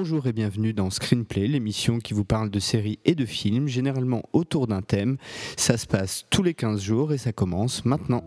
[0.00, 4.22] Bonjour et bienvenue dans Screenplay, l'émission qui vous parle de séries et de films, généralement
[4.32, 5.16] autour d'un thème.
[5.56, 8.22] Ça se passe tous les 15 jours et ça commence maintenant.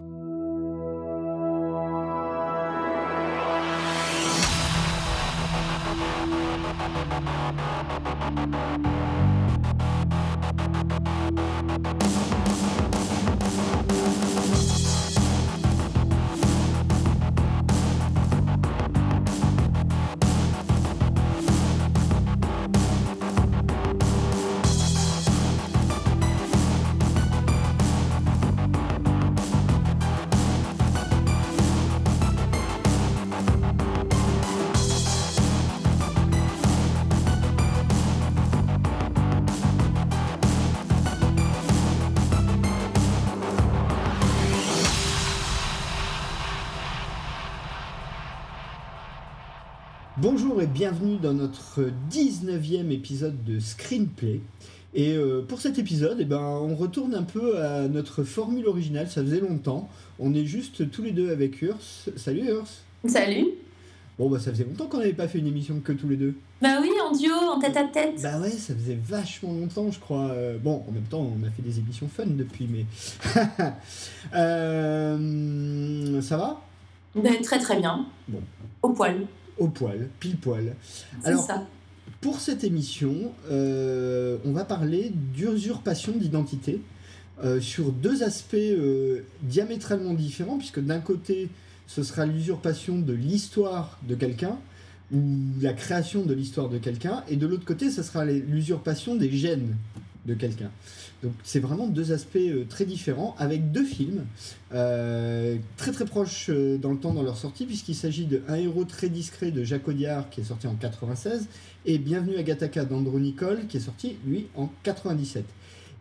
[53.02, 54.42] Épisode de Screenplay.
[54.94, 59.10] Et euh, pour cet épisode, eh ben, on retourne un peu à notre formule originale,
[59.10, 59.90] ça faisait longtemps.
[60.20, 61.80] On est juste tous les deux avec Urs.
[62.16, 62.68] Salut Urs
[63.08, 63.48] Salut
[64.20, 66.36] Bon bah ça faisait longtemps qu'on n'avait pas fait une émission que tous les deux.
[66.62, 68.22] Bah oui, en duo, en tête à tête.
[68.22, 70.30] Bah ouais, ça faisait vachement longtemps je crois.
[70.30, 72.86] Euh, bon, en même temps on a fait des émissions fun depuis, mais...
[74.36, 76.62] Euh, ça va?
[77.16, 78.06] Bah, Très très bien.
[78.28, 78.42] Bon.
[78.84, 79.26] Au poil
[79.62, 80.74] au poil, pile poil.
[81.24, 81.64] Alors, ça.
[82.22, 86.80] Pour cette émission, euh, on va parler d'usurpation d'identité
[87.44, 91.50] euh, sur deux aspects euh, diamétralement différents, puisque d'un côté,
[91.88, 94.60] ce sera l'usurpation de l'histoire de quelqu'un,
[95.12, 95.20] ou
[95.60, 99.76] la création de l'histoire de quelqu'un, et de l'autre côté, ce sera l'usurpation des gènes
[100.28, 100.70] de quelqu'un.
[101.24, 104.26] Donc c'est vraiment deux aspects euh, très différents avec deux films
[104.74, 108.56] euh, très très proches euh, dans le temps dans leur sortie puisqu'il s'agit de Un
[108.56, 111.48] héros très discret de Jacques Audiard qui est sorti en 96
[111.86, 115.46] et Bienvenue à Gattaca d'Andrew Nicole qui est sorti lui en 97.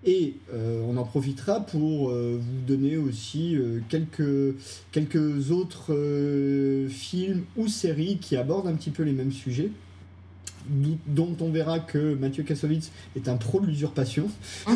[0.07, 3.59] Et on en profitera pour vous donner aussi
[3.91, 4.57] quelques,
[4.93, 5.95] quelques autres
[6.89, 9.71] films ou séries qui abordent un petit peu les mêmes sujets
[11.07, 14.29] dont on verra que Mathieu Kassovitz est un pro de l'usurpation.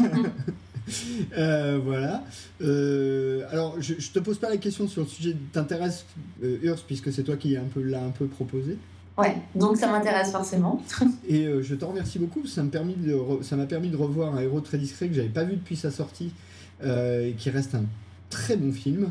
[1.38, 2.24] Euh, voilà.
[2.60, 6.04] Euh, alors, je, je te pose pas la question sur le sujet qui t'intéresse,
[6.42, 8.76] euh, Urs, puisque c'est toi qui l'as un peu, un peu proposé.
[9.16, 10.82] Ouais, donc ça m'intéresse forcément.
[11.28, 14.60] Et je te remercie beaucoup, ça m'a permis, de ça permis de revoir un héros
[14.60, 16.32] très discret que j'avais pas vu depuis sa sortie,
[16.84, 17.84] et qui reste un
[18.28, 19.10] très bon film.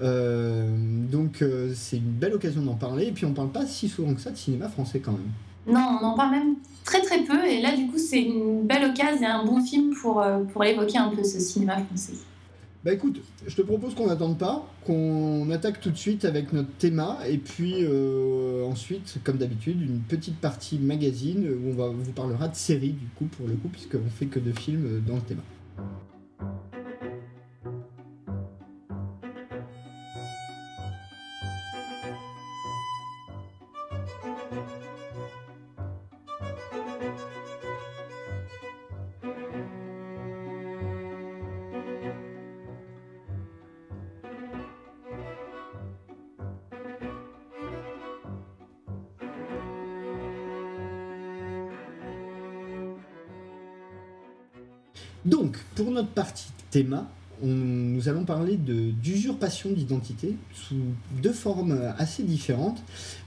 [0.00, 1.44] donc
[1.76, 4.32] c'est une belle occasion d'en parler, et puis on parle pas si souvent que ça
[4.32, 5.30] de cinéma français quand même.
[5.66, 6.54] Non, on en parle même
[6.84, 7.44] très très peu.
[7.44, 10.98] Et là, du coup, c'est une belle occasion et un bon film pour, euh, évoquer
[10.98, 12.14] un peu ce cinéma français.
[12.84, 16.68] Bah écoute, je te propose qu'on n'attende pas, qu'on attaque tout de suite avec notre
[16.72, 22.12] thème et puis euh, ensuite, comme d'habitude, une petite partie magazine où on va, vous
[22.12, 25.22] parlera de séries du coup pour le coup, puisqu'on fait que de films dans le
[25.22, 25.40] thème.
[55.24, 57.08] Donc, pour notre partie théma,
[57.42, 60.76] nous allons parler d'usurpation d'identité sous
[61.22, 62.82] deux formes assez différentes.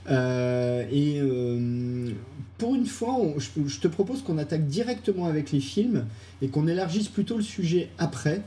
[0.09, 2.11] Euh, et euh,
[2.57, 6.05] pour une fois, je, te propose qu'on attaque directement avec les films
[6.41, 8.41] et qu'on élargisse plutôt le sujet après,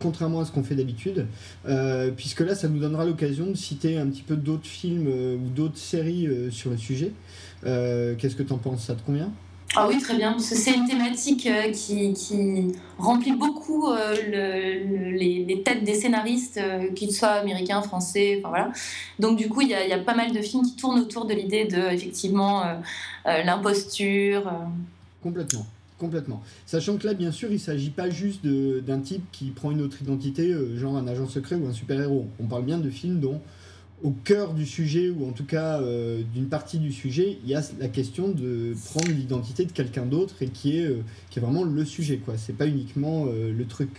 [0.00, 1.26] contrairement à ce qu'on fait d'habitude,
[1.66, 5.48] euh, puisque là, ça nous donnera l'occasion de citer un petit peu d'autres films ou
[5.48, 7.12] d'autres séries sur le sujet.
[7.62, 8.84] Qu'est-ce que tu en penses?
[8.84, 9.32] Ça te convient?
[9.76, 14.16] Ah oui, très bien, parce que c'est une thématique euh, qui, qui remplit beaucoup euh,
[14.26, 18.72] le, les, les, têtes des scénaristes, euh, qu'ils soient américains, français, enfin voilà.
[19.18, 21.26] Donc du coup, il y, a, y a pas mal de films qui tournent autour
[21.26, 22.64] de l'idée de, effectivement,
[23.26, 24.50] l'imposture.
[25.22, 25.66] Complètement.
[25.98, 26.42] Complètement.
[26.66, 29.80] Sachant que là, bien sûr, il ne s'agit pas juste d'un type qui prend une
[29.80, 32.26] autre identité, genre un agent secret ou un super-héros.
[32.38, 33.40] On parle bien de films dont
[34.02, 37.54] au cœur du sujet, ou en tout cas euh, d'une partie du sujet, il y
[37.54, 41.42] a la question de prendre l'identité de quelqu'un d'autre et qui est, euh, qui est
[41.42, 42.18] vraiment le sujet.
[42.18, 42.34] quoi.
[42.36, 43.90] C'est pas uniquement euh, le truc.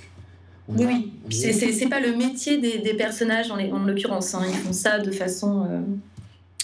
[0.70, 4.36] oui, c'est pas le métier des, des personnages en, en l'occurrence.
[4.36, 4.44] Hein.
[4.48, 5.68] Ils font ça de façon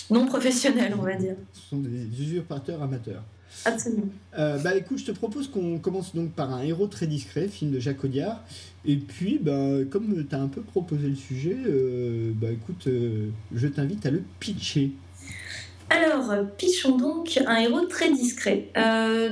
[0.09, 1.35] non professionnelle, on va dire.
[1.53, 3.23] Ce sont des usurpateurs amateurs.
[3.65, 4.09] Absolument.
[4.37, 7.71] Euh, bah écoute, je te propose qu'on commence donc par un héros très discret, film
[7.71, 8.43] de Jacques Audiard.
[8.85, 13.29] Et puis, bah, comme tu as un peu proposé le sujet, euh, bah écoute, euh,
[13.53, 14.91] je t'invite à le pitcher.
[15.89, 18.69] Alors, pitchons donc un héros très discret.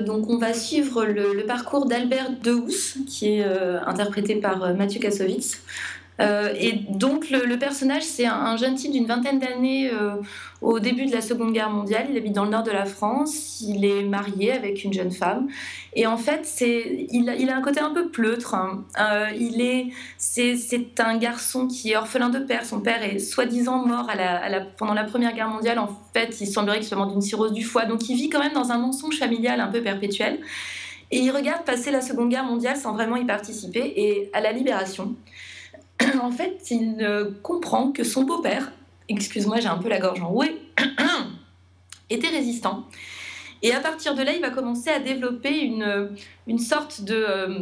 [0.06, 5.62] Donc, on va suivre le, parcours d'Albert Dehousse, qui est interprété par Mathieu Kassovitz.
[6.57, 9.91] Et donc, le, personnage, c'est un, jeune type d'une vingtaine d'années
[10.62, 12.07] au début de la Seconde Guerre mondiale.
[12.09, 13.62] Il habite dans le nord de la France.
[13.62, 15.47] Il est marié avec une jeune femme.
[15.94, 18.56] Et en fait, c'est, il, a, un côté un peu pleutre.
[18.56, 18.83] Hein.
[19.38, 19.88] il est,
[20.18, 22.65] c'est, c'est un garçon qui est orphelin de père.
[22.65, 24.09] Son père est soi-disant mort
[24.77, 25.79] pendant la Première Guerre mondiale.
[25.79, 27.85] En fait, il semblerait qu'il soit mort d'une cirrhose du foie.
[27.85, 30.39] Donc il vit quand même dans un mensonge familial un peu perpétuel.
[31.12, 33.94] Et il regarde passer la Seconde Guerre mondiale sans vraiment y participer.
[33.97, 35.15] Et à la Libération,
[36.21, 38.71] en fait, il comprend que son beau-père,
[39.09, 40.62] excuse-moi, j'ai un peu la gorge enrouée,
[42.09, 42.86] était résistant.
[43.62, 46.09] Et à partir de là, il va commencer à développer une,
[46.48, 47.59] une sorte de, euh,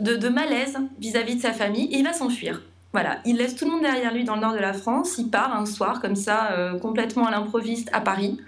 [0.00, 2.62] de, de malaise vis-à-vis -vis de sa famille et il va s'enfuir.
[2.92, 5.16] Voilà, il laisse tout le monde derrière lui dans le nord de la France.
[5.18, 8.38] Il part un soir comme ça, euh, complètement à l'improviste, à Paris.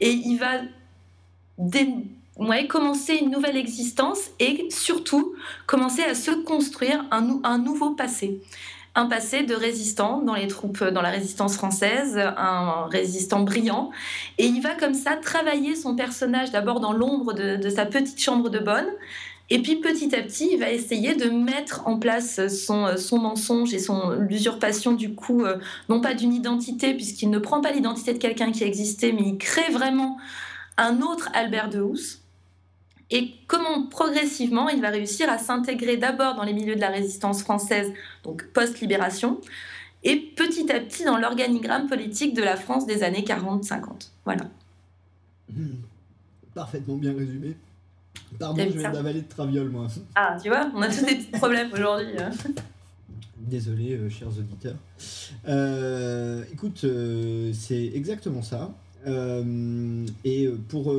[0.00, 0.60] Et il va
[2.68, 5.34] commencer une nouvelle existence et surtout
[5.66, 8.40] commencer à se construire un, un nouveau passé
[8.94, 13.90] un passé de résistant dans les troupes, dans la résistance française, un résistant brillant.
[14.38, 18.20] Et il va comme ça travailler son personnage d'abord dans l'ombre de, de, sa petite
[18.20, 18.88] chambre de bonne,
[19.50, 23.72] et puis petit à petit, il va essayer de mettre en place son, son mensonge
[23.72, 25.56] et son l'usurpation du coup, euh,
[25.88, 29.38] non pas d'une identité, puisqu'il ne prend pas l'identité de quelqu'un qui existait, mais il
[29.38, 30.18] crée vraiment
[30.76, 32.20] un autre Albert de Housse.
[33.10, 37.42] Et comment progressivement il va réussir à s'intégrer d'abord dans les milieux de la résistance
[37.42, 39.40] française, donc post-libération,
[40.04, 44.10] et petit à petit dans l'organigramme politique de la France des années 40-50.
[44.24, 44.44] Voilà.
[45.50, 45.66] Mmh.
[46.54, 47.56] Parfaitement bien résumé.
[48.38, 49.86] Pardon, je viens d'avaler de traviole, moi.
[50.14, 52.18] Ah, tu vois, on a tous des petits problèmes aujourd'hui.
[52.18, 52.30] Hein.
[53.38, 54.76] Désolé, euh, chers auditeurs.
[55.48, 58.70] Euh, écoute, euh, c'est exactement ça.
[59.06, 60.94] Et pour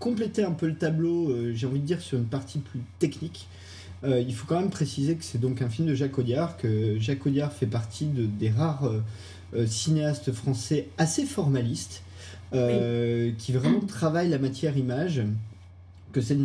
[0.00, 3.46] compléter un peu le tableau, j'ai envie de dire sur une partie plus technique,
[4.04, 7.24] il faut quand même préciser que c'est donc un film de Jacques Audiard, que Jacques
[7.26, 8.90] Audiard fait partie de, des rares
[9.66, 12.02] cinéastes français assez formalistes,
[12.50, 15.22] qui vraiment travaillent la matière image
[16.14, 16.36] que c'est,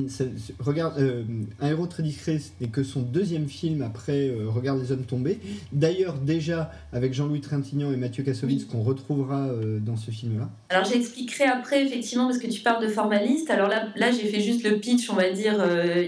[0.59, 1.23] regarde euh,
[1.61, 5.39] un héros très discret n'est que son deuxième film après euh, Regarde les hommes tombés
[5.71, 10.49] d'ailleurs déjà avec Jean-Louis Trintignant et Mathieu Kassovitz qu'on retrouvera euh, dans ce film là
[10.69, 13.49] alors j'expliquerai après effectivement parce que tu parles de formaliste.
[13.51, 15.63] Alors là, là j'ai fait juste le pitch on va dire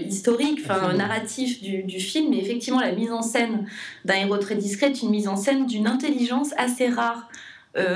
[0.06, 2.30] historique enfin narratif du, du, film.
[2.30, 3.66] Mais effectivement la mise en scène
[4.04, 7.28] d'un héros très discret est une mise en scène d'une intelligence assez rare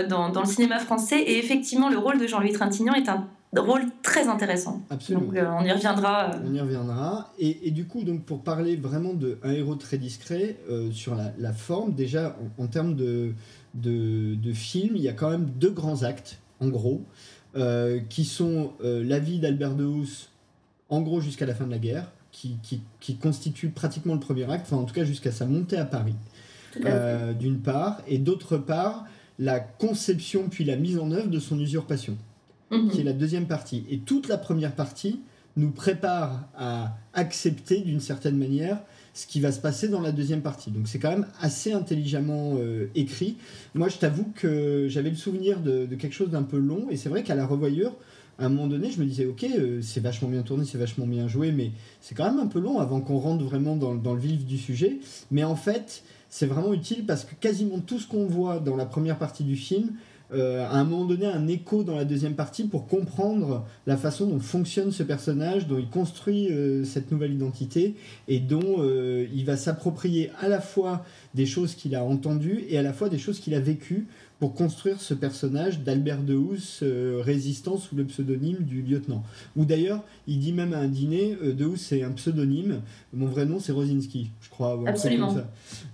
[0.09, 1.21] dans, dans, le cinéma français.
[1.21, 3.29] Et effectivement le rôle de Jean-Louis Trintignant est un
[3.61, 4.83] rôle très intéressant.
[4.91, 5.27] Absolument.
[5.27, 6.31] Donc, euh, on y reviendra.
[6.45, 7.33] On y reviendra.
[7.39, 11.33] Et, et, du coup, donc, pour parler vraiment d'un héros très discret, euh, sur la,
[11.39, 13.33] la, forme, déjà, en, termes de,
[13.75, 17.03] de, de, film, il y a quand même deux grands actes, en gros,
[17.57, 20.31] euh, qui sont la vie d'Albert de Housse,
[20.89, 24.51] en gros, jusqu'à la fin de la guerre, qui, qui, qui constitue pratiquement le premier
[24.51, 26.17] acte, enfin, en tout cas, jusqu'à sa montée à Paris,
[27.39, 29.05] d'une part, et d'autre part,
[29.39, 32.17] la conception puis la mise en œuvre de son usurpation.
[32.71, 32.91] Mhm.
[32.91, 33.85] qui est la deuxième partie.
[33.91, 35.21] Et toute la première partie
[35.57, 38.79] nous prépare à accepter d'une certaine manière
[39.15, 40.71] ce qui va se passer dans la deuxième partie.
[40.71, 43.37] Donc c'est quand même assez intelligemment euh, écrit.
[43.75, 47.09] Moi je t'avoue que j'avais le souvenir de, quelque chose d'un peu long, et c'est
[47.09, 47.93] vrai qu'à la revoyure,
[48.39, 51.07] à un moment donné, je me disais, ok, euh, c'est vachement bien tourné, c'est vachement
[51.07, 51.71] bien joué, mais
[52.03, 54.59] c'est quand même un peu long avant qu'on rentre vraiment dans, dans, le vif du
[54.59, 54.99] sujet.
[55.31, 58.85] Mais en fait, c'est vraiment utile parce que quasiment tout ce qu'on voit dans la
[58.85, 59.93] première partie du film,
[60.33, 64.27] euh, à un moment donné un écho dans la deuxième partie pour comprendre la façon
[64.27, 67.95] dont fonctionne ce personnage, dont il construit euh, cette nouvelle identité
[68.27, 71.05] et dont euh, il va s'approprier à la fois
[71.35, 74.07] des choses qu'il a entendues et à la fois des choses qu'il a vécues
[74.41, 79.23] pour construire ce personnage d'Albert de Housse, résistant sous le pseudonyme du lieutenant.
[79.57, 82.83] Ou d'ailleurs, il dit même à un dîner, de Housse c'est un pseudonyme,
[83.15, 84.79] mon vrai nom c'est Rosinski, je crois.
[84.85, 85.35] Absolument.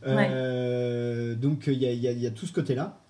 [0.05, 3.02] Donc il y, y a tout ce côté-là.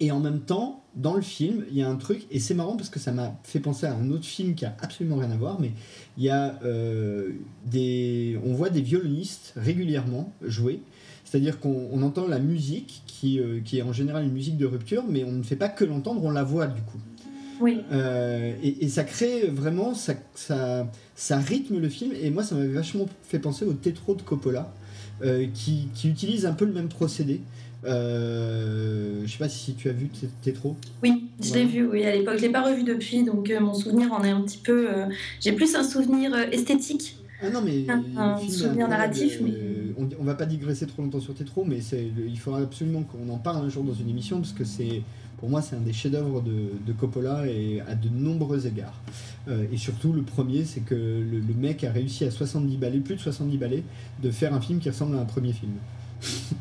[0.00, 2.76] Et en même temps, dans le film, il y a un truc, et c'est marrant
[2.76, 5.36] parce que ça m'a fait penser à un autre film qui a absolument rien à
[5.36, 5.72] voir, mais
[6.16, 7.32] il y a euh,
[7.66, 8.38] des.
[8.44, 10.80] On voit des violonistes régulièrement jouer.
[11.24, 15.04] C'est-à-dire qu'on entend la musique, qui, euh, qui est en général une musique de rupture,
[15.08, 16.98] mais on ne fait pas que l'entendre, on la voit du coup.
[17.60, 17.82] Oui.
[17.92, 22.72] Euh, et, ça crée vraiment, ça, ça, ça, rythme le film, et moi ça m'avait
[22.72, 24.72] vachement fait penser au Tétro de Coppola,
[25.52, 27.42] qui, qui, utilise un peu le même procédé.
[27.84, 30.10] Euh, je sais pas si tu as vu
[30.42, 30.76] Tétro.
[31.02, 32.36] Oui, je l'ai vu, oui, à l'époque.
[32.36, 34.88] Je l'ai pas revu depuis, donc euh, mon souvenir en est un petit peu.
[34.90, 35.06] Euh,
[35.40, 37.16] j'ai plus un souvenir esthétique.
[37.42, 37.86] Ah non, mais.
[37.88, 39.52] Un, souvenir narratif, mais.
[39.98, 43.38] On, on, va pas digresser trop longtemps sur Tétro, mais il faudra absolument qu'on en
[43.38, 45.02] parle un jour dans une émission, parce que c'est
[45.40, 49.00] pour moi, c'est un des chefs-d'œuvre de, Coppola et à de nombreux égards.
[49.48, 53.14] Euh, et surtout, le premier, c'est que le, mec a réussi à 70 balais, plus
[53.14, 53.82] de 70 balais,
[54.22, 55.72] de faire un film qui ressemble à un premier film.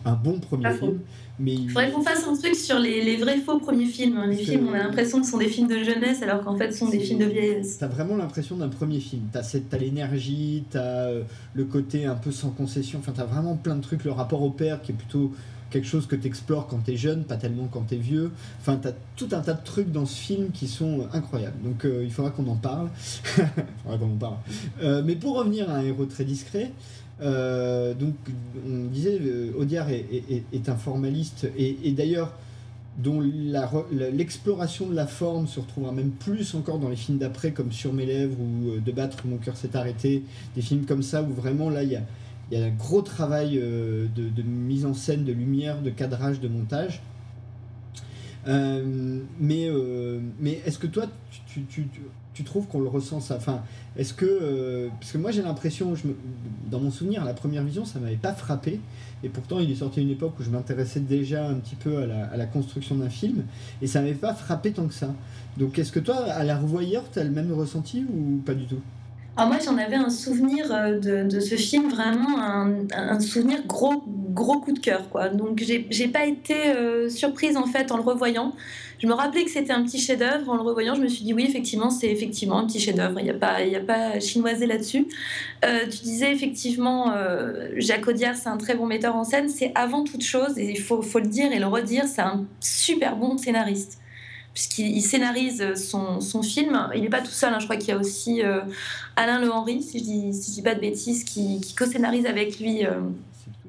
[0.06, 1.00] Un bon premier film.
[1.40, 4.18] Mais il faudrait qu'on fasse un truc sur les, vrais faux premiers films.
[4.18, 4.28] Hein.
[4.28, 6.72] Les films, on a l'impression que ce sont des films de jeunesse alors qu'en fait
[6.72, 7.78] ce sont des films de vieillesse.
[7.78, 9.24] T'as vraiment l'impression d'un premier film.
[9.32, 11.24] T'as, as l'énergie, t'as euh,
[11.54, 13.00] le côté un peu sans concession.
[13.00, 14.04] Enfin, t'as vraiment plein de trucs.
[14.04, 15.32] Le rapport au père qui est plutôt
[15.70, 18.32] quelque chose que tu explores quand tu es jeune, pas tellement quand tu es vieux.
[18.60, 21.62] Enfin, tu as tout un tas de trucs dans ce film qui sont incroyables.
[21.64, 22.90] Donc euh, il faudra qu'on en parle.
[23.38, 23.46] il
[23.84, 24.38] faudra qu'on en parle.
[24.82, 26.72] Euh, mais pour revenir à un héros très discret,
[27.22, 28.14] euh, donc
[28.68, 29.20] on disait,
[29.58, 32.34] Audiard est, un formaliste et, d'ailleurs
[32.98, 37.72] dont l'exploration de la forme se retrouvera même plus encore dans les films d'après comme
[37.72, 40.24] Sur mes lèvres ou De battre mon cœur s'est arrêté,
[40.56, 44.42] des films comme ça où vraiment là il y a un gros travail euh, de,
[44.42, 47.02] mise en scène, de lumière, de cadrage, de montage.
[48.48, 51.06] Euh, mais euh, mais est-ce que toi,
[51.48, 51.88] tu, tu,
[52.44, 53.62] trouves qu'on le ressent ça enfin,
[53.98, 54.90] Est-ce que.
[55.00, 55.94] parce que moi, j'ai l'impression,
[56.70, 58.80] dans mon souvenir, la première vision, ça m'avait pas frappé.
[59.24, 61.98] Et pourtant, il est sorti à une époque où je m'intéressais déjà un petit peu
[61.98, 63.44] à la, à la construction d'un film.
[63.82, 65.14] Et ça m'avait pas frappé tant que ça.
[65.58, 68.66] Donc, est-ce que toi, à la revoyeur, tu as le même ressenti ou pas du
[68.66, 68.80] tout?
[69.40, 74.60] Alors moi, j'en avais un souvenir euh, de, ce film, vraiment un, souvenir gros, gros
[74.60, 75.10] coup de cœur.
[75.10, 75.30] Quoi.
[75.30, 78.54] Donc, j'ai pas été euh, surprise en fait en le revoyant.
[79.00, 80.50] Je me rappelais que c'était un petit chef-d'œuvre.
[80.50, 83.20] En le revoyant, je me suis dit oui, effectivement, c'est effectivement un petit chef-d'œuvre.
[83.20, 85.08] Il n'y a pas, il pas chinoisé là-dessus.
[85.66, 87.14] Euh, tu disais effectivement,
[87.78, 89.50] Jacques Audiard, c'est un très bon metteur en scène.
[89.50, 93.16] C'est avant toute chose, et il faut, le dire et le redire, c'est un super
[93.16, 94.00] bon scénariste
[94.54, 96.90] puisqu'il scénarise son, film.
[96.96, 97.60] Il n'est pas tout seul, hein.
[97.60, 98.62] je crois qu'il y a aussi euh,
[99.16, 102.92] Alain Le Henry, si je si dis pas de bêtises, qui, co-scénarise avec lui euh,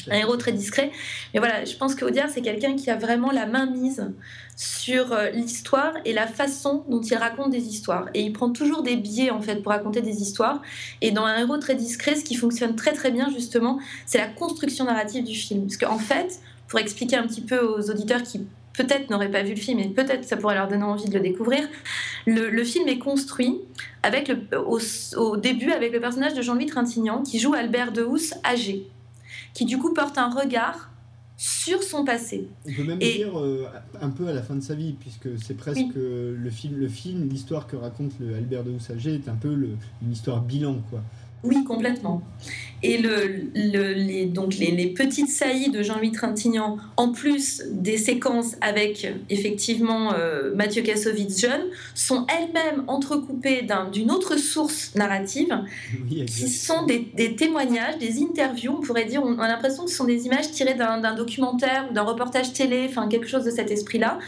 [0.09, 0.91] un héros très discret.
[1.35, 4.11] Mais voilà, je pense qu'Audiard, c'est quelqu'un qui a vraiment la main mise
[4.57, 8.09] sur euh, l'histoire et la façon dont il raconte des histoires.
[8.15, 10.63] Et il prend toujours des biais, en fait, pour raconter des histoires.
[11.01, 14.29] Et dans un héros très discret, ce qui fonctionne très très bien, justement, c'est la
[14.29, 15.63] construction narrative du film.
[15.63, 19.51] Parce qu'en fait, pour expliquer un petit peu aux auditeurs qui peut-être n'auraient pas vu
[19.51, 21.69] le film et peut-être ça pourrait leur donner envie de le découvrir.
[22.27, 23.59] Le, film est construit
[24.03, 28.87] avec le, au, début avec le personnage de Jean-Louis Trintignant qui joue Albert Dehousse âgé,
[29.55, 30.91] qui du coup porte un regard
[31.37, 32.49] sur son passé.
[32.69, 33.67] On peut même dire euh,
[34.03, 37.29] un peu à la fin de sa vie, puisque c'est presque le film, le film,
[37.29, 39.71] l'histoire que raconte le Albert Dehousse âgé est un peu le,
[40.03, 41.03] une histoire bilan, quoi.
[41.43, 42.23] Oui, complètement.
[42.83, 49.07] Et le, les, donc les, petites saillies de Jean-Louis Trintignant, en plus des séquences avec
[49.29, 51.63] effectivement euh, Mathieu Kassovitz jeune,
[51.95, 55.63] sont elles-mêmes entrecoupées d'une autre source narrative,
[56.27, 60.05] qui sont des, témoignages, des interviews, on pourrait dire, on a l'impression que ce sont
[60.05, 64.19] des images tirées d'un documentaire, d'un reportage télé, enfin quelque chose de cet esprit-là,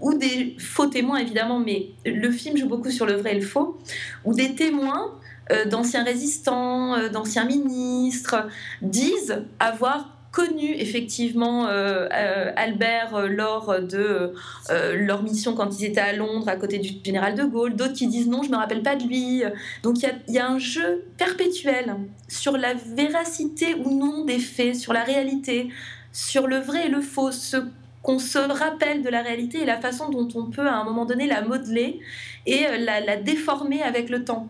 [0.00, 3.46] ou des faux témoins évidemment, mais le film joue beaucoup sur le vrai et le
[3.46, 3.78] faux,
[4.24, 5.18] ou des témoins
[5.50, 8.46] d'anciens résistants, euh, d'anciens ministres,
[8.82, 12.08] disent avoir connu effectivement euh,
[12.56, 14.32] Albert lors de
[14.68, 18.08] leur mission quand ils étaient à Londres à côté du général de Gaulle, d'autres qui
[18.08, 19.44] disent non, je ne me rappelle pas de lui.
[19.84, 21.94] Donc il y, a un jeu perpétuel
[22.26, 25.68] sur la véracité ou non des faits, sur la réalité,
[26.12, 27.58] sur le vrai et le faux, ce
[28.02, 31.04] qu'on se rappelle de la réalité et la façon dont on peut à un moment
[31.04, 32.00] donné la modeler
[32.44, 34.48] et la déformer avec le temps.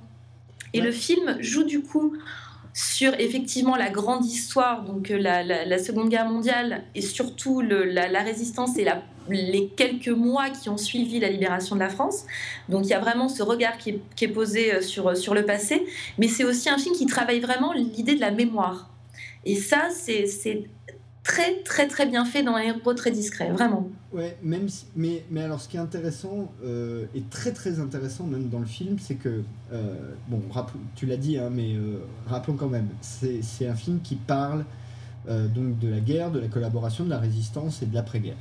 [0.74, 2.14] Et le film joue du coup
[2.74, 8.76] sur effectivement la grande histoire, donc euh, la, Seconde Guerre mondiale, et surtout la, résistance
[8.76, 8.84] et
[9.30, 12.26] les quelques mois qui ont suivi la libération de la France.
[12.68, 15.86] Donc il y a vraiment ce regard qui est, posé euh, sur, sur le passé,
[16.18, 18.90] mais c'est aussi un film qui travaille vraiment l'idée de la mémoire.
[19.44, 20.64] Et ça, c'est
[21.24, 23.88] très très très bien fait dans un héros très discret, vraiment.
[24.12, 28.48] Ouais, même mais, mais alors ce qui est intéressant, euh, et très très intéressant même
[28.50, 29.94] dans le film, c'est que, euh,
[30.28, 30.42] bon,
[30.94, 34.64] tu l'as dit, hein, mais euh, rappelons quand même, c'est un film qui parle
[35.26, 38.36] donc de la guerre, de la collaboration, de la résistance et de l'après-guerre.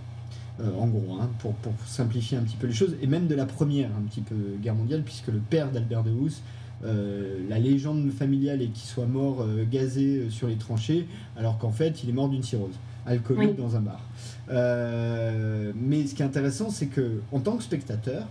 [0.59, 3.45] en gros, hein, pour, pour, simplifier un petit peu les choses, et même de la
[3.45, 6.41] première un petit peu guerre mondiale, puisque le père d'Albert de Housse
[7.49, 11.71] la légende familiale est qu'il soit mort euh, gazé euh, sur les tranchées, alors qu'en
[11.71, 12.75] fait il est mort d'une cirrhose,
[13.05, 14.01] alcoolique dans un bar.
[14.49, 18.27] mais ce qui est intéressant, c'est que en tant que spectateur,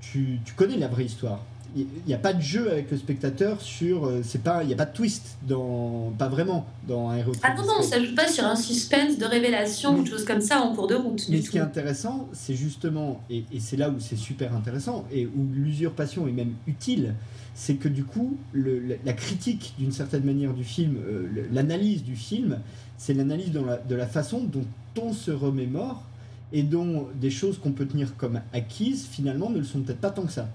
[0.00, 1.44] tu, tu connais la vraie histoire.
[1.76, 4.76] Il n'y a pas de jeu avec le spectateur sur c'est pas il n'y a
[4.76, 8.26] pas de twist dans pas vraiment dans un héros ah non non ça joue pas
[8.26, 11.40] sur un suspense de révélation ou de choses comme ça en cours de route mais
[11.40, 15.26] ce qui est intéressant c'est justement et, et c'est là où c'est super intéressant et
[15.26, 17.14] où l'usurpation est même utile
[17.54, 22.58] c'est que du coup, la, critique d'une certaine manière du film, euh, l'analyse du film,
[22.96, 24.64] c'est l'analyse de la façon dont
[25.00, 26.04] on se remémore
[26.52, 30.10] et dont des choses qu'on peut tenir comme acquises, finalement, ne le sont peut-être pas
[30.10, 30.48] tant que ça.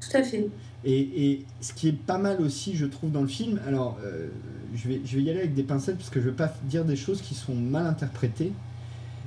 [0.00, 0.48] Tout à fait.
[0.84, 4.28] Et, et, ce qui est pas mal aussi, je trouve, dans le film, alors euh,
[4.74, 6.84] je, vais, je vais y aller avec des pincettes parce que je veux pas dire
[6.84, 8.52] des choses qui sont mal interprétées,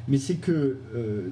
[0.07, 1.29] mais c'est que euh,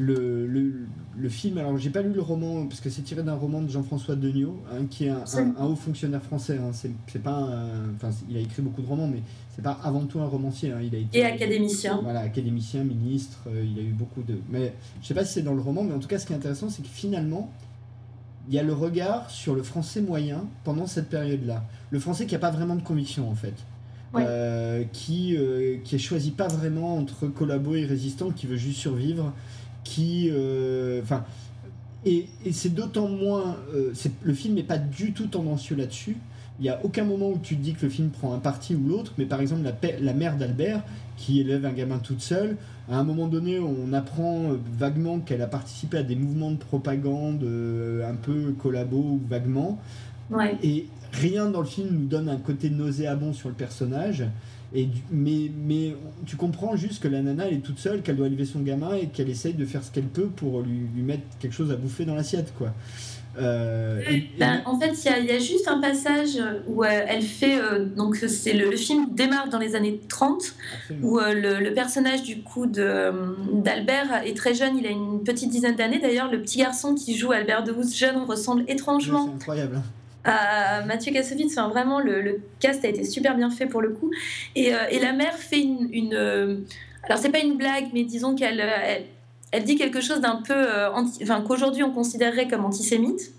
[0.00, 0.86] le, le,
[1.18, 3.68] le, film, alors j'ai pas lu le roman parce que c'est tiré d'un roman de
[3.68, 5.24] Jean-François Degnaud, hein, qui est un,
[5.58, 6.58] un, haut fonctionnaire français.
[6.58, 7.48] Hein, c'est pas,
[7.96, 9.22] enfin, il a écrit beaucoup de romans, mais
[9.54, 10.72] c'est pas avant tout un romancier.
[10.72, 12.00] Hein, il a été, et académicien.
[12.02, 13.40] Voilà, académicien, ministre.
[13.48, 14.38] Euh, il a eu beaucoup de.
[14.48, 16.32] Mais je sais pas si c'est dans le roman, mais en tout cas, ce qui
[16.32, 17.52] est intéressant, c'est que finalement,
[18.48, 21.64] il y a le regard sur le français moyen pendant cette période-là.
[21.90, 23.54] Le français qui n'a pas vraiment de conviction en fait.
[24.12, 24.24] Ouais.
[24.26, 28.80] Euh, qui, euh, qui est choisi pas vraiment entre collabo et résistant, qui veut juste
[28.80, 29.32] survivre,
[29.84, 30.30] qui...
[31.02, 31.24] Enfin...
[32.04, 33.56] et, et c'est d'autant moins...
[34.22, 36.16] le film n'est pas du tout tendancieux là-dessus.
[36.58, 38.74] Il n'y a aucun moment où tu te dis que le film prend un parti
[38.74, 40.82] ou l'autre, mais par exemple la, la mère d'Albert,
[41.16, 42.56] qui élève un gamin toute seule,
[42.90, 47.44] à un moment donné, on apprend vaguement qu'elle a participé à des mouvements de propagande
[47.44, 49.78] un peu collabo ou vaguement.
[50.28, 50.58] Ouais.
[50.62, 54.24] Et rien dans le film nous donne un côté nauséabond sur le personnage.
[54.72, 55.94] Et du, mais, mais
[56.26, 58.94] tu comprends juste que la nana, elle est toute seule, qu'elle doit élever son gamin
[58.94, 61.76] et qu'elle essaye de faire ce qu'elle peut pour lui, lui, mettre quelque chose à
[61.76, 62.72] bouffer dans l'assiette, quoi.
[63.38, 64.60] Euh, et, ben.
[64.66, 67.60] En fait, il y, y, a juste un passage où euh, elle fait.
[67.60, 71.08] Euh, donc, c'est le, le, film démarre dans les années 30, Absolument.
[71.08, 75.76] où le, le, personnage du coup d'Albert est très jeune, il a une petite dizaine
[75.76, 76.00] d'années.
[76.00, 79.26] D'ailleurs, le petit garçon qui joue Albert de Housse jeune ressemble étrangement.
[79.26, 79.80] C'est incroyable.
[80.24, 84.10] Mathieu Kassovitz, vraiment le, cast a été super bien fait pour le coup.
[84.54, 85.88] Et, et la mère fait une.
[85.92, 86.64] une
[87.02, 88.60] alors, c'est pas une blague, mais disons qu'elle.
[88.60, 89.06] Elle,
[89.52, 93.32] elle dit quelque chose d'un peu, euh, qu'aujourd'hui on considérerait comme antisémite,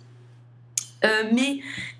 [1.05, 1.59] euh, mais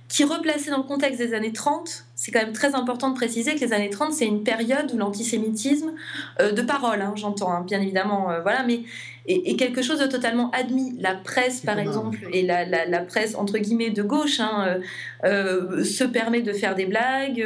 [0.10, 3.56] qui replacé dans le contexte des années 30, c'est quand même très important de préciser
[3.56, 5.94] que les années 30, c'est une période où l'antisémitisme,
[6.42, 8.82] euh, de parole, hein, j'entends, hein, bien évidemment, euh, voilà, mais
[9.28, 10.96] est, quelque chose de totalement admis.
[11.00, 14.80] La presse, par exemple, et la, la, la, presse, entre guillemets, de gauche, hein,
[15.24, 17.46] euh, se permet de faire des blagues.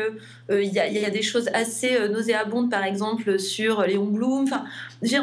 [0.50, 4.44] Il y, y, a des choses assez nauséabondes, par exemple, sur Léon Blum.
[4.44, 4.64] Enfin,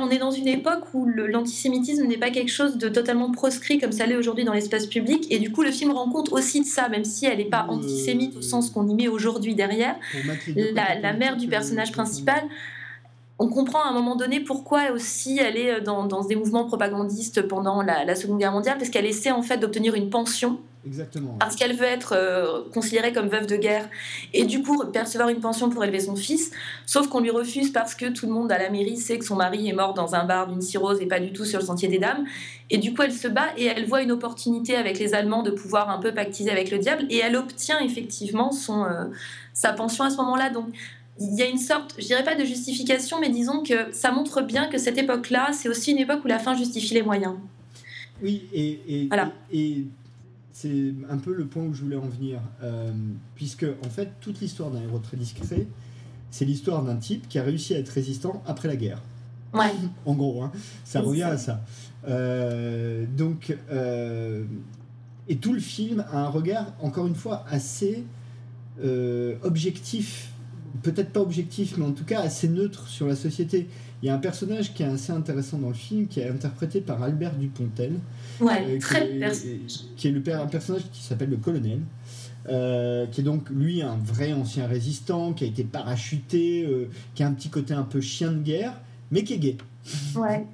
[0.01, 3.93] on est dans une époque où l'antisémitisme n'est pas quelque chose de totalement proscrit comme
[3.93, 6.67] ça l'est aujourd'hui dans l'espace public, et du coup, le film rend compte aussi de
[6.67, 9.97] ça, même si elle n'est pas antisémite au sens qu'on y met aujourd'hui derrière,
[10.75, 12.43] la, la, mère du personnage principal.
[13.43, 17.43] On comprend à un moment donné pourquoi aussi elle est dans, dans des mouvements propagandistes
[17.43, 21.37] pendant la, la Seconde Guerre mondiale, parce qu'elle essaie en fait d'obtenir une pension Exactement.
[21.39, 23.89] Parce qu'elle veut être euh, considérée comme veuve de guerre
[24.33, 26.51] et du coup percevoir une pension pour élever son fils,
[26.87, 29.37] sauf qu'on lui refuse parce que tout le monde à la mairie sait que son
[29.37, 31.89] mari est mort dans un bar d'une cirrhose et pas du tout sur le sentier
[31.89, 32.25] des dames.
[32.71, 35.51] Et du coup, elle se bat et elle voit une opportunité avec les Allemands de
[35.53, 39.05] pouvoir un peu pactiser avec le diable et elle obtient effectivement son, euh,
[39.53, 40.51] sa pension à ce moment-là.
[40.51, 40.67] Donc
[41.21, 44.43] il y a une sorte, je dirais pas de justification, mais disons que ça montre
[44.43, 47.35] bien que cette époque-là, c'est aussi une époque où la fin justifie les moyens.
[48.23, 49.33] Oui, et, et, voilà.
[49.53, 49.87] et, et
[50.53, 52.41] c'est un peu le point où je voulais en venir.
[52.63, 52.93] Euh,
[53.35, 55.67] puisque, en fait, toute l'histoire d'un héros très discret,
[56.31, 59.03] c'est l'histoire d'un type qui a réussi à être résistant après la guerre.
[59.53, 59.73] Ouais.
[60.07, 60.53] en gros, hein,
[60.85, 61.31] ça oui, revient ça.
[61.31, 61.61] à ça.
[62.09, 64.45] Euh, donc, euh,
[65.29, 68.05] et tout le film a un regard, encore une fois, assez
[69.43, 70.32] objectif.
[70.83, 73.69] Peut-être pas objectif, mais en tout cas assez neutre sur la société.
[74.03, 76.81] Il y a un personnage qui est assez intéressant dans le film, qui est interprété
[76.81, 77.93] par Albert Dupontel,
[78.41, 81.81] ouais, euh, très qui, est, qui est le père, un personnage qui s'appelle le colonel,
[82.49, 87.23] euh, qui est donc lui un vrai ancien résistant, qui a été parachuté, euh, qui
[87.23, 88.81] a un petit côté un peu chien de guerre,
[89.13, 89.57] mais qui est gay.
[90.17, 90.45] Ouais.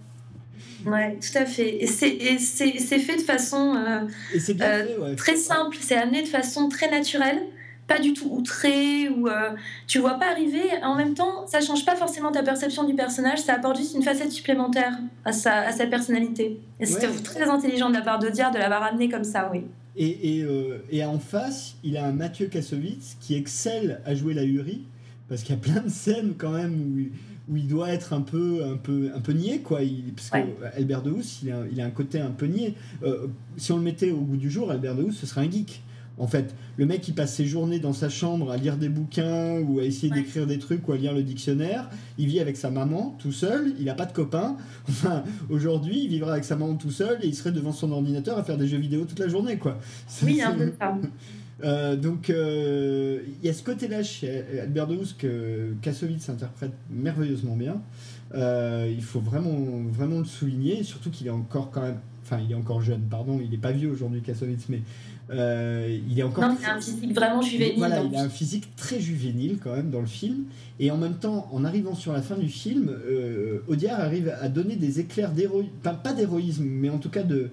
[0.87, 1.83] Ouais, tout à fait.
[1.83, 4.07] Et c'est fait de façon euh,
[4.38, 5.16] fait, ouais.
[5.16, 7.42] très simple, c'est amené de façon très naturelle
[7.88, 9.51] pas du tout outré ou euh,
[9.87, 10.62] tu vois pas arriver.
[10.83, 14.03] En même temps, ça change pas forcément ta perception du personnage, ça apporte juste une
[14.03, 16.61] facette supplémentaire à sa, à sa personnalité.
[16.79, 17.22] Et c'était ouais.
[17.24, 19.62] très intelligent de la part d'Audiard de l'avoir amené comme ça, oui.
[19.96, 24.33] Et, et, euh, et, en face, il a un Mathieu Kassovitz qui excelle à jouer
[24.33, 24.85] la Uri,
[25.29, 28.20] parce qu'il y a plein de scènes quand même où, où il doit être un
[28.20, 29.83] peu, un peu, un peu niais, quoi.
[29.83, 30.55] Il, parce ouais.
[30.61, 32.74] que Albert de Housse, il a, il a un côté un peu niais.
[33.03, 35.51] Euh, si on le mettait au goût du jour, Albert de Housse, ce serait un
[35.51, 35.83] geek.
[36.18, 39.61] En fait, le mec il passe ses journées dans sa chambre à lire des bouquins
[39.61, 40.22] ou à essayer ouais.
[40.22, 41.88] d'écrire des trucs ou à lire le dictionnaire.
[42.18, 44.57] Il vit avec sa maman tout seul, il n'a pas de copain.
[44.88, 48.38] Enfin, aujourd'hui, il vivra avec sa maman tout seul et il serait devant son ordinateur
[48.38, 49.78] à faire des jeux vidéo toute la journée, quoi.
[50.22, 50.96] Oui, un peu ça.
[51.64, 56.72] Euh, donc, il euh, y a ce côté-là chez Albert de Housse que Kassovitz interprète
[56.90, 57.83] merveilleusement bien.
[58.35, 59.57] Euh, il faut vraiment,
[59.90, 61.98] vraiment le souligner, surtout qu'il est encore quand même.
[62.22, 64.83] Enfin, il est encore jeune, pardon, il n'est pas vieux aujourd'hui, Kassovitz, mais
[65.30, 66.48] Euh, il est encore.
[66.48, 67.78] Non, il a un physique vraiment juvénile.
[67.78, 70.44] Voilà, il a un physique très juvénile quand même dans le film.
[70.80, 74.48] Et en même temps, en arrivant sur la fin du film, euh, Audiard arrive à
[74.48, 77.50] donner des éclairs d'héroïsme, pas d'héroïsme, mais en tout cas de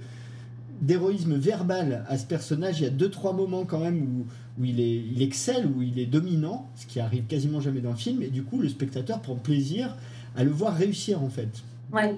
[0.82, 2.80] d'héroïsme verbal à ce personnage.
[2.80, 4.26] Il y a deux trois moments quand même où,
[4.62, 7.92] où il, est, il excelle, où il est dominant, ce qui arrive quasiment jamais dans
[7.92, 8.22] le film.
[8.22, 9.96] Et du coup, le spectateur prend plaisir
[10.36, 11.64] à le voir réussir en fait.
[11.92, 12.16] Ouais.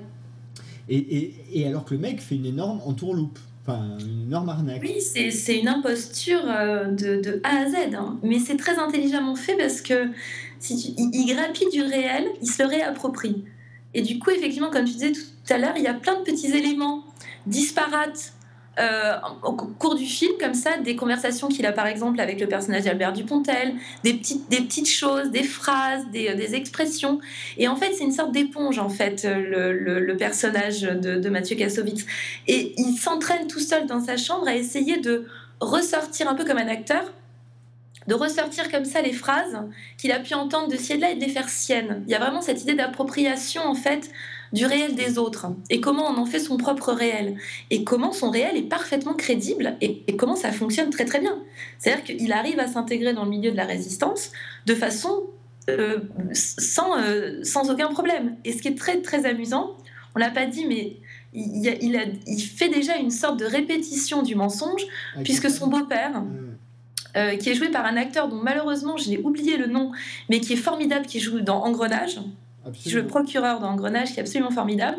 [0.90, 3.40] Et, et, et alors que le mec fait une énorme entourloupe.
[3.68, 4.82] Une arnaque.
[4.82, 7.96] Oui, c'est une imposture euh, de, A à Z.
[7.96, 8.18] Hein.
[8.24, 10.10] Mais c'est très intelligemment fait parce que
[10.60, 13.44] si il, il grappille du réel, il se le réapproprie.
[13.94, 16.24] Et du coup, effectivement, comme tu disais tout à l'heure, il y a plein de
[16.24, 17.04] petits éléments
[17.46, 18.34] disparates
[18.80, 22.48] euh, au cours du film, comme ça, des conversations qu'il a par exemple avec le
[22.48, 27.20] personnage d'Albert Dupontel, des petites, choses, des phrases, des, des expressions.
[27.58, 31.30] Et en fait, c'est une sorte d'éponge, en fait, le, le, le personnage de, de,
[31.30, 32.06] Mathieu Kassovitz.
[32.48, 35.26] Et il s'entraîne tout seul dans sa chambre à essayer de
[35.60, 37.04] ressortir un peu comme un acteur
[38.08, 39.58] de ressortir comme ça les phrases
[39.98, 42.04] qu'il a pu entendre de ci et de là et de les faire siennes.
[42.08, 44.10] Il y a vraiment cette idée d'appropriation en fait
[44.54, 47.36] du réel des autres et comment on en fait son propre réel
[47.70, 51.38] et comment son réel est parfaitement crédible et, et comment ça fonctionne très très bien.
[51.80, 54.32] C'est-à-dire qu'il arrive à s'intégrer dans le milieu de la résistance
[54.66, 55.24] de façon
[55.70, 56.00] euh,
[56.32, 58.38] sans, euh, sans aucun problème.
[58.46, 59.76] Et ce qui est très très amusant,
[60.16, 60.96] on l'a pas dit, mais
[61.34, 64.84] il, a, il, a, il, fait déjà une sorte de répétition du mensonge
[65.16, 65.24] okay.
[65.24, 66.24] puisque son beau-père...
[67.16, 69.92] Euh, qui est joué par un acteur dont malheureusement je l'ai oublié le nom,
[70.30, 72.20] mais qui est formidable, qui joue dans Engrenage,
[72.74, 74.98] qui joue le procureur dans Engrenage, qui est absolument formidable,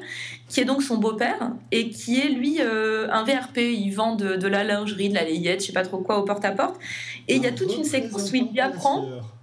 [0.49, 3.59] qui est donc son beau-père et qui est lui euh, un VRP.
[3.59, 6.25] Il vend de, de, la lingerie, de la layette, je sais pas trop quoi, au
[6.25, 6.77] porte-à-porte.
[6.77, 6.81] -porte.
[7.29, 9.03] Et il y a toute une séquence où il lui apprend.
[9.03, 9.35] Placeur.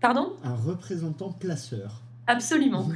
[0.00, 0.32] Pardon?
[0.44, 2.00] Un représentant placeur.
[2.26, 2.88] Absolument.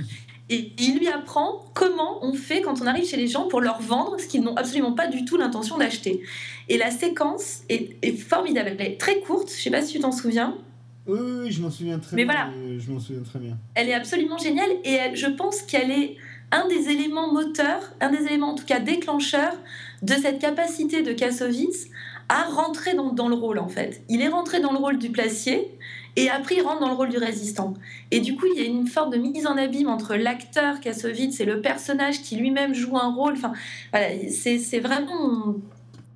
[0.50, 3.81] Et il lui apprend comment on fait quand on arrive chez les gens pour leur
[3.81, 6.22] vendre ce qu'ils n'ont absolument pas du tout l'intention d'acheter.
[6.68, 8.77] Et la séquence est, est, formidable.
[8.79, 10.57] Elle est très courte, je ne sais pas si tu t'en souviens.
[11.06, 12.34] Oui, oui, je m'en souviens très Mais bien.
[12.34, 12.78] Voilà.
[12.78, 13.58] Je m'en souviens très bien.
[13.74, 16.16] Elle est absolument géniale et elle, je pense qu'elle est
[16.50, 19.54] un des éléments moteurs, un des éléments en tout cas déclencheurs
[20.02, 21.88] de cette capacité de Kassovitz
[22.28, 24.02] à rentrer dans, dans le rôle en fait.
[24.08, 25.70] Il est rentré dans le rôle du placier
[26.16, 27.74] et après, il rentre dans le rôle du résistant.
[28.10, 31.40] Et du coup, il y a une forme de mise en abîme entre l'acteur Kassovitz
[31.40, 33.32] et le personnage qui lui-même joue un rôle.
[33.32, 33.52] Enfin,
[33.90, 35.56] voilà, c'est vraiment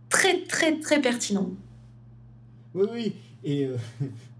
[0.09, 1.51] très, très, très pertinent.
[2.75, 3.13] Oui, oui.
[3.45, 3.77] Et euh,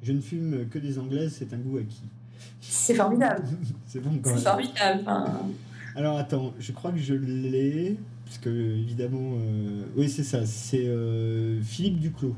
[0.03, 2.03] je ne fume que des anglaises, c'est un goût acquis.
[2.61, 3.45] C'est formidable.
[3.87, 4.39] c'est bon quand même.
[4.39, 5.05] C'est formidable.
[5.97, 7.97] Alors attends, je crois que je l'ai.
[8.25, 9.33] Parce que, évidemment.
[9.35, 9.85] Euh...
[9.97, 10.45] Oui, c'est ça.
[10.45, 12.37] C'est euh, Philippe Duclos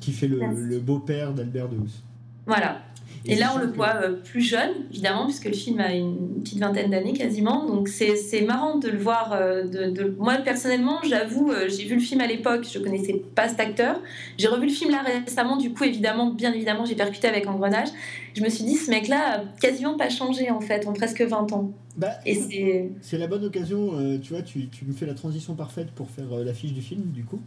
[0.00, 2.02] qui fait le, le beau-père d'Albert de Housse.
[2.46, 2.82] Voilà.
[3.26, 6.58] Et, là, on le voit euh, plus jeune, évidemment, puisque le film a une petite
[6.58, 7.64] vingtaine d'années quasiment.
[7.66, 9.32] Donc, c'est marrant de le voir.
[9.32, 10.14] Euh, de, de...
[10.18, 14.00] Moi, personnellement, j'avoue, euh, j'ai vu le film à l'époque, je connaissais pas cet acteur.
[14.36, 17.88] J'ai revu le film là récemment, du coup, évidemment, bien évidemment, j'ai percuté avec Engrenage.
[18.34, 21.52] Je me suis dit, ce mec-là a quasiment pas changé, en fait, en presque 20
[21.52, 21.72] ans.
[21.96, 25.54] Bah, et c'est la bonne occasion, euh, tu vois, tu, tu, me fais la transition
[25.54, 27.40] parfaite pour faire euh, l'affiche du film, du coup.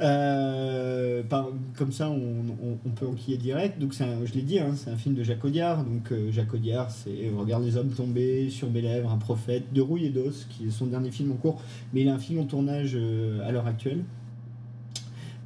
[0.00, 3.80] Euh, par, comme ça, on, on, on, peut enquiller direct.
[3.80, 5.82] Donc, un, je l'ai dit, hein, c'est un film de Jacques Audiard.
[5.82, 10.06] Donc, Jacques Audiard, c'est Regarde les hommes tomber, Sur mes lèvres, Un prophète, De rouille
[10.06, 11.60] et d'os, qui est son dernier film en cours.
[11.92, 12.96] Mais il a un film en tournage
[13.44, 14.04] à l'heure actuelle.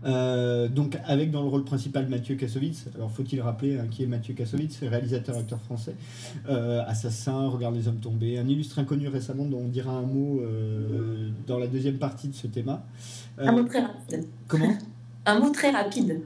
[0.05, 2.87] Euh, donc avec dans le rôle principal Mathieu Kassovitz.
[2.95, 5.95] Alors faut-il rappeler hein, qui est Mathieu Kassovitz, réalisateur acteur français,
[6.49, 10.41] euh, assassin, regarde les hommes tomber, un illustre inconnu récemment dont on dira un mot
[10.41, 12.77] euh, dans la deuxième partie de ce thème.
[13.39, 14.25] un mot très rapide.
[14.49, 14.77] Comment?
[15.25, 16.21] Un mot très rapide.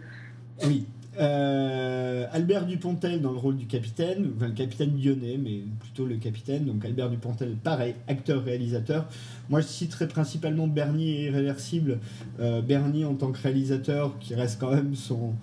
[0.65, 0.87] Oui.
[1.19, 6.17] Euh, Albert Dupontel dans le rôle du capitaine, enfin le capitaine lyonnais, mais plutôt le
[6.17, 6.65] capitaine.
[6.65, 9.07] Donc Albert Dupontel, pareil, acteur-réalisateur.
[9.49, 11.99] Moi, je citerai principalement Bernie et Irréversible.
[12.41, 15.35] Euh, Bernie en tant que réalisateur, qui reste quand même son,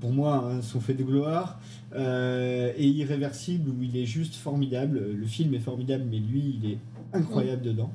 [0.00, 1.60] pour moi, hein, son fait de gloire.
[1.94, 5.02] Euh, et Irréversible, où il est juste formidable.
[5.14, 6.78] Le film est formidable, mais lui, il est
[7.12, 7.70] incroyable mmh.
[7.72, 7.92] dedans.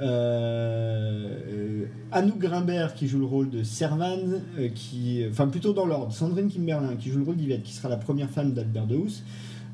[0.00, 6.12] Euh, Anouk Grimbert qui joue le rôle de Servan, euh, qui, enfin plutôt dans l'ordre,
[6.12, 8.96] Sandrine Kimberlin qui joue le rôle d'Yvette, qui sera la première femme d'Albert de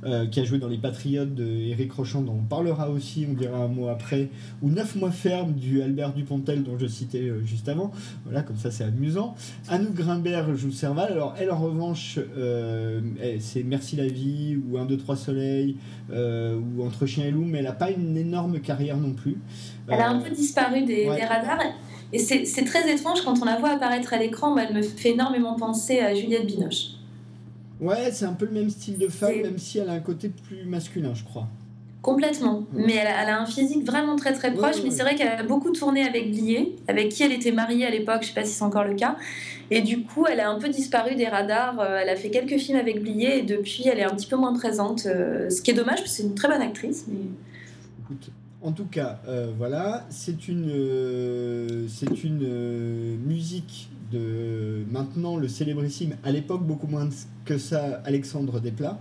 [0.05, 3.59] euh, qui a joué dans Les Patriotes de Rochon, dont on parlera aussi, on dira
[3.59, 4.29] un mot après,
[4.63, 7.91] ou Neuf mois ferme du Albert Dupontel dont je citais euh, juste avant.
[8.25, 9.35] Voilà, comme ça c'est amusant.
[9.69, 11.13] Anouk Grimbert joue Serval.
[11.13, 13.01] Alors elle en revanche, euh,
[13.41, 15.77] c'est Merci la vie ou 1, 2, 3 soleil
[16.11, 19.39] ou Entre chien et loup, mais elle n'a pas une énorme carrière non plus.
[19.89, 21.17] Elle a un peu disparu des, ouais.
[21.17, 21.61] des radars.
[22.13, 25.55] Et c'est très étrange quand on la voit apparaître à l'écran, elle me fait énormément
[25.55, 26.95] penser à Juliette Binoche.
[27.85, 30.31] Ouais, c'est un peu le même style de femme, même si elle a un côté
[30.31, 31.47] plus masculin, je crois.
[32.01, 32.65] Complètement.
[32.73, 34.77] Mais elle a, un physique vraiment très très proche.
[34.83, 37.91] mais c'est vrai qu'elle a beaucoup tourné avec Blier, avec qui elle était mariée à
[37.91, 38.23] l'époque.
[38.23, 39.17] Je sais pas si c'est encore le cas.
[39.71, 41.79] Et du coup, elle a un peu disparu des radars.
[41.81, 44.37] Euh, elle a fait quelques films avec Blier et depuis, elle est un petit peu
[44.37, 45.05] moins présente.
[45.07, 47.05] Euh, ce qui est dommage parce que c'est une très bonne actrice.
[47.09, 47.19] Mais...
[48.05, 48.31] Écoute,
[48.63, 56.31] en tout cas, euh, voilà, c'est une, c'est une musique de maintenant le célébrissime, à
[56.31, 57.09] l'époque beaucoup moins
[57.45, 58.99] que ça, Alexandre Desplat,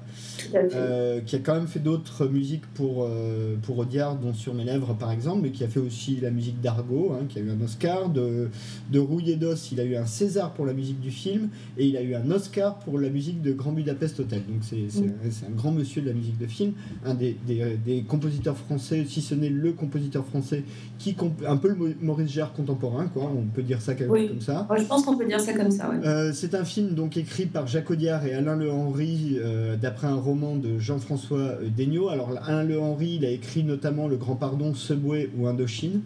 [0.54, 4.66] euh, qui a quand même fait d'autres musiques pour, euh, pour Audiard, dont Sur mes
[4.66, 7.50] lèvres par exemple, mais qui a fait aussi la musique d'Argo, hein, qui a eu
[7.50, 8.50] un Oscar, de,
[8.92, 11.96] de Rouille d'Os, il a eu un César pour la musique du film, et il
[11.96, 14.42] a eu un Oscar pour la musique de Grand Budapest Hotel.
[14.48, 15.48] Donc c'est mm.
[15.48, 16.74] un grand monsieur de la musique de film,
[17.06, 20.64] un des, des, des compositeurs français, si ce n'est le compositeur français,
[21.00, 21.16] qui
[21.48, 24.68] un peu le Maurice Jarre contemporain, quoi, on peut dire ça comme ça.
[24.78, 25.92] je pense qu'on peut dire ça comme ça.
[26.04, 30.08] Euh, c'est un film donc écrit par Jacques Audiard et Alain Le Henry, euh, d'après
[30.08, 32.10] un roman de Jean-François euh, Degnaud.
[32.10, 36.02] Alors, Alain Le Henry, il a écrit notamment Le Grand Pardon, Subway ou Indochine.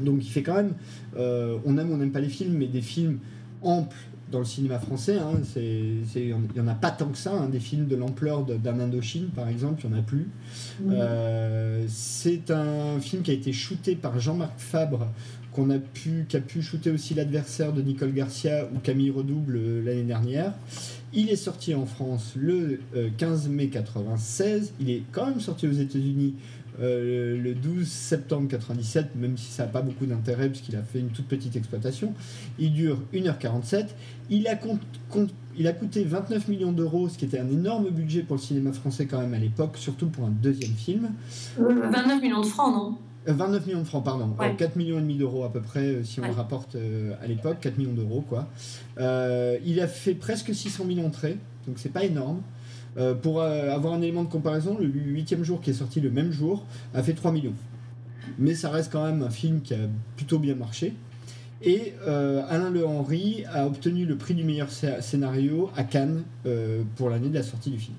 [0.00, 0.72] Donc, il fait quand même,
[1.16, 3.18] euh, on aime ou on n'aime pas les films, mais des films
[3.62, 3.96] amples
[4.30, 5.18] dans le cinéma français.
[5.18, 5.40] Hein.
[5.56, 7.48] il n'y en a pas tant que ça, hein.
[7.48, 10.28] des films de l'ampleur d'un Indochine, par exemple, il n'y en a plus.
[11.88, 15.06] c'est un film qui a été shooté par Jean-Marc Fabre
[15.54, 19.56] qu'on a pu, qui a pu shooter aussi l'adversaire de Nicole Garcia ou Camille Redouble
[19.56, 20.54] euh, l'année dernière.
[21.12, 22.80] Il est sorti en France le
[23.18, 24.72] 15 euh, mai 96.
[24.80, 26.34] Il est quand même sorti aux États-Unis
[26.80, 31.00] euh, le 12 septembre 97, même si ça n'a pas beaucoup d'intérêt puisqu'il a fait
[31.00, 32.14] une toute petite exploitation.
[32.58, 33.88] Il dure 1h47.
[34.30, 34.58] Il a,
[35.58, 38.72] il a coûté 29 millions d'euros, ce qui était un énorme budget pour le cinéma
[38.72, 41.10] français quand même à l'époque, surtout pour un deuxième film.
[41.58, 42.96] 29 millions de francs, non?
[43.26, 44.34] 29 euh, millions de francs, pardon.
[44.56, 47.26] 4 millions et demi d'euros à peu près, euh, si on le rapporte euh, à
[47.26, 48.48] l'époque, 4 millions d'euros quoi.
[48.98, 52.42] il a fait presque 600 000 entrées, donc c'est pas énorme.
[53.22, 56.64] pour avoir un élément de comparaison, le huitième jour qui est sorti le même jour
[56.94, 57.54] a fait 3 millions.
[58.38, 59.78] Mais ça reste quand même un film qui a
[60.16, 60.94] plutôt bien marché.
[61.62, 66.22] Et Alain Le Henry a obtenu le prix du meilleur scénario à Cannes
[66.96, 67.96] pour l'année de la sortie du film.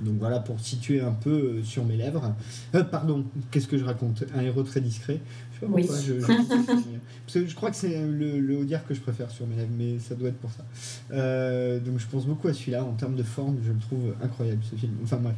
[0.00, 2.34] Donc voilà pour situer un peu euh, sur mes lèvres.
[2.74, 4.24] Euh, pardon, qu'est-ce que je raconte?
[4.34, 5.20] Un héros très discret?
[5.52, 5.98] Je sais pas pourquoi.
[6.00, 6.14] Je,
[7.26, 9.98] parce que je crois que c'est le, le que je préfère sur mes lèvres, mais
[9.98, 10.64] ça doit être pour ça.
[11.12, 12.84] Euh, donc je pense beaucoup à celui-là.
[12.84, 14.92] En termes de forme, je le trouve incroyable ce film.
[15.02, 15.36] Enfin bref.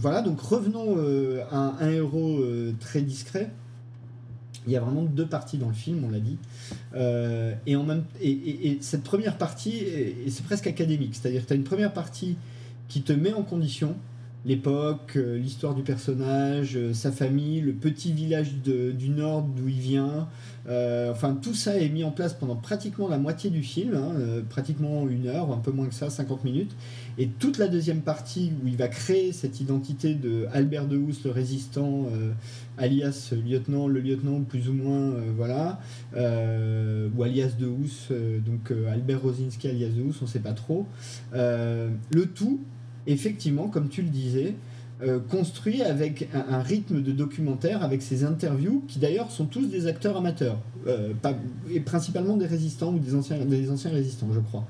[0.00, 0.96] voilà, donc revenons
[1.50, 2.40] à un, héros
[2.80, 3.50] très discret.
[4.66, 6.36] Il y a vraiment deux parties dans le film, on l'a dit.
[7.66, 8.30] et, en même, et,
[8.68, 9.84] et, cette première partie,
[10.28, 11.14] c'est presque académique.
[11.14, 12.36] C'est-à-dire que tu as une première partie
[12.88, 13.96] qui te met en condition
[14.44, 19.78] l'époque, euh, l'histoire du personnage, euh, sa famille, le petit village du nord d'où il
[19.78, 20.28] vient.
[20.68, 24.12] Euh, enfin, tout ça est mis en place pendant pratiquement la moitié du film, hein,
[24.48, 26.74] pratiquement une heure, un peu moins que ça, 50 minutes.
[27.16, 31.24] Et toute la deuxième partie où il va créer cette identité de Albert de Housse,
[31.24, 32.06] le résistant,
[32.76, 35.80] alias lieutenant, le lieutenant plus ou moins, voilà,
[36.14, 38.12] ou alias de Housse,
[38.44, 40.86] donc Albert Rosinski alias de Housse, on ne sait pas trop.
[41.32, 42.60] le tout
[43.08, 44.54] effectivement, comme tu le disais,
[45.00, 49.86] euh, construit avec un, rythme de documentaire, avec ces interviews, qui d'ailleurs sont tous des
[49.86, 51.12] acteurs amateurs, euh,
[51.70, 53.38] et principalement des résistants ou des anciens,
[53.90, 54.66] résistants, je crois.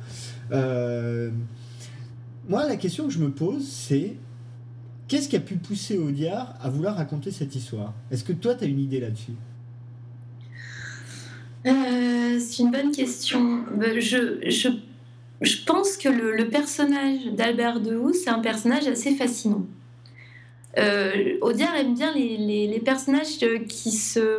[0.52, 1.30] Euh,
[2.46, 4.16] moi, la question que je me pose, c'est
[5.08, 7.94] qu'est-ce qui a pu pousser Audiard à vouloir raconter cette histoire?
[8.10, 9.32] Est-ce que toi, tu as une idée là-dessus?
[11.64, 13.64] C'est une bonne question.
[13.80, 14.68] Je, je
[15.40, 19.64] je pense que le, personnage d'Albert Dehou, c'est un personnage assez fascinant.
[20.76, 21.38] Euh,
[21.76, 24.38] aime bien les, personnages qui se,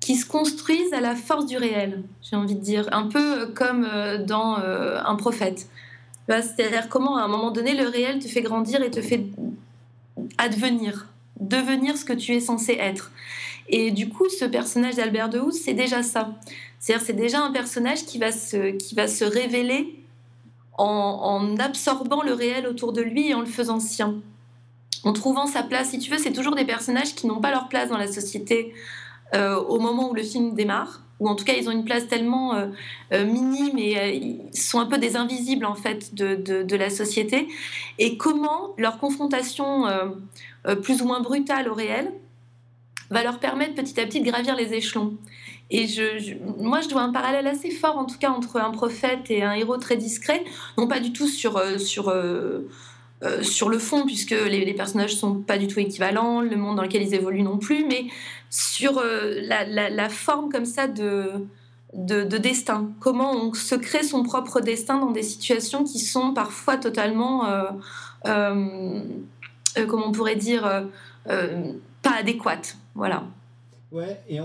[0.00, 3.86] qui se construisent à la force du réel, j'ai envie de dire, un peu comme
[3.92, 5.68] euh, dans euh, Un prophète.
[6.28, 9.26] C'est-à-dire comment à un moment donné le réel te fait grandir et te fait
[10.38, 11.08] advenir,
[11.40, 13.10] devenir ce que tu es censé être.
[13.68, 16.34] Et du coup, ce personnage d'Albert Dehou, c'est déjà ça.
[16.80, 20.02] C'est-à-dire, c'est déjà un personnage qui va se, révéler
[20.78, 24.14] en, absorbant le réel autour de lui et en le faisant sien.
[25.04, 27.68] En trouvant sa place, si tu veux, c'est toujours des personnages qui n'ont pas leur
[27.68, 28.72] place dans la société
[29.34, 32.08] euh, au moment où le film démarre, ou en tout cas ils ont une place
[32.08, 32.68] tellement euh,
[33.12, 37.46] euh, minime et ils sont un peu des invisibles en fait de, de la société.
[37.98, 39.84] Et comment leur confrontation
[40.82, 42.10] plus ou moins brutale au réel
[43.10, 45.16] va leur permettre petit à petit de gravir les échelons.
[45.70, 45.86] Et
[46.58, 49.52] moi, je vois un parallèle assez fort, en tout cas, entre un prophète et un
[49.52, 50.44] héros très discret.
[50.76, 52.68] Non pas du tout sur, euh, sur, euh,
[53.22, 56.76] euh, sur le fond, puisque les, les, personnages sont pas du tout équivalents, le monde
[56.76, 58.06] dans lequel ils évoluent non plus, mais
[58.50, 61.46] sur la, la, forme comme ça de,
[61.94, 62.90] de, de, destin.
[62.98, 67.46] Comment on se crée son propre destin dans des situations qui sont parfois totalement
[68.24, 70.68] comment on pourrait dire,
[71.26, 72.76] pas adéquate.
[72.96, 73.22] Voilà.
[73.92, 74.38] Ouais, et,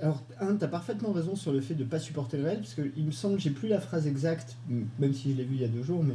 [0.00, 2.74] alors, un, t'as parfaitement raison sur le fait de ne pas supporter le réel, parce
[2.74, 4.56] qu'il me semble, j'ai plus la phrase exacte,
[4.98, 6.14] même si je l'ai vu il y a deux jours, mais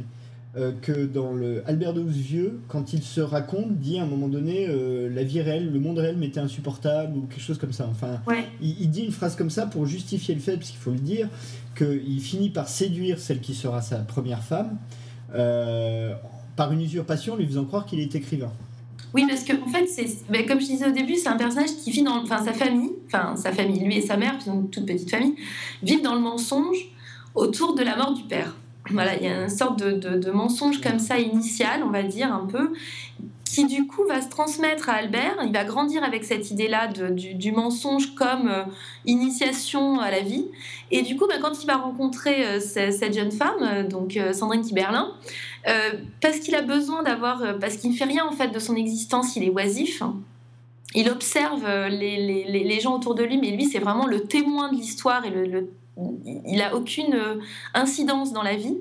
[0.56, 4.26] euh, que dans le Albert Douce vieux, quand il se raconte, dit à un moment
[4.26, 7.86] donné euh, la vie réelle, le monde réel m'était insupportable ou quelque chose comme ça.
[7.88, 8.20] Enfin,
[8.60, 11.28] il, dit une phrase comme ça pour justifier le fait, parce qu'il faut le dire,
[11.76, 14.76] qu'il finit par séduire celle qui sera sa première femme
[15.36, 16.14] euh,
[16.56, 18.50] par une usurpation, lui faisant croire qu'il est écrivain.
[19.14, 19.88] Oui, parce que en fait,
[20.28, 22.92] ben, comme je disais au début, c'est un personnage qui vit dans, enfin, sa famille,
[23.06, 25.34] enfin sa famille, lui et sa mère, une toute petite famille,
[25.82, 26.78] vivent dans le mensonge
[27.34, 28.56] autour de la mort du père.
[28.90, 32.32] Voilà, il y a une sorte de, de, mensonge comme ça initial, on va dire
[32.32, 32.72] un peu,
[33.44, 35.36] qui du coup va se transmettre à Albert.
[35.44, 38.62] Il va grandir avec cette idée-là du, du, mensonge comme euh,
[39.06, 40.46] initiation à la vie.
[40.90, 44.62] Et du coup, ben, quand il va rencontrer euh, cette jeune femme, euh, donc Sandrine
[44.62, 45.12] Kiberlin,
[46.20, 49.36] parce qu'il a besoin d'avoir, parce qu'il ne fait rien en fait de son existence,
[49.36, 50.02] il est oisif.
[50.94, 54.76] Il observe les, les, gens autour de lui, mais lui, c'est vraiment le témoin de
[54.76, 55.30] l'histoire et
[56.46, 57.36] il n'a aucune euh,
[57.74, 58.76] incidence dans la vie.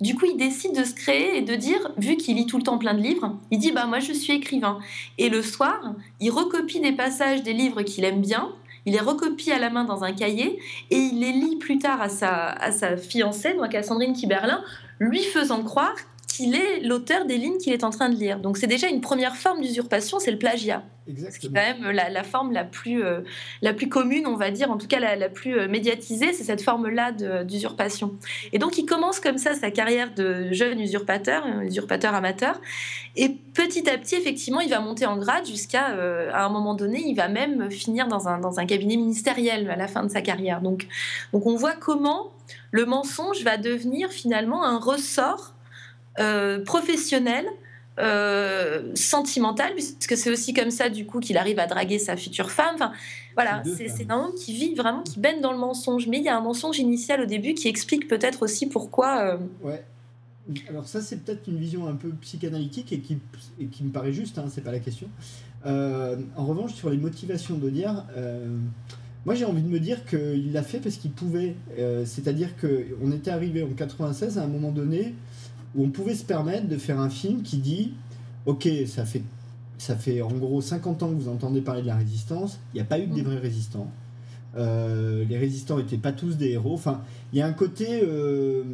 [0.00, 2.62] Du coup, il décide de se créer et de dire, vu qu'il lit tout le
[2.62, 4.78] temps plein de livres, il dit bah moi je suis écrivain.
[5.18, 8.52] Et le soir, il recopie des passages des livres qu'il aime bien,
[8.84, 10.58] il les recopie à la main dans un cahier
[10.90, 14.62] et il les lit plus tard à sa, à sa fiancée, donc à Sandrine Kiberlin,
[14.98, 15.94] lui faisant croire
[16.26, 18.38] qu'il est l'auteur des lignes qu'il est en train de lire.
[18.38, 20.82] Donc c'est déjà une première forme d'usurpation, c'est le plagiat.
[21.08, 21.60] Exactement.
[21.60, 23.20] C'est quand même la, forme la plus, euh,
[23.60, 26.62] la plus commune, on va dire, en tout cas la, plus euh, médiatisée, c'est cette
[26.62, 27.12] forme-là
[27.44, 28.14] d'usurpation.
[28.52, 32.60] Et donc il commence comme ça sa carrière de jeune usurpateur, usurpateur amateur,
[33.16, 36.74] et petit à petit, effectivement, il va monter en grade jusqu'à, euh, à un moment
[36.74, 40.08] donné, il va même finir dans un, dans un cabinet ministériel à la fin de
[40.08, 40.60] sa carrière.
[40.60, 40.86] Donc,
[41.32, 42.32] donc on voit comment
[42.70, 45.51] le mensonge va devenir finalement un ressort
[46.18, 47.46] euh, professionnel,
[47.98, 52.50] euh, sentimental, puisque c'est aussi comme ça du coup qu'il arrive à draguer sa future
[52.50, 52.74] femme.
[52.74, 52.92] Enfin,
[53.34, 56.06] voilà, c'est un homme qui vit vraiment, qui baigne dans le mensonge.
[56.08, 59.20] Mais il y a un mensonge initial au début qui explique peut-être aussi pourquoi.
[59.20, 59.84] Euh, ouais.
[60.68, 63.18] Alors ça c'est peut-être une vision un peu psychanalytique et qui,
[63.60, 65.08] et qui me paraît juste, hein, c'est pas la question.
[65.64, 68.06] en revanche sur les motivations d'Audiard,
[69.24, 71.54] moi j'ai envie de me dire qu'il l'a fait parce qu'il pouvait.
[72.04, 75.14] C'est-à-dire qu'on était arrivé en 96 à un moment donné
[75.74, 77.92] où on pouvait se permettre de faire un film qui dit
[78.46, 79.22] Ok, ça fait,
[79.78, 82.80] ça fait en gros 50 ans que vous entendez parler de la résistance, il n'y
[82.80, 83.26] a pas eu des mm.
[83.26, 83.90] vrais résistants.
[84.56, 86.74] Euh, les résistants n'étaient pas tous des héros.
[86.74, 88.64] Enfin, il y a un côté, euh,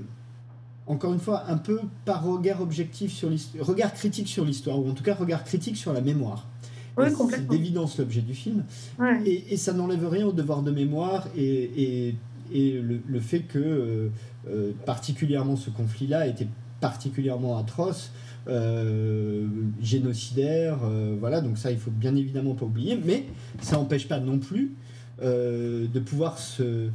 [0.86, 4.88] encore une fois, un peu par regard objectif sur l'histoire, regard critique sur l'histoire, ou
[4.88, 6.46] en tout cas regard critique sur la mémoire.
[6.96, 8.64] c'est d'évidence l'objet du film.
[9.24, 12.14] Et, ça n'enlève rien au devoir de mémoire et,
[12.52, 14.10] et, le, fait que,
[14.48, 16.48] euh, particulièrement ce conflit-là, était
[16.80, 18.12] particulièrement atroce,
[18.48, 19.46] euh,
[19.82, 23.26] génocidaire, euh, voilà, donc ça il faut bien évidemment pas oublier, mais
[23.60, 24.72] ça n'empêche pas non plus
[25.22, 26.88] euh, de pouvoir se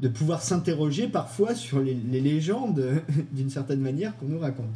[0.00, 4.74] de pouvoir s'interroger parfois sur les, légendes d'une certaine manière qu'on nous raconte.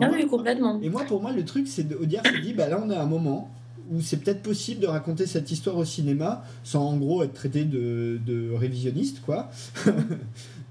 [0.00, 0.78] ah oui, complètement.
[0.82, 2.98] Et moi, pour moi, le truc, c'est de dire, se dit, bah là, on a
[2.98, 3.50] un moment
[3.90, 7.64] où c'est peut-être possible de raconter cette histoire au cinéma sans en gros être traité
[7.64, 9.50] de, de révisionniste, quoi.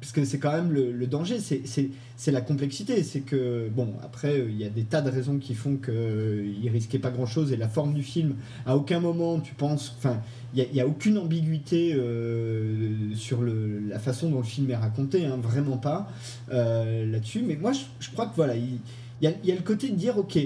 [0.05, 3.01] Parce que c'est quand même le, danger, c'est la complexité.
[3.01, 6.69] C'est que, bon, après, il y a des tas de raisons qui font qu'il ne
[6.69, 8.35] risquait pas grand-chose et la forme du film,
[8.67, 9.95] à aucun moment tu penses.
[9.97, 10.21] Enfin,
[10.53, 15.39] il n'y a, aucune ambiguïté euh, sur la façon dont le film est raconté, hein,
[15.41, 16.07] vraiment pas
[16.51, 17.41] euh, là-dessus.
[17.41, 18.77] Mais moi, je, crois que voilà, il
[19.23, 20.37] y, a, le côté de dire, ok,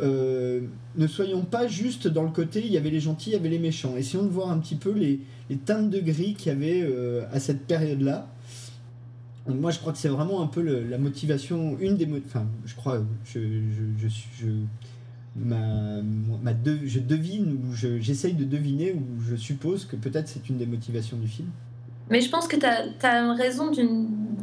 [0.00, 0.60] euh,
[0.96, 3.48] ne soyons pas juste dans le côté, il y avait les gentils, il y avait
[3.48, 3.96] les méchants.
[3.96, 5.18] Essayons de voir un petit peu les,
[5.50, 6.88] les teintes de gris qu'il y avait
[7.32, 8.28] à cette période-là
[9.48, 13.02] moi, je crois que c'est vraiment un peu la motivation, une des enfin, je crois,
[13.24, 13.40] je,
[13.98, 14.08] je,
[14.38, 14.46] je,
[17.00, 21.28] devine ou j'essaye de deviner ou je suppose que peut-être c'est une des motivations du
[21.28, 21.48] film.
[22.10, 23.70] Mais je pense que tu as, raison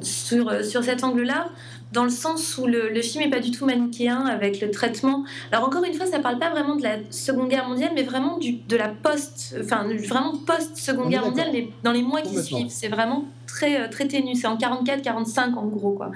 [0.02, 1.48] sur, sur cet angle-là,
[1.92, 5.24] dans le sens où le, le film n'est pas du tout manichéen avec le traitement.
[5.52, 8.04] Alors encore une fois, ça ne parle pas vraiment de la Seconde Guerre mondiale, mais
[8.04, 12.38] vraiment du, de la post, enfin vraiment post-Seconde Guerre mondiale, mais dans les mois qui
[12.42, 12.68] suivent.
[12.70, 14.36] C'est vraiment très, euh, très ténu.
[14.36, 15.94] C'est en 44-45 en gros.
[15.94, 16.12] quoi.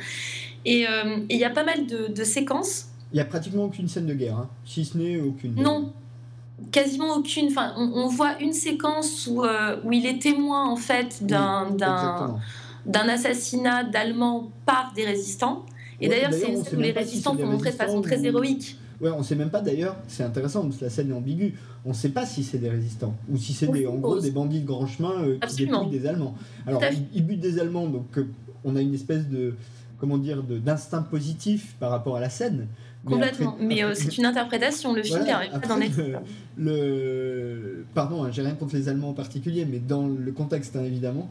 [0.65, 2.87] Et euh, il y a pas mal de, de séquences.
[3.11, 5.55] Il n'y a pratiquement aucune scène de guerre, hein, si ce n'est aucune.
[5.55, 5.91] Non,
[6.71, 7.47] quasiment aucune.
[7.47, 11.75] Enfin, on, voit une séquence où, euh, où il est témoin en fait d'un
[12.85, 15.65] assassinat d'Allemands par des résistants.
[16.01, 18.77] Et d'ailleurs, c'est une scène où les résistants sont montrés de façon très héroïque.
[19.01, 21.55] Ouais, on sait même pas d'ailleurs, c'est intéressant parce que la scène est ambiguë,
[21.85, 24.59] on sait pas si c'est des résistants ou si c'est des, en gros des bandits
[24.59, 26.35] de grand chemin euh, qui dépouillent des Allemands.
[26.67, 26.81] Alors,
[27.13, 28.27] ils, butent des Allemands, donc euh,
[28.65, 29.55] on a une espèce de,
[29.99, 32.67] comment dire, d'instinct positif par rapport à la scène,
[33.05, 33.55] Complètement.
[33.59, 34.93] Mais, c'est une interprétation.
[34.93, 35.99] Le film voilà, pas d'en être.
[36.57, 40.83] Le, Pardon, hein, j'ai rien contre les Allemands en particulier, mais dans le contexte, hein,
[40.83, 41.29] évidemment.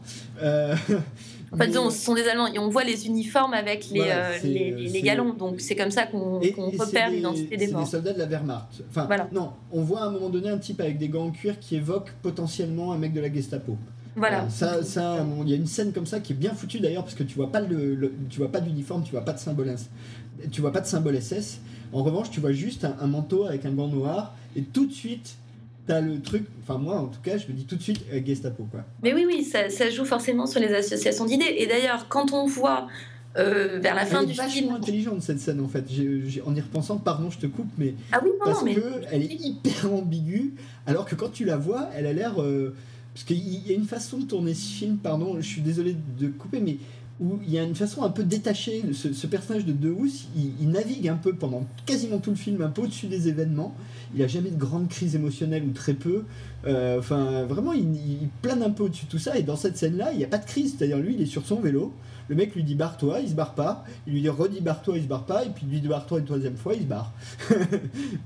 [1.51, 4.03] En fait, ce sont des Allemands et on voit les uniformes avec les,
[4.43, 5.33] les, les, galons.
[5.33, 7.85] Donc c'est comme ça qu'on repère l'identité des morts.
[7.85, 8.83] C'est des soldats de la Wehrmacht.
[8.89, 11.59] Enfin, non, on voit à un moment donné un type avec des gants en cuir
[11.59, 13.77] qui évoque potentiellement un mec de la Gestapo.
[14.15, 14.49] Voilà.
[14.49, 17.15] ça, ça, il y a une scène comme ça qui est bien foutue d'ailleurs parce
[17.15, 19.73] que tu vois pas le, tu vois pas d'uniforme, tu vois pas de symbole,
[20.51, 21.59] tu vois pas de symbole SS.
[21.91, 25.35] En revanche, tu vois juste un, manteau avec un gant noir et tout de suite
[25.87, 28.21] t'as le truc, enfin moi en tout cas, je me dis tout de suite euh,
[28.23, 28.81] Gestapo quoi.
[29.01, 31.55] Mais oui, oui, ça, ça, joue forcément sur les associations d'idées.
[31.57, 32.87] Et d'ailleurs, quand on voit
[33.37, 34.43] euh, vers la fin du film.
[34.43, 35.85] Elle est vachement intelligente cette scène en fait.
[36.45, 38.73] en y repensant, pardon, je te coupe, mais ah oui, parce mais...
[38.73, 38.81] que
[39.11, 40.55] elle est hyper ambiguë,
[40.87, 42.75] alors que quand tu la vois, elle a l'air euh,
[43.13, 46.27] parce qu'il y a une façon de tourner ce film, pardon, je suis désolé de
[46.27, 46.77] couper, mais
[47.19, 48.83] où il y a une façon un peu détachée.
[48.93, 52.69] Ce, personnage de Deus, il, il, navigue un peu pendant quasiment tout le film, un
[52.69, 53.75] peu au-dessus des événements.
[54.15, 56.23] Il a jamais de grande crise émotionnelle ou très peu.
[56.65, 59.37] Euh, enfin, vraiment, il, il, plane un peu au-dessus de tout ça.
[59.37, 60.75] Et dans cette scène-là, il n'y a pas de crise.
[60.77, 61.93] C'est-à-dire, lui, il est sur son vélo.
[62.29, 63.83] Le mec lui dit barre-toi, il se barre pas.
[64.05, 65.43] Il lui dit redis barre-toi, il se barre pas.
[65.45, 67.11] Et puis lui dit barre-toi une troisième fois, il se barre.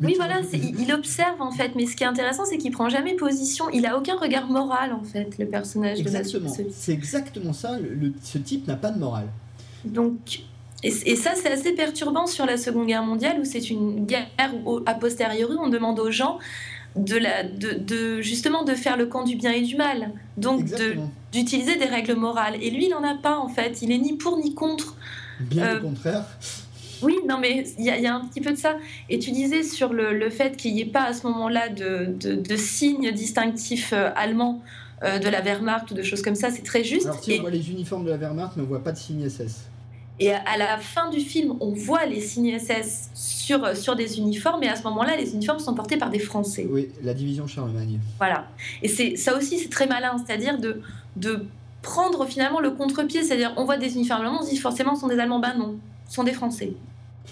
[0.02, 1.72] oui, voilà, il, observe en fait.
[1.76, 3.70] Mais ce qui est intéressant, c'est qu'il prend jamais position.
[3.72, 6.52] Il a aucun regard moral en fait, le personnage exactement.
[6.52, 7.80] de C'est exactement ça.
[7.80, 9.28] Le, ce type n'a pas de morale.
[9.86, 10.42] Donc.
[10.86, 14.28] Et, ça, c'est assez perturbant sur la Seconde Guerre mondiale, où c'est une guerre
[14.66, 16.40] où, a posteriori, on demande aux gens
[16.98, 20.12] de, la, de, de, justement de faire le camp du bien et du mal.
[20.36, 20.66] Donc
[21.34, 22.56] d'utiliser des règles morales.
[22.62, 23.82] Et lui, il n'en a pas en fait.
[23.82, 24.96] Il est ni pour ni contre.
[25.40, 26.26] Bien au euh, contraire.
[27.02, 28.78] Oui, non, mais il y, y, a un petit peu de ça.
[29.10, 32.16] Et tu disais sur le, le fait qu'il n'y ait pas à ce moment-là de,
[32.18, 34.62] de, de signes distinctifs euh, allemands
[35.04, 37.08] euh, de la Wehrmacht ou de choses comme ça, c'est très juste.
[37.08, 38.98] Alors, si on voit les uniformes de la Wehrmacht, mais on ne voit pas de
[38.98, 39.68] signes SS.
[40.20, 44.62] Et à la fin du film, on voit les signes SS sur, sur des uniformes,
[44.64, 46.68] et à ce moment-là, les uniformes sont portés par des Français.
[46.70, 48.00] Oui, la division Charlemagne.
[48.20, 48.48] Voilà.
[48.84, 50.82] Et c'est ça aussi, c'est très malin, c'est-à-dire de,
[51.16, 51.46] de
[51.82, 55.02] prendre finalement le contre-pied, c'est-à-dire on voit des uniformes allemands, on se dit forcément ce
[55.02, 56.74] sont des Allemands, ben non, ce sont des Français.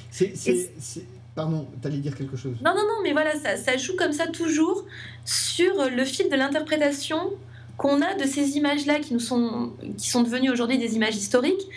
[0.09, 0.33] C'est.
[1.33, 4.27] Pardon, t'allais dire quelque chose Non, non, non, mais voilà, ça, ça joue comme ça
[4.27, 4.83] toujours
[5.23, 7.31] sur le fil de l'interprétation
[7.81, 11.67] qu'on a de ces images-là qui nous sont, qui sont devenues aujourd'hui des images historiques,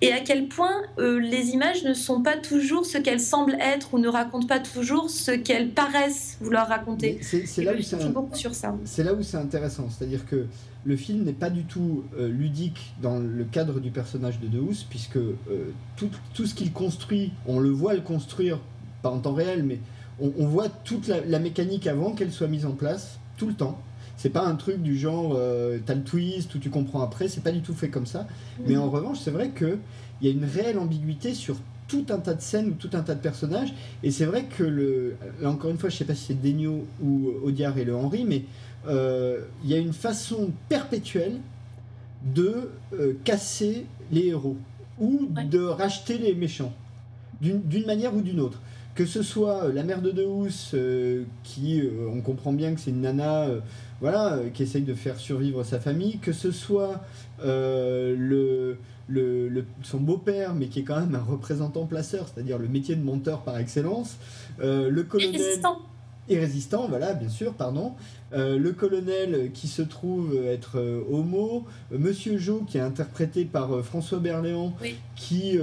[0.00, 3.94] et à quel point euh, les images ne sont pas toujours ce qu'elles semblent être
[3.94, 7.20] ou ne racontent pas toujours ce qu'elles paraissent vouloir raconter.
[7.22, 7.80] C'est là, où
[8.84, 10.46] c'est là où c'est intéressant, c'est-à-dire que
[10.84, 14.84] le film n'est pas du tout euh, ludique dans le cadre du personnage de Deus,
[14.90, 15.36] puisque euh,
[15.94, 18.58] tout, tout, ce qu'il construit, on le voit le construire,
[19.00, 19.78] pas en temps réel, mais
[20.18, 23.80] on, voit toute la mécanique avant qu'elle soit mise en place, tout le temps.
[24.16, 27.42] C'est pas un truc du genre euh, t'as le twist ou tu comprends après, c'est
[27.42, 28.26] pas du tout fait comme ça.
[28.66, 29.78] Mais en revanche, c'est vrai qu'il
[30.22, 31.56] y a une réelle ambiguïté sur
[31.88, 33.74] tout un tas de scènes ou tout un tas de personnages.
[34.02, 36.86] Et c'est vrai que, le, là encore une fois, je sais pas si c'est Degno
[37.02, 38.44] ou Audiard et le Henri, mais
[38.86, 41.38] euh, il y a une façon perpétuelle
[42.34, 44.56] de euh, casser les héros
[45.00, 46.72] ou de racheter les méchants
[47.40, 48.60] d'une manière ou d'une autre
[48.94, 50.76] que ce soit la mère de Deus,
[51.44, 51.82] qui,
[52.14, 53.46] on comprend bien que c'est une nana
[54.02, 57.00] voilà, euh, qui essaye de faire survivre sa famille, que ce soit
[57.44, 58.76] euh, le,
[59.08, 63.02] le, son beau-père, mais qui est quand même un représentant placeur, c'est-à-dire le métier de
[63.02, 64.16] monteur par excellence,
[64.60, 65.40] euh, le colonel...
[66.32, 67.92] Et résistant, voilà, bien sûr, pardon.
[68.32, 73.44] Euh, le colonel qui se trouve être euh, homo, euh, Monsieur Jo qui est interprété
[73.44, 74.72] par François Berléand,
[75.14, 75.58] qui,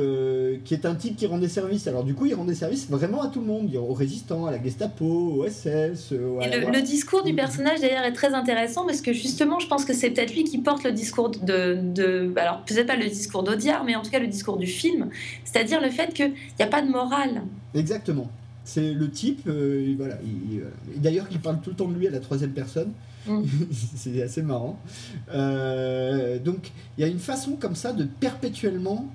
[0.64, 1.88] qui est un type qui rendait service.
[1.88, 4.62] Alors du coup, il rendait service vraiment à tout le monde, aux résistants, à la
[4.62, 6.12] Gestapo, au SS.
[6.12, 10.12] le, discours du personnage d'ailleurs est très intéressant parce que justement, je pense que c'est
[10.12, 13.96] peut-être lui qui porte le discours de, de alors peut-être pas le discours d'Audiard, mais
[13.96, 15.10] en tout cas le discours du film,
[15.44, 17.42] c'est-à-dire le fait qu'il n'y a pas de morale.
[17.74, 18.30] Exactement.
[18.70, 20.20] C'est le type, euh, voilà.
[20.98, 22.92] D'ailleurs, il parle tout le temps de lui à la troisième personne.
[23.26, 23.42] Mm.
[23.96, 24.80] c'est assez marrant.
[25.34, 29.08] Euh, donc, il y a une façon comme ça de perpétuellement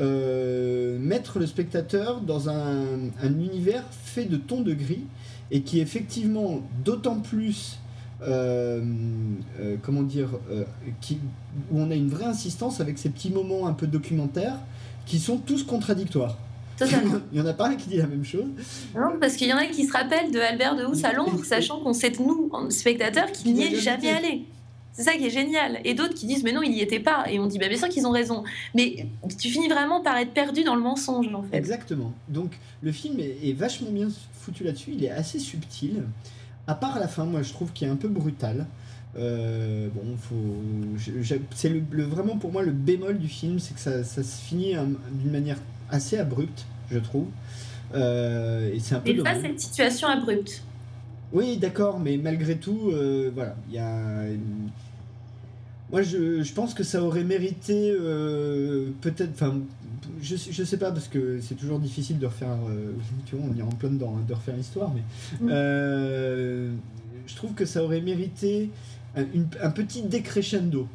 [0.00, 5.04] euh, mettre le spectateur dans un, univers fait de tons de gris
[5.52, 7.78] et qui est effectivement d'autant plus
[9.82, 10.30] comment dire,
[11.00, 11.18] qui,
[11.70, 14.58] où on a une vraie insistance avec ces petits moments un peu documentaires
[15.04, 16.38] qui sont tous contradictoires.
[17.32, 18.46] Il y en a pas un qui dit la même chose.
[18.94, 21.44] Non, parce qu'il y en a qui se rappellent de Albert de Housse à Londres,
[21.44, 24.44] sachant qu'on sait, nous, spectateurs, qu'il n'y est jamais allé.
[24.92, 25.80] C'est ça qui est génial.
[25.84, 27.26] Et d'autres qui disent, mais non, il n'y était pas.
[27.30, 28.44] Et on dit, bah, bien sûr qu'ils ont raison.
[28.74, 29.06] Mais
[29.38, 31.56] tu finis vraiment par être perdu dans le mensonge, en fait.
[31.56, 32.14] Exactement.
[32.28, 34.08] Donc, le film est, vachement bien
[34.40, 34.92] foutu là-dessus.
[34.96, 36.02] Il est assez subtil.
[36.66, 38.66] À part la fin, moi, je trouve qu'il est un peu brutal.
[39.18, 40.34] Euh, bon, faut,
[41.54, 44.74] c'est le, vraiment pour moi le bémol du film, c'est que ça, ça se finit
[45.10, 45.56] d'une manière
[45.90, 47.26] assez abrupte, je trouve.
[47.94, 49.10] et c'est un peu.
[49.10, 50.62] Et face cette situation abrupte.
[51.32, 52.92] Oui, d'accord, mais malgré tout,
[53.34, 54.24] voilà, il y a.
[55.90, 57.92] Moi, je, je, pense que ça aurait mérité
[59.00, 59.30] peut-être.
[59.34, 59.60] Enfin,
[60.20, 62.56] je, je sais pas, parce que c'est toujours difficile de refaire.
[63.26, 65.02] tu vois, on est en plein dedans, hein, de refaire l'histoire, mais.
[65.40, 66.78] Mm.
[67.26, 68.70] je trouve que ça aurait mérité
[69.16, 70.86] un, petit décrescendo.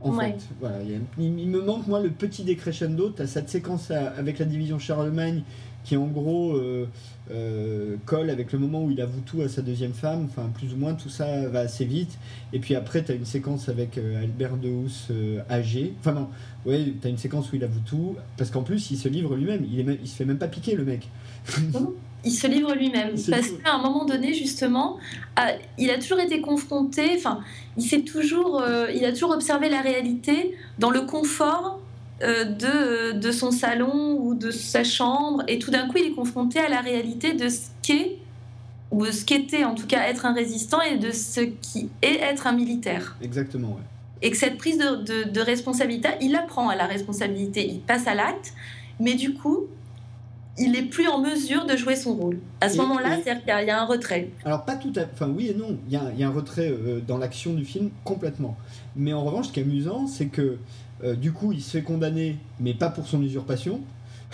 [0.00, 0.76] En fait, voilà,
[1.18, 3.10] il, me manque moi le petit décrescendo.
[3.10, 5.42] Tu as cette séquence avec la division Charlemagne
[5.88, 6.86] qui en gros euh,
[7.30, 10.74] euh, colle avec le moment où il avoue tout à sa deuxième femme, enfin plus
[10.74, 12.18] ou moins tout ça va assez vite.
[12.52, 15.10] Et puis après tu as une séquence avec euh, Albert de Housse
[15.48, 16.28] âgé, enfin non,
[16.66, 19.34] ouais, tu as une séquence où il avoue tout, parce qu'en plus il se livre
[19.34, 21.08] lui-même, il, est, il se fait même pas piquer le mec.
[22.24, 23.14] Il se livre lui-même.
[23.30, 24.98] Parce qu'à un moment donné, justement,
[25.78, 27.40] il a toujours été confronté, enfin,
[27.76, 31.78] il s'est toujours, euh, il a toujours observé la réalité dans le confort
[32.22, 36.14] euh, de, de son salon ou de sa chambre, et tout d'un coup, il est
[36.14, 38.16] confronté à la réalité de ce qu'est
[38.90, 42.46] ou ce qu'était en tout cas être un résistant et de ce qui est être
[42.46, 43.16] un militaire.
[43.22, 43.82] Exactement, ouais.
[44.22, 48.08] Et que cette prise de, de, de responsabilité, il apprend à la responsabilité, il passe
[48.08, 48.52] à l'acte,
[48.98, 49.66] mais du coup,
[50.58, 52.38] il n'est plus en mesure de jouer son rôle.
[52.60, 54.30] À ce moment-là, c'est-à-dire qu'il y, a un retrait.
[54.44, 55.78] Alors, pas tout à Enfin, oui et non.
[55.88, 58.56] Il y a, un retrait euh, dans l'action du film, complètement.
[58.96, 60.58] Mais en revanche, ce qui est amusant, c'est que
[61.04, 63.80] euh, du coup, il se fait condamner, mais pas pour son usurpation.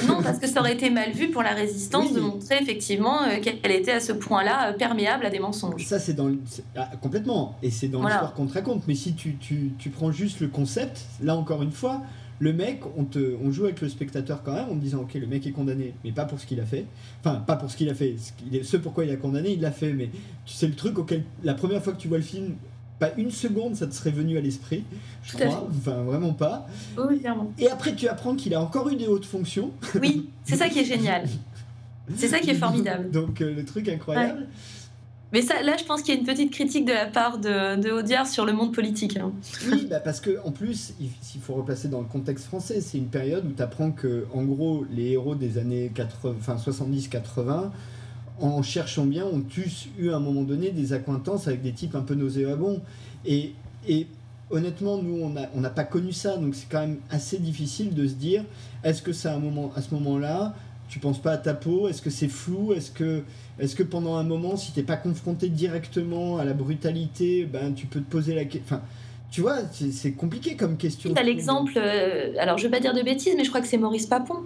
[0.08, 3.40] Non, parce que ça aurait été mal vu pour la résistance de montrer effectivement euh,
[3.40, 5.84] qu'elle était à ce point-là perméable à des mensonges.
[5.84, 6.32] Ça, c'est dans.
[6.74, 7.56] Ah, complètement.
[7.62, 8.82] Et c'est dans l'histoire qu'on te raconte.
[8.88, 12.02] Mais si tu, tu, tu prends juste le concept, là encore une fois,
[12.40, 15.26] le mec, on, te, on joue avec le spectateur quand même en disant ok le
[15.26, 16.86] mec est condamné, mais pas pour ce qu'il a fait.
[17.20, 18.16] Enfin pas pour ce qu'il a fait,
[18.62, 20.10] ce, pourquoi il a condamné, il l'a fait, mais
[20.44, 22.54] tu sais le truc auquel la première fois que tu vois le film,
[22.98, 24.84] pas une seconde ça te serait venu à l'esprit,
[25.22, 26.66] je crois, enfin vraiment pas.
[26.98, 27.22] Oui.
[27.58, 29.70] Et après tu apprends qu'il a encore eu des hautes fonctions.
[30.00, 31.24] Oui, c'est ça qui est génial.
[32.16, 33.10] C'est ça qui est formidable.
[33.12, 34.46] Donc euh, le truc incroyable.
[35.34, 37.90] Mais ça, là, je pense qu'il y a une petite critique de la part de,
[37.90, 39.16] Audiard sur le monde politique.
[39.16, 39.32] Hein.
[39.68, 43.08] Oui, bah parce que en plus, s'il faut replacer dans le contexte français, c'est une
[43.08, 47.70] période où tu apprends que, en gros, les héros des années 70-80,
[48.40, 51.96] en cherchant bien, ont tous eu à un moment donné des accointances avec des types
[51.96, 52.80] un peu nauséabonds.
[53.26, 53.54] Et,
[54.50, 58.14] honnêtement, nous, on n'a pas connu ça, donc c'est quand même assez difficile de se
[58.14, 58.44] dire,
[58.84, 59.10] est-ce que
[59.40, 60.54] moment, à ce moment-là,
[60.88, 63.24] tu penses pas à ta peau Est-ce que c'est flou Est-ce que,
[63.58, 67.86] est que pendant un moment, si t'es pas confronté directement à la brutalité, ben tu
[67.86, 68.80] peux te poser la question.
[69.30, 71.12] Tu vois, c'est compliqué comme question.
[71.12, 73.66] Tu as l'exemple, euh, alors je vais pas dire de bêtises, mais je crois que
[73.66, 74.44] c'est Maurice Papon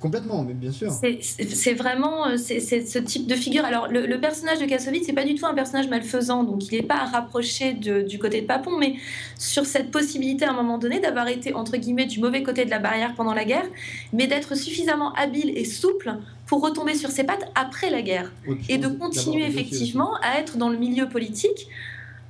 [0.00, 0.90] Complètement, mais bien sûr.
[0.90, 3.64] C'est vraiment euh, c'est ce type de figure.
[3.64, 6.86] Alors, le, personnage de Kassovitz, c'est pas du tout un personnage malfaisant, donc il n'est
[6.86, 8.96] pas à rapprocher du côté de Papon, mais
[9.38, 12.70] sur cette possibilité à un moment donné d'avoir été, entre guillemets, du mauvais côté de
[12.70, 13.66] la barrière pendant la guerre,
[14.12, 16.14] mais d'être suffisamment habile et souple
[16.46, 18.32] pour retomber sur ses pattes après la guerre.
[18.68, 21.68] et de continuer effectivement à être dans le milieu politique,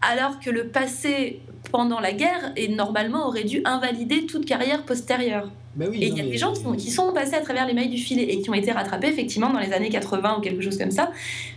[0.03, 1.41] alors que le passé
[1.73, 5.51] pendant la guerre et normalement aurait dû invalider toute carrière postérieure.
[5.77, 7.99] Bah et il y a des gens qui sont, passés à travers les mailles du
[7.99, 10.91] filet et qui ont été rattrapés effectivement dans les années 80 ou quelque chose comme
[10.91, 11.13] ça.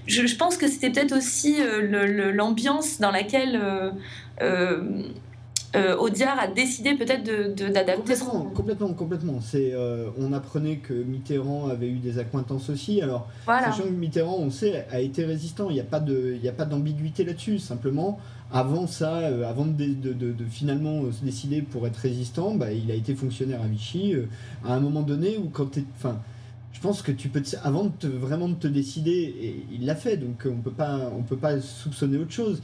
[0.07, 3.59] Je, pense que c'était peut-être aussi euh, l'ambiance dans laquelle
[4.41, 4.89] euh,
[5.75, 9.41] euh, euh, Audiard a décidé peut-être d'adapter de, complètement, complètement, complètement.
[9.41, 9.73] C'est,
[10.17, 13.01] on apprenait que Mitterrand avait eu des accointances aussi.
[13.01, 15.69] Alors, sachant que Mitterrand, on sait, a été résistant.
[15.69, 17.59] Il n'y a pas de, il a pas d'ambiguïté là-dessus.
[17.59, 18.19] Simplement,
[18.51, 19.95] avant ça, euh, avant de,
[20.49, 24.15] finalement euh, se décider pour être résistant, bah, il a été fonctionnaire à Vichy.
[24.15, 24.27] Euh,
[24.65, 26.19] à un moment donné où quand Enfin,
[26.73, 27.43] je pense que tu peux...
[27.63, 31.21] avant de vraiment de te décider, et il l'a fait, donc on peut pas, on
[31.21, 32.61] peut pas soupçonner autre chose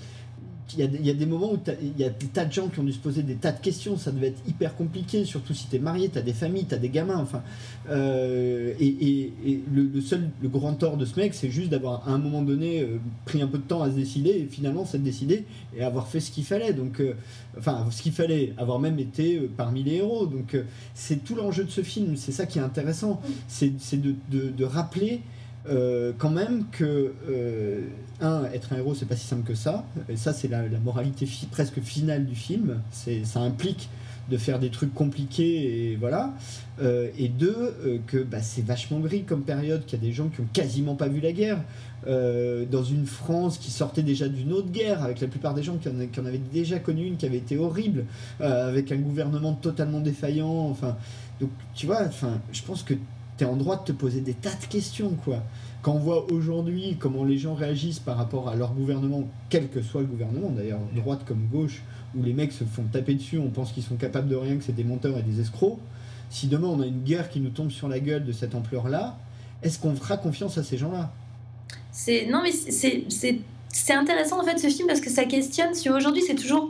[0.74, 2.84] il y, a, des moments où il y a des tas de gens qui ont
[2.84, 5.76] dû se poser des tas de questions, ça devait être hyper compliqué, surtout si tu
[5.76, 7.43] es marié, tu as des familles, tu as des gamins, enfin.
[7.89, 9.32] Euh, et,
[9.72, 12.82] le, seul, le grand tort de ce mec, c'est juste d'avoir à un moment donné
[12.82, 15.45] euh, pris un peu de temps à se décider et finalement s'être décidé
[15.78, 16.74] et avoir fait ce qu'il fallait.
[16.74, 17.13] Donc, euh,
[17.57, 20.26] enfin, ce qu'il fallait, avoir même été parmi les héros.
[20.26, 20.57] Donc,
[20.95, 25.22] c'est tout l'enjeu de ce film, c'est ça qui est intéressant, c'est de, rappeler
[25.68, 27.82] euh, quand même que, euh,
[28.22, 29.86] un, être un héros, c'est pas si simple que ça.
[30.09, 32.82] Et ça, c'est la, moralité presque finale du film.
[32.91, 33.89] Ça implique
[34.30, 36.34] de faire des trucs compliqués et voilà.
[36.82, 40.30] Euh, et deux, que bah, c'est vachement gris comme période, qu'il y a des gens
[40.30, 41.59] qui ont quasiment pas vu la guerre.
[42.05, 45.89] dans une France qui sortait déjà d'une autre guerre, avec la plupart des gens qui
[45.89, 48.05] en, qui en, avaient déjà connu une qui avait été horrible,
[48.39, 50.70] avec un gouvernement totalement défaillant.
[50.70, 50.95] Enfin,
[51.39, 52.93] donc tu vois, enfin, je pense que
[53.38, 55.44] tu es en droit de te poser des tas de questions, quoi.
[55.82, 59.82] Quand on voit aujourd'hui comment les gens réagissent par rapport à leur gouvernement, quel que
[59.82, 61.84] soit le gouvernement, d'ailleurs, droite comme gauche,
[62.16, 64.64] où les mecs se font taper dessus, on pense qu'ils sont capables de rien, que
[64.64, 65.78] c'est des menteurs et des escrocs.
[66.30, 69.18] Si demain on a une guerre qui nous tombe sur la gueule de cette ampleur-là,
[69.62, 71.12] est-ce qu'on fera confiance à ces gens-là?
[71.92, 75.74] C'est non mais c'est intéressant en fait ce film parce que ça questionne.
[75.76, 76.70] Si aujourd'hui c'est toujours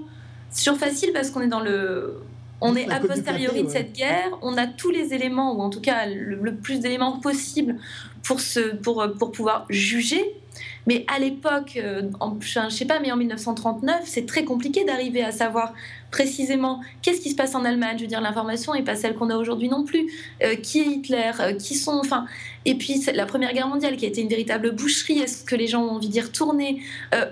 [0.78, 2.22] facile parce qu'on est dans le
[2.62, 5.82] on est a posteriori de cette guerre, on a tous les éléments, ou en tout
[5.82, 7.78] cas le, plus d'éléments possible
[8.24, 8.40] pour,
[8.82, 10.36] pour, pour pouvoir juger.
[10.88, 12.04] Mais à l'époque, euh,
[12.40, 15.74] je ne sais pas, mais en 1939, c'est très compliqué d'arriver à savoir
[16.12, 17.98] précisément qu'est-ce qui se passe en Allemagne.
[17.98, 20.12] Je veux dire, l'information n'est pas celle qu'on a aujourd'hui non plus.
[20.44, 22.00] Euh, qui est Hitler euh, Qui sont.
[22.00, 22.26] Enfin,
[22.66, 25.20] et puis la Première Guerre mondiale qui a été une véritable boucherie.
[25.20, 26.82] Est-ce que les gens ont envie d'y retourner?
[27.14, 27.26] Euh,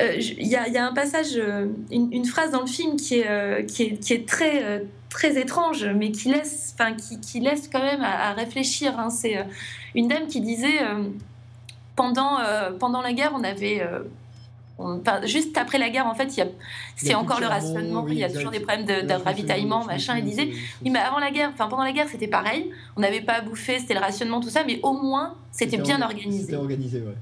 [0.00, 3.82] il y, a un passage, euh, une, phrase dans le film qui est, euh, qui
[3.82, 8.02] est, qui est très, très étrange, mais qui laisse, enfin, qui, qui, laisse quand même
[8.02, 8.98] à, réfléchir.
[8.98, 9.10] Hein.
[9.10, 9.44] C'est
[9.94, 10.78] une dame qui disait
[11.96, 12.38] pendant,
[12.78, 13.82] pendant la guerre, on avait.
[15.24, 16.30] juste après la guerre, en fait,
[16.96, 18.06] c'est encore le rationnement.
[18.06, 20.14] il y a toujours des problèmes de, ravitaillement, machin.
[20.16, 20.48] Elle disait,
[20.84, 22.70] oui, mais avant la guerre, enfin pendant la guerre, c'était pareil.
[22.96, 26.00] On n'avait pas à bouffer, c'était le rationnement, tout ça, mais au moins, c'était bien
[26.02, 26.44] organisé.
[26.44, 27.16] C'était organisé, ouais.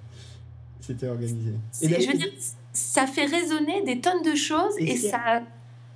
[0.87, 1.51] C'était organisé.
[1.83, 2.29] Et je veux dire,
[2.77, 5.43] ça fait résonner des tonnes de choses et, ça.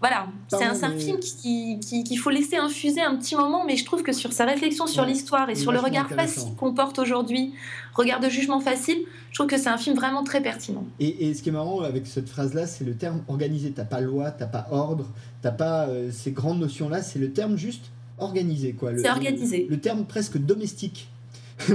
[0.00, 4.02] Voilà, c'est un, film qu'il qui, faut laisser infuser un petit moment, mais je trouve
[4.02, 7.52] que sur sa réflexion sur l'histoire et sur le regard facile qu'on porte aujourd'hui,
[7.92, 8.96] regard de jugement facile,
[9.28, 10.86] je trouve que c'est un film vraiment très pertinent.
[11.00, 13.72] Et, et, ce qui est marrant avec cette phrase-là, c'est le terme organisé.
[13.72, 15.06] T'as pas loi, t'as pas ordre,
[15.42, 18.72] t'as pas euh, ces grandes notions-là, c'est le terme juste organisé.
[18.72, 18.92] quoi.
[18.96, 19.66] C'est organisé.
[19.68, 21.10] Le, le terme presque domestique.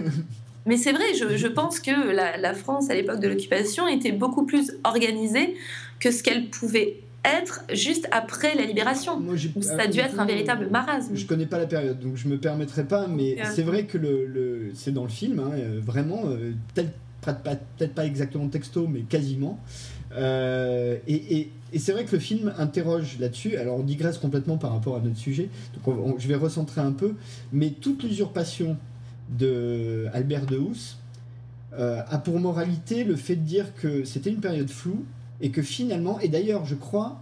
[0.65, 4.11] Mais c'est vrai, je, je, pense que la, la France, à l'époque de l'occupation, était
[4.11, 5.55] beaucoup plus organisée
[5.99, 9.21] que ce qu'elle pouvait être juste après la libération.
[9.61, 11.15] ça a dû être un véritable marasme.
[11.15, 14.25] Je connais pas la période, donc je me permettrai pas, mais c'est vrai que le,
[14.25, 16.91] le c'est dans le film, hein, euh, vraiment, euh, peut-être
[17.95, 19.59] pas, exactement texto, mais quasiment.
[20.15, 23.57] Euh, et, et, et c'est vrai que le film interroge là-dessus.
[23.57, 25.49] Alors on digresse complètement par rapport à notre sujet,
[25.83, 27.15] donc je vais recentrer un peu,
[27.51, 28.77] mais toute l'usurpation
[29.29, 30.97] de Albert de Housse
[31.73, 35.05] euh, a pour moralité le fait de dire que c'était une période floue
[35.41, 37.21] et que finalement, et d'ailleurs je crois,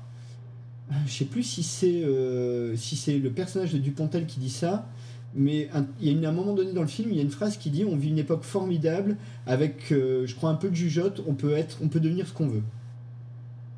[1.08, 4.88] je sais plus si c'est euh, si c'est le personnage de Dupontel qui dit ça,
[5.36, 7.32] mais il y a une, un moment donné dans le film, il y a une
[7.32, 10.76] phrase qui dit on vit une époque formidable avec, euh, je crois, un peu de
[10.76, 12.64] jugeote, on peut être, on peut devenir ce qu'on veut.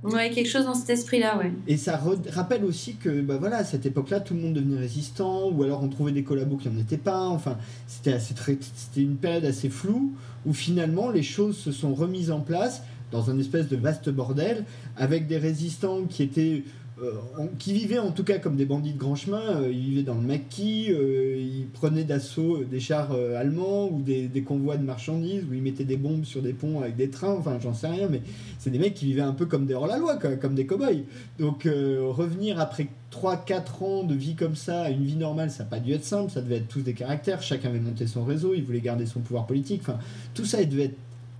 [0.05, 1.51] Ouais, quelque chose dans cet esprit-là, ouais.
[1.67, 1.99] Et ça
[2.31, 5.83] rappelle aussi que, bah voilà, à cette époque-là, tout le monde devenait résistant, ou alors
[5.83, 7.27] on trouvait des collabos qui n'en étaient pas.
[7.27, 10.13] Enfin, c'était assez c'était une période assez floue
[10.45, 14.65] où finalement les choses se sont remises en place dans un espèce de vaste bordel
[14.97, 16.63] avec des résistants qui étaient
[17.03, 17.11] euh,
[17.59, 19.61] qui vivaient en tout cas comme des bandits de grand chemin.
[19.61, 24.29] Euh, ils vivaient dans le maquis, euh, ils prenaient d'assaut des chars allemands ou des,
[24.43, 27.57] convois de marchandises, où ils mettaient des bombes sur des ponts avec des trains, enfin
[27.61, 28.21] j'en sais rien, mais
[28.59, 31.03] c'est des mecs qui vivaient un peu comme des hors-la-loi, comme des cow-boys.
[31.37, 35.69] Donc revenir après 3-4 ans de vie comme ça, à une vie normale, ça n'a
[35.69, 38.53] pas dû être simple, ça devait être tous des caractères, chacun avait monté son réseau,
[38.53, 39.99] il voulait garder son pouvoir politique, enfin
[40.33, 40.97] tout ça il devait être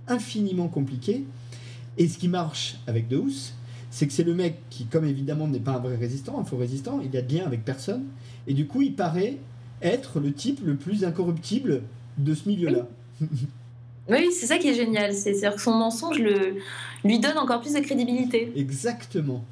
[0.08, 1.24] infiniment compliqué.
[1.98, 3.16] Et ce qui marche avec De
[3.90, 6.56] c'est que c'est le mec qui, comme évidemment n'est pas un vrai résistant, un faux
[6.56, 8.04] résistant, il a de lien avec personne,
[8.46, 9.36] et du coup il paraît
[9.82, 11.82] être le type le plus incorruptible
[12.18, 12.88] de ce milieu-là.
[14.08, 16.58] Oui, c'est ça qui est génial, c'est-à-dire que son mensonge le,
[17.04, 18.52] lui donne encore plus de crédibilité.
[18.54, 19.44] Exactement.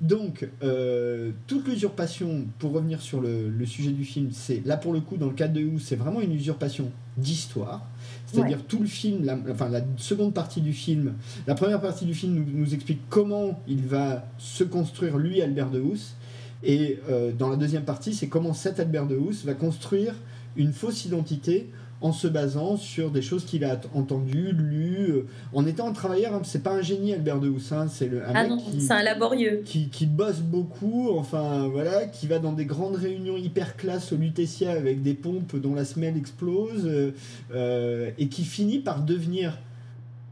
[0.00, 5.00] Donc, euh, toute l'usurpation, pour revenir sur le, sujet du film, c'est là pour le
[5.00, 7.86] coup, dans le cas de Hu, c'est vraiment une usurpation d'histoire.
[8.30, 11.14] C'est-à-dire tout le film, la, enfin la seconde partie du film,
[11.46, 15.80] la première partie du film nous, explique comment il va se construire lui, Albert de
[15.80, 16.14] Housse,
[16.62, 20.14] et euh, dans la deuxième partie, c'est comment cet Albert de Housse va construire
[20.56, 21.70] une fausse identité
[22.00, 26.34] en se basant sur des choses qu'il a entendues, lues, euh, en étant un travailleur.
[26.34, 29.62] Hein, c'est pas un génie, Albert de Houssin, c'est un ah mec qui, un laborieux.
[29.64, 34.16] Qui, qui, bosse beaucoup, enfin voilà, qui va dans des grandes réunions hyper classe au
[34.16, 37.12] Lutetia avec des pompes dont la semelle explose, euh,
[37.52, 39.58] euh, et qui finit par devenir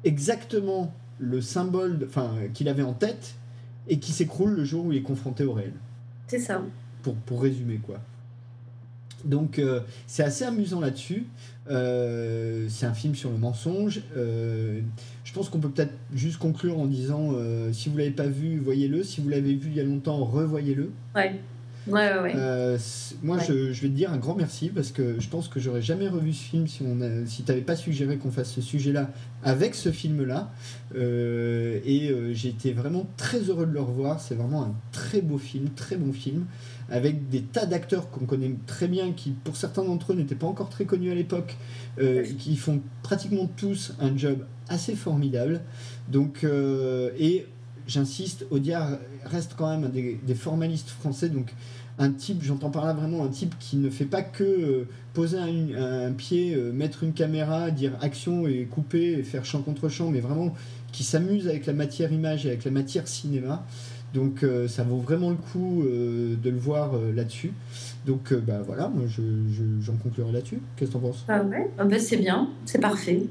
[0.05, 3.35] exactement le symbole enfin, qu'il avait en tête
[3.89, 5.73] et qui s'écroule le jour où il est confronté au réel.
[6.29, 6.63] C'est ça.
[7.03, 8.01] Pour, pour résumer, quoi.
[9.25, 9.61] Donc
[10.07, 11.27] c'est assez amusant là-dessus.
[11.69, 14.01] Euh, c'est un film sur le mensonge.
[14.17, 14.81] Euh,
[15.25, 18.59] je pense qu'on peut peut-être juste conclure en disant euh, si vous l'avez pas vu,
[18.59, 19.03] voyez-le.
[19.03, 20.91] Si vous l'avez vu il y a longtemps, revoyez-le.
[21.15, 21.35] Ouais.
[21.89, 22.35] Ouais, ouais,
[23.23, 25.83] moi, Je, je, vais te dire un grand merci parce que je pense que j'aurais
[25.83, 29.09] jamais revu ce film si, on si tu n'avais pas suggéré qu'on fasse ce sujet-là
[29.45, 30.51] avec ce film-là.
[30.97, 34.21] et j'ai été vraiment très heureux de le revoir.
[34.21, 36.47] C'est vraiment un très beau film, très bon film
[36.89, 40.47] avec des tas d'acteurs qu'on connaît très bien, qui pour certains d'entre eux n'étaient pas
[40.47, 41.57] encore très connus à l'époque,
[41.99, 45.61] euh, qui font pratiquement tous un job assez formidable.
[46.09, 47.47] Donc, euh, et
[47.87, 51.53] j'insiste, Audiard reste quand même un des, formalistes français, donc
[51.99, 56.13] un type, j'entends par là vraiment un type qui ne fait pas que poser un,
[56.13, 60.53] pied, mettre une caméra, dire action et couper et faire champ contre champ, mais vraiment
[60.93, 63.65] qui s'amuse avec la matière image et avec la matière cinéma.
[64.17, 67.53] Donc ça vaut vraiment le coup de le voir là-dessus.
[68.07, 70.59] Donc bah voilà, moi j'en conclurai là-dessus.
[70.75, 71.25] Qu'est-ce que t'en penses?
[71.29, 73.25] Ah ouais, ah bah, c'est bien, c'est parfait.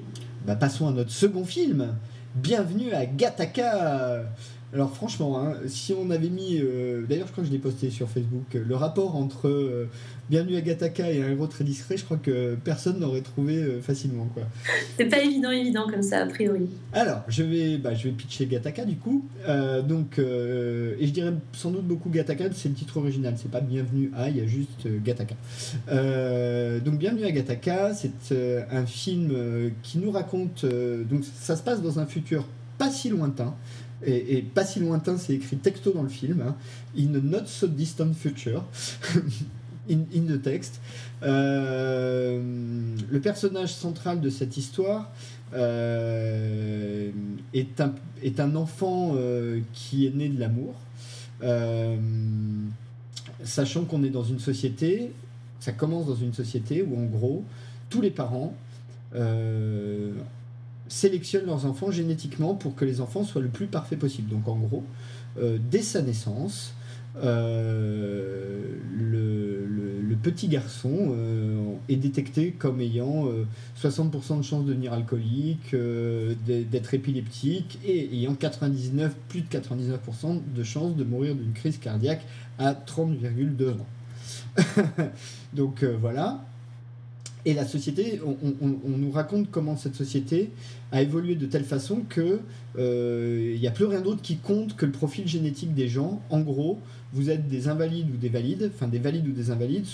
[0.45, 1.88] Bah passons à notre second film.
[2.36, 4.25] Bienvenue à Gataka
[4.74, 7.89] alors franchement, hein, si on avait mis, euh, d'ailleurs je crois que je l'ai posté
[7.89, 9.89] sur Facebook, le rapport entre euh,
[10.30, 13.80] Bienvenue à Gataka et un héros très discret, je crois que personne n'aurait trouvé euh,
[13.80, 14.43] facilement quoi.
[14.97, 16.68] C'est pas évident, évident comme ça a priori.
[16.93, 19.24] Alors je vais, bah, je vais pitcher Gataka du coup,
[19.88, 24.11] donc et je dirais sans doute beaucoup Gataka, c'est le titre original, c'est pas Bienvenue
[24.16, 25.36] à, il y a juste Gataka.
[26.84, 31.99] donc Bienvenue à Gataka, c'est un film qui nous raconte, donc ça se passe dans
[31.99, 32.45] un futur
[32.78, 33.55] pas si lointain
[34.05, 36.55] et, pas si lointain, c'est écrit texto dans le film, hein.
[36.97, 38.63] in a not so distant future,
[39.89, 40.79] in, the text.
[41.23, 42.41] Euh,
[43.09, 45.11] le personnage central de cette histoire
[45.53, 47.11] euh,
[47.53, 47.81] est,
[48.39, 50.75] un, enfant euh, qui est né de l'amour,
[53.43, 55.11] sachant qu'on est dans une société,
[55.59, 57.43] ça commence dans une société où en gros,
[57.89, 58.55] tous les parents
[60.88, 64.29] sélectionnent leurs enfants génétiquement pour que les enfants soient le plus parfait possible.
[64.29, 64.83] Donc en gros,
[65.38, 66.73] euh, dès sa naissance,
[67.17, 73.27] euh, le, petit garçon euh, est détecté comme ayant
[73.79, 75.75] 60% de chances de devenir alcoolique,
[76.47, 82.25] d'être épileptique et ayant 99, plus de 99% de chances de mourir d'une crise cardiaque
[82.57, 84.63] à 30,2 ans.
[85.53, 86.43] Donc voilà.
[87.45, 90.49] Et la société, on, nous raconte comment cette société
[90.91, 92.39] a évolué de telle façon que
[92.73, 96.21] il euh, n'y a plus rien d'autre qui compte que le profil génétique des gens.
[96.31, 96.79] En gros,
[97.16, 99.86] vous êtes des invalides ou des valides, enfin des valides ou des invalides,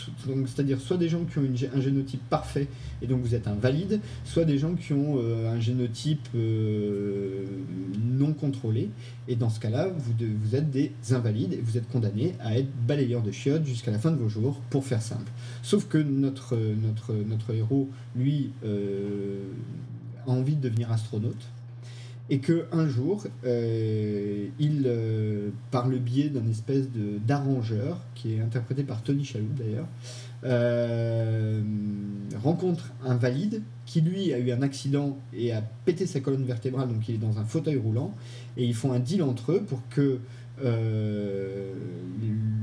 [0.47, 1.43] c'est-à-dire soit des gens qui ont
[1.75, 2.67] un génotype parfait
[3.01, 7.45] et donc vous êtes un valide, soit des gens qui ont euh, un génotype euh,
[8.03, 8.89] non contrôlé
[9.27, 13.21] et dans ce cas-là, vous, êtes des invalides et vous êtes condamnés à être balayeurs
[13.21, 15.31] de chiottes jusqu'à la fin de vos jours, pour faire simple.
[15.61, 21.45] Sauf que notre, notre, notre héros, lui, a envie de devenir astronaute
[22.29, 28.35] et que un jour, euh, il, euh, par le biais d'un espèce de d'arrangeur, qui
[28.35, 29.87] est interprété par Tony Shalhoub d'ailleurs,
[30.43, 31.61] euh,
[32.41, 36.87] rencontre un valide qui lui a eu un accident et a pété sa colonne vertébrale,
[36.87, 38.13] donc il est dans un fauteuil roulant,
[38.55, 40.19] et ils font un deal entre eux pour que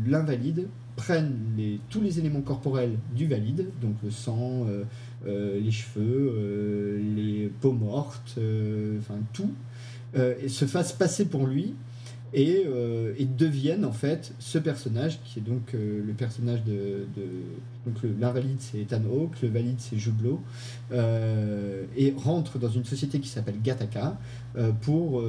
[0.06, 4.66] l'invalide prenne les, tous les éléments corporels du valide, donc le sang,
[5.26, 9.52] les cheveux, euh, les peaux mortes, euh, enfin tout,
[10.14, 11.74] se fasse passer pour lui
[12.32, 12.64] et,
[13.18, 17.06] et, deviennent en fait ce personnage qui est donc le personnage de,
[17.86, 20.40] donc l'invalide c'est Ethan Hawke, le valide c'est Jublo
[20.90, 24.18] et rentre dans une société qui s'appelle Gattaca
[24.80, 25.22] pour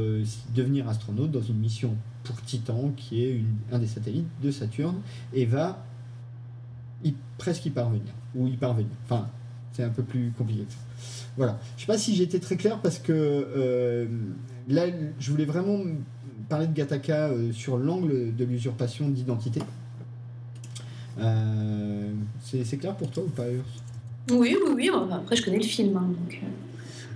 [0.56, 5.02] devenir astronaute dans une mission pour Titan qui est un des satellites de Saturne
[5.34, 5.84] et va
[7.04, 8.92] y, presque y parvenir ou y parvenir.
[9.06, 9.30] Enfin
[9.80, 10.66] c'est un peu plus compliqué.
[11.38, 11.58] Voilà.
[11.78, 14.08] Je sais pas si été très clair parce que euh,
[14.68, 14.88] là,
[15.20, 15.80] je voulais vraiment
[16.50, 19.62] parler de Gataka euh, sur l'angle de l'usurpation d'identité.
[21.20, 22.12] Euh,
[22.44, 23.44] c'est clair pour toi ou pas
[24.32, 24.92] Oui, oui, oui.
[25.14, 25.96] Après, je connais le film.
[25.96, 26.10] Hein,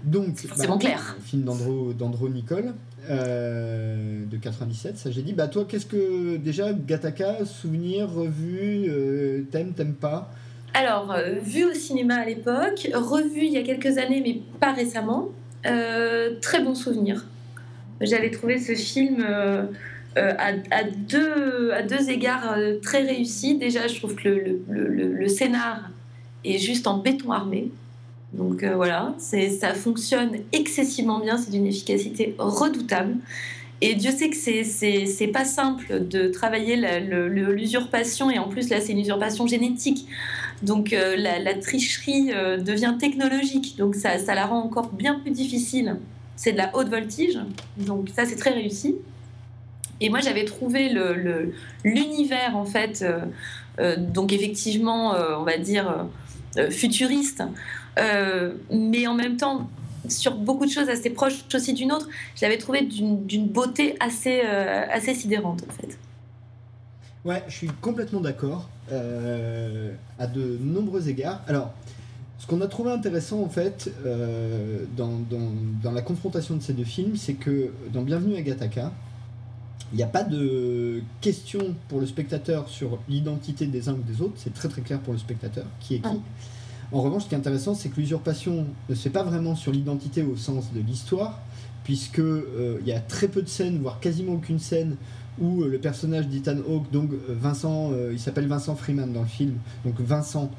[0.05, 1.17] donc, c'est forcément bah, clair.
[1.21, 2.73] Film d'Andro Nicole.
[3.09, 5.33] de 97, ça j'ai dit.
[5.33, 8.89] Bah toi, qu'est-ce que déjà Gataka, souvenir, revu,
[9.51, 10.31] t'aimes, t'aimes pas?
[10.73, 14.73] Alors, euh, vu au cinéma à l'époque, revu il y a quelques années, mais pas
[14.73, 15.29] récemment,
[15.67, 17.27] euh, très bon souvenir.
[18.01, 19.65] J'avais trouvé ce film euh,
[20.15, 23.55] à, deux, égards très réussi.
[23.55, 25.91] Déjà, je trouve que le, scénar
[26.43, 27.69] est juste en béton armé.
[28.33, 33.15] Donc voilà, ça fonctionne excessivement bien, c'est d'une efficacité redoutable.
[33.85, 38.93] Et Dieu sait que c'est pas simple de travailler l'usurpation, et en plus là c'est
[38.93, 40.07] une usurpation génétique.
[40.61, 45.31] Donc euh, la, tricherie euh, devient technologique, donc ça, ça, la rend encore bien plus
[45.31, 45.97] difficile.
[46.37, 47.37] C'est de la haute voltige,
[47.75, 48.95] donc ça c'est très réussi.
[49.99, 50.89] Et moi j'avais trouvé
[51.83, 53.03] l'univers en fait,
[53.79, 56.07] euh, donc effectivement on va dire
[56.71, 57.43] futuriste,
[58.71, 59.67] mais en même temps
[60.09, 64.41] sur beaucoup de choses assez proches aussi d'une autre, je l'avais trouvé d'une beauté assez,
[64.41, 65.97] assez sidérante en fait.
[67.25, 71.41] Ouais, je suis complètement d'accord euh, à de nombreux égards.
[71.47, 71.71] Alors,
[72.37, 75.51] ce qu'on a trouvé intéressant en fait euh, dans, dans,
[75.81, 78.91] dans, la confrontation de ces deux films, c'est que dans Bienvenue à Gataka,
[79.93, 84.21] Il n'y a pas de question pour le spectateur sur l'identité des uns ou des
[84.21, 86.19] autres, c'est très très clair pour le spectateur qui est qui.
[86.93, 89.71] En revanche, ce qui est intéressant, c'est que l'usurpation ne se fait pas vraiment sur
[89.71, 91.41] l'identité au sens de l'histoire,
[91.83, 94.95] puisque euh, il y a très peu de scènes, voire quasiment aucune scène
[95.41, 99.27] où euh, le personnage d'Ethan Hawke, donc euh, Vincent, il s'appelle Vincent Freeman dans le
[99.27, 100.51] film, donc Vincent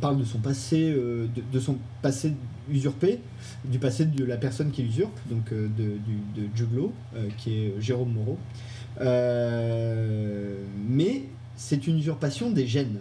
[0.00, 2.34] parle de son passé, de, son passé
[2.70, 3.18] usurpé,
[3.64, 6.92] du passé de la personne qui l'usurpe, donc de, de, Juglo,
[7.38, 8.38] qui est Jérôme Moreau.
[10.88, 11.24] mais
[11.56, 13.00] c'est une usurpation des gènes.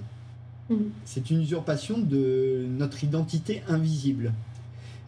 [0.69, 0.75] Mm.
[1.05, 4.33] C'est une usurpation de notre identité invisible.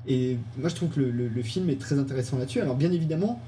[0.08, 2.60] Et moi, je trouve que le, film est très intéressant là-dessus.
[2.60, 3.42] Alors, bien évidemment,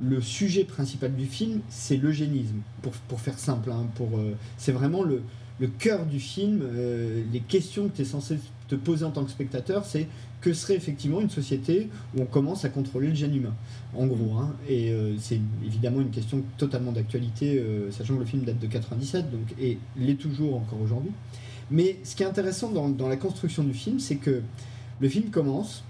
[0.00, 3.70] le sujet principal du film, c'est l'eugénisme, pour, faire simple.
[3.70, 5.22] Hein, euh, c'est vraiment le,
[5.60, 6.60] le cœur du film.
[6.62, 8.38] Euh, les questions que tu es censé
[8.68, 10.06] te poser en tant que spectateur, c'est
[10.40, 13.54] que serait effectivement une société où on commence à contrôler le gène humain,
[13.96, 14.36] en gros.
[14.38, 14.54] Hein.
[14.68, 19.30] Et euh, c'est évidemment une question totalement d'actualité, sachant que le film date de 97,
[19.30, 21.12] donc, et l'est toujours encore aujourd'hui.
[21.72, 24.42] Mais ce qui est intéressant dans, la construction du film, c'est que
[25.00, 25.82] le film commence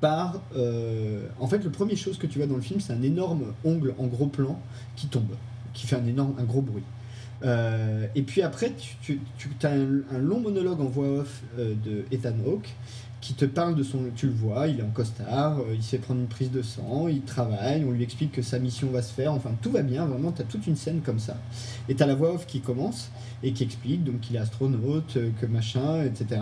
[0.00, 0.40] par...
[0.56, 3.52] Euh, en fait, la première chose que tu vois dans le film, c'est un énorme
[3.64, 4.60] ongle en gros plan
[4.96, 5.34] qui tombe,
[5.74, 6.84] qui fait un gros bruit.
[7.42, 12.04] Euh, et puis après, tu, tu, as un, long monologue en voix off euh, de
[12.12, 12.68] Ethan Hawke
[13.20, 13.98] qui te parle de son.
[14.16, 16.62] Tu le vois, il est en costard, euh, il se fait prendre une prise de
[16.62, 19.82] sang, il travaille, on lui explique que sa mission va se faire, enfin tout va
[19.82, 21.36] bien, vraiment, tu as toute une scène comme ça.
[21.88, 23.10] Et tu as la voix off qui commence
[23.42, 26.40] et qui explique donc qu'il est astronaute, euh, que machin, etc.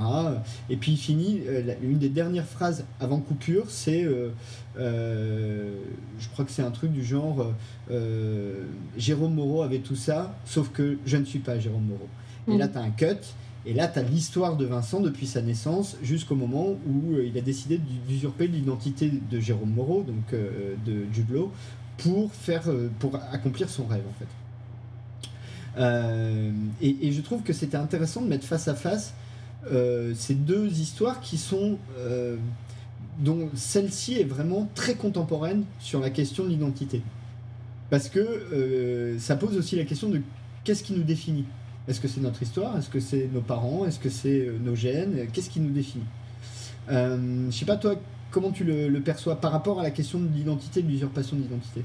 [0.71, 4.07] Et puis il finit, euh, une des dernières phrases avant coupure, c'est.
[4.77, 7.53] je crois que c'est un truc du genre
[8.97, 12.09] Jérôme Moreau avait tout ça, sauf que je ne suis pas Jérôme Moreau.
[12.47, 12.59] Et mm.
[12.59, 13.19] là, tu as un cut
[13.67, 17.37] et là, tu as l'histoire de Vincent depuis sa naissance jusqu'au moment où euh, il
[17.37, 21.27] a décidé d'usurper l'identité de Jérôme Moreau, donc euh, de Jude
[21.99, 24.29] pour, faire, euh, pour accomplir son rêve, en fait.
[26.81, 29.15] Et, je trouve que c'était intéressant de mettre face à face
[30.15, 31.79] ces deux histoires qui sont.
[33.21, 37.03] dont celle-ci est vraiment très contemporaine sur la question de l'identité.
[37.91, 40.21] Parce que ça pose aussi la question de
[40.65, 41.45] qu'est-ce qui nous définit
[41.89, 42.77] est-ce que c'est notre histoire?
[42.77, 43.87] Est-ce que c'est nos parents?
[43.87, 45.27] Est-ce que c'est euh, nos gènes?
[45.33, 46.05] Qu'est-ce qui nous définit?
[46.91, 47.95] Euh, Je sais pas, toi,
[48.31, 51.85] comment tu le, perçois par rapport à la question de l'identité, de l'usurpation d'identité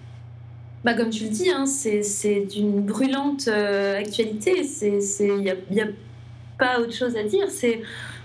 [0.84, 4.64] bah, comme tu le dis, hein, c'est d'une brûlante euh, actualité.
[5.22, 5.36] Il
[5.72, 5.88] n'y a, a,
[6.60, 7.50] pas autre chose à dire.
[7.50, 7.82] C'est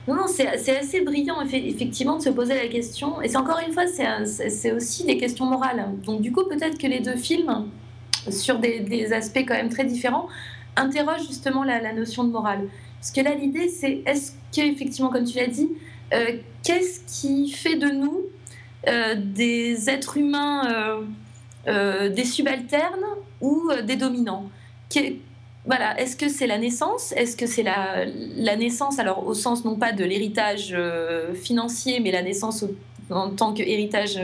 [0.09, 3.23] non, assez brillant, effectivement, de se poser la question.
[3.23, 5.85] Et c'est encore une fois, c'est aussi des questions morales.
[6.05, 7.67] Donc, du coup, peut-être que les deux films,
[8.31, 10.29] sur des, aspects quand même très différents,
[10.79, 12.69] interroge justement la, notion de morale.
[13.01, 15.69] Parce que là, l'idée, c'est est-ce qu'effectivement, comme tu l'as dit,
[16.13, 18.23] euh, qu'est-ce qui fait de nous
[18.87, 21.05] euh, des êtres humains,
[21.67, 23.07] euh, des subalternes
[23.41, 24.51] ou des dominants?
[25.67, 27.13] Voilà, est-ce que c'est la naissance?
[27.13, 28.07] Est-ce que c'est la,
[28.37, 30.75] la, naissance, alors au sens non pas de l'héritage
[31.35, 32.65] financier, mais la naissance
[33.11, 34.19] en tant qu'héritage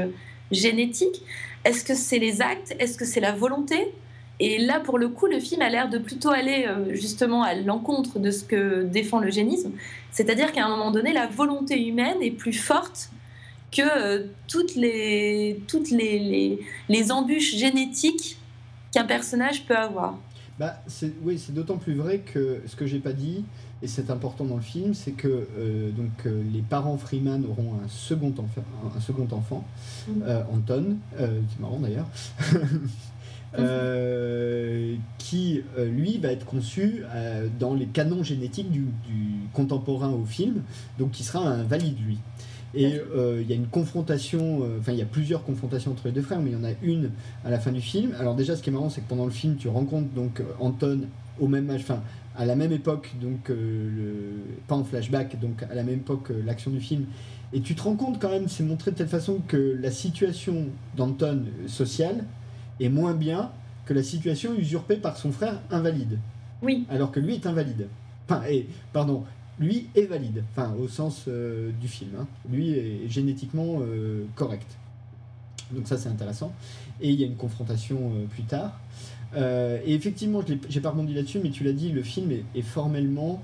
[0.51, 1.21] génétique?
[1.65, 2.75] Est-ce que c'est les actes?
[2.79, 3.93] Est-ce que c'est la volonté?
[4.41, 7.55] Et là, pour le coup, le film a l'air de plutôt aller euh, justement à
[7.55, 9.71] l'encontre de ce que défend l'eugénisme.
[10.11, 13.11] C'est-à-dire qu'à un moment donné, la volonté humaine est plus forte
[13.71, 16.59] que euh, toutes, les, toutes les,
[16.89, 18.39] les, embûches génétiques
[18.93, 20.19] qu'un personnage peut avoir.
[20.59, 20.81] Bah,
[21.23, 23.45] oui, c'est d'autant plus vrai que ce que j'ai pas dit,
[23.83, 27.89] et c'est important dans le film, c'est que euh, donc, les parents Freeman auront un
[27.89, 28.65] second enfant,
[28.97, 29.65] un, second enfant
[30.09, 30.23] mmh.
[30.53, 32.07] Anton, c'est marrant d'ailleurs.
[33.59, 38.85] Euh, qui euh, lui va être conçu euh, dans les canons génétiques du,
[39.53, 40.63] contemporain au film,
[40.99, 42.19] donc qui sera un valide lui.
[42.77, 43.01] Et
[43.41, 46.41] il y a une confrontation, enfin il y a plusieurs confrontations entre les deux frères,
[46.41, 47.11] mais il y en a une
[47.45, 48.13] à la fin du film.
[48.19, 51.03] Alors déjà, ce qui est marrant, c'est que pendant le film, tu rencontres donc Anton
[51.39, 52.03] au même âge, enfin
[52.37, 56.73] à la même époque, donc le, pas en flashback, donc à la même époque l'action
[56.73, 57.05] du film.
[57.53, 60.67] Et tu te rends compte quand même, c'est montré de telle façon que la situation
[60.97, 62.25] d'Anton sociale
[62.81, 63.51] est moins bien
[63.87, 66.19] que la situation usurpée par son frère invalide.
[66.63, 66.87] Oui.
[66.89, 67.89] Alors que lui est invalide.
[68.27, 69.25] Enfin, et, pardon,
[69.59, 72.11] lui est valide, enfin, au sens euh, du film.
[72.19, 72.27] Hein.
[72.51, 74.67] Lui est génétiquement euh, correct.
[75.73, 76.53] Donc ça, c'est intéressant.
[77.01, 78.81] Et il y a une confrontation euh, plus tard.
[79.37, 83.43] et effectivement, je n'ai pas rebondi là-dessus, mais tu l'as dit, le film est, formellement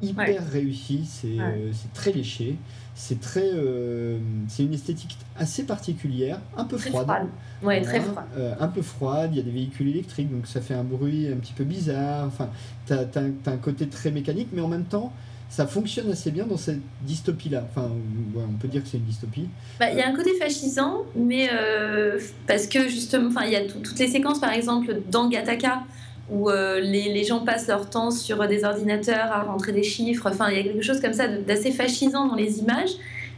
[0.00, 1.04] hyper réussi.
[1.04, 2.56] C'est très léché.
[3.00, 4.18] C'est très, euh,
[4.48, 7.28] c'est une esthétique assez particulière, un peu froide.
[7.62, 8.26] Ouais, très froide.
[8.36, 9.30] Euh, un peu froide.
[9.32, 12.26] Il y a des véhicules électriques, donc ça fait un bruit un petit peu bizarre.
[12.26, 12.50] Enfin,
[12.86, 15.12] t'as as, un côté très mécanique, mais en même temps,
[15.48, 17.68] ça fonctionne assez bien dans cette dystopie-là.
[17.70, 17.88] Enfin,
[18.36, 19.48] on peut dire que c'est une dystopie.
[19.78, 22.18] Bah, il y a un côté fascisant, mais euh,
[22.48, 25.84] parce que justement, il y a toutes les séquences, par exemple, dans Gataka,
[26.30, 30.28] où euh, les, les, gens passent leur temps sur des ordinateurs à rentrer des chiffres.
[30.30, 32.90] Enfin, il y a quelque chose comme ça d'assez fascisant dans les images,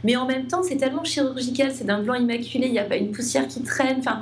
[0.03, 2.97] mais en même temps, c'est tellement chirurgical, c'est d'un blanc immaculé, il n'y a pas
[2.97, 3.99] une poussière qui traîne.
[3.99, 4.21] Enfin,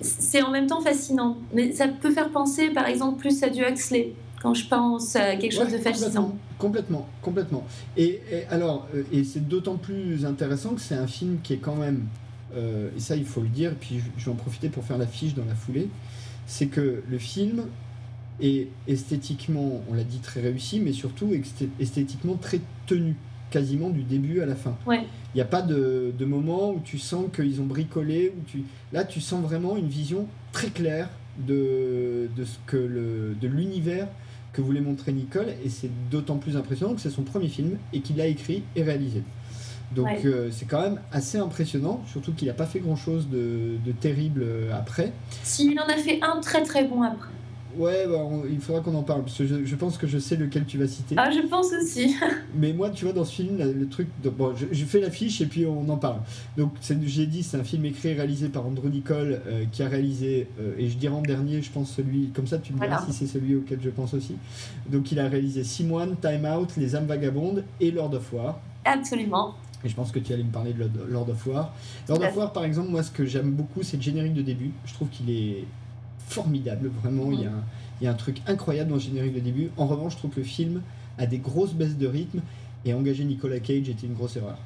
[0.00, 1.36] c'est en même temps fascinant.
[1.54, 5.36] Mais ça peut faire penser, par exemple, plus à du Huxley quand je pense à
[5.36, 6.34] quelque chose de fascinant.
[6.58, 7.64] Complètement, complètement.
[7.96, 11.76] Et, alors, euh, et c'est d'autant plus intéressant que c'est un film qui est quand
[11.76, 12.06] même,
[12.54, 14.98] euh, et ça il faut le dire, et puis je vais en profiter pour faire
[14.98, 15.88] l'affiche dans la foulée,
[16.46, 17.64] c'est que le film
[18.40, 21.32] est esthétiquement, on l'a dit, très réussi, mais surtout
[21.78, 23.16] esthétiquement très tenu,
[23.50, 24.76] quasiment du début à la fin.
[24.88, 28.64] Il n'y a pas de, de, moment où tu sens qu'ils ont bricolé, où tu...
[28.92, 34.08] là tu sens vraiment une vision très claire de, de ce que le, de l'univers
[34.52, 38.00] que voulait montrer Nicole, et c'est d'autant plus impressionnant que c'est son premier film et
[38.00, 39.22] qu'il l'a écrit et réalisé.
[39.94, 43.92] Donc euh, c'est quand même assez impressionnant, surtout qu'il n'a pas fait grand-chose de, de,
[43.92, 45.12] terrible euh, après.
[45.42, 47.30] S'il en a fait un très très bon après.
[47.76, 48.18] Ouais, bah,
[48.50, 50.88] il faudra qu'on en parle, parce que je, pense que je sais lequel tu vas
[50.88, 51.14] citer.
[51.18, 52.16] Ah, je pense aussi.
[52.54, 54.08] Mais moi, tu vois, dans ce film, le truc.
[54.24, 56.20] bon, je, fais l'affiche et puis on en parle.
[56.56, 59.88] Donc, j'ai dit, c'est un film écrit et réalisé par Andrew Nicole, euh, qui a
[59.88, 62.28] réalisé, euh, et je dirais en dernier, je pense celui.
[62.28, 64.36] Comme ça, tu me diras si c'est celui auquel je pense aussi.
[64.88, 68.60] Donc, il a réalisé Simoine, Time Out, Les âmes vagabondes et Lord of War.
[68.84, 69.54] Absolument.
[69.84, 71.72] Et je pense que tu allais me parler de Lord of War.
[72.08, 74.72] Lord of War, par exemple, moi, ce que j'aime beaucoup, c'est le générique de début.
[74.84, 75.64] Je trouve qu'il est
[76.30, 77.30] formidable, vraiment.
[77.32, 77.64] Il, y a un,
[78.00, 79.70] il y a un truc incroyable dans le générique de début.
[79.76, 80.82] En revanche, je trouve que le film
[81.18, 82.40] a des grosses baisses de rythme
[82.84, 84.56] et engager Nicolas Cage était une grosse erreur.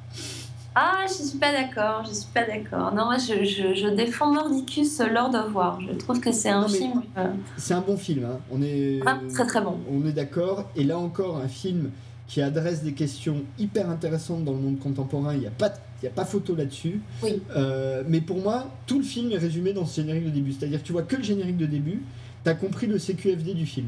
[0.77, 2.93] Ah, je suis pas d'accord, je suis pas d'accord.
[2.93, 5.79] Non, moi je, je, défends Mordicus Lord of War.
[5.79, 7.01] Je trouve que c'est un film.
[7.17, 8.39] Euh, c'est un bon film, hein.
[8.51, 8.99] on est.
[9.05, 9.77] Ah, très très bon.
[9.89, 10.65] On est d'accord.
[10.75, 11.91] Et là encore, un film
[12.27, 15.33] qui adresse des questions hyper intéressantes dans le monde contemporain.
[15.33, 15.71] Il n'y a pas
[16.05, 17.01] il a pas photo là-dessus.
[17.23, 17.41] Oui.
[17.55, 20.53] Euh, mais pour moi, tout le film est résumé dans ce générique de début.
[20.53, 22.01] C'est-à-dire que tu vois que le générique de début,
[22.45, 23.87] T'as compris le CQFD du film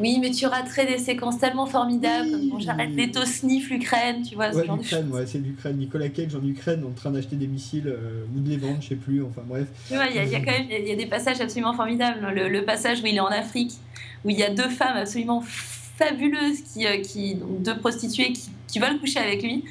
[0.00, 2.28] oui, mais tu raterais des séquences tellement formidables,
[2.60, 4.54] j'arrête les sniff l'Ukraine, tu vois.
[4.54, 5.76] Ouais, l'Ukraine, ouais, c'est l'Ukraine.
[5.76, 8.90] Nicolas Cage en Ukraine en train d'acheter des missiles euh, ou de les vendre, je
[8.90, 9.66] sais plus, enfin bref.
[9.88, 12.24] Tu vois, il y, a quand même y a des passages absolument formidables.
[12.32, 13.72] Le, passage où il est en Afrique,
[14.24, 18.50] où il y a deux femmes absolument fabuleuses, qui, euh, qui, donc deux prostituées qui,
[18.68, 19.64] qui veulent coucher avec lui.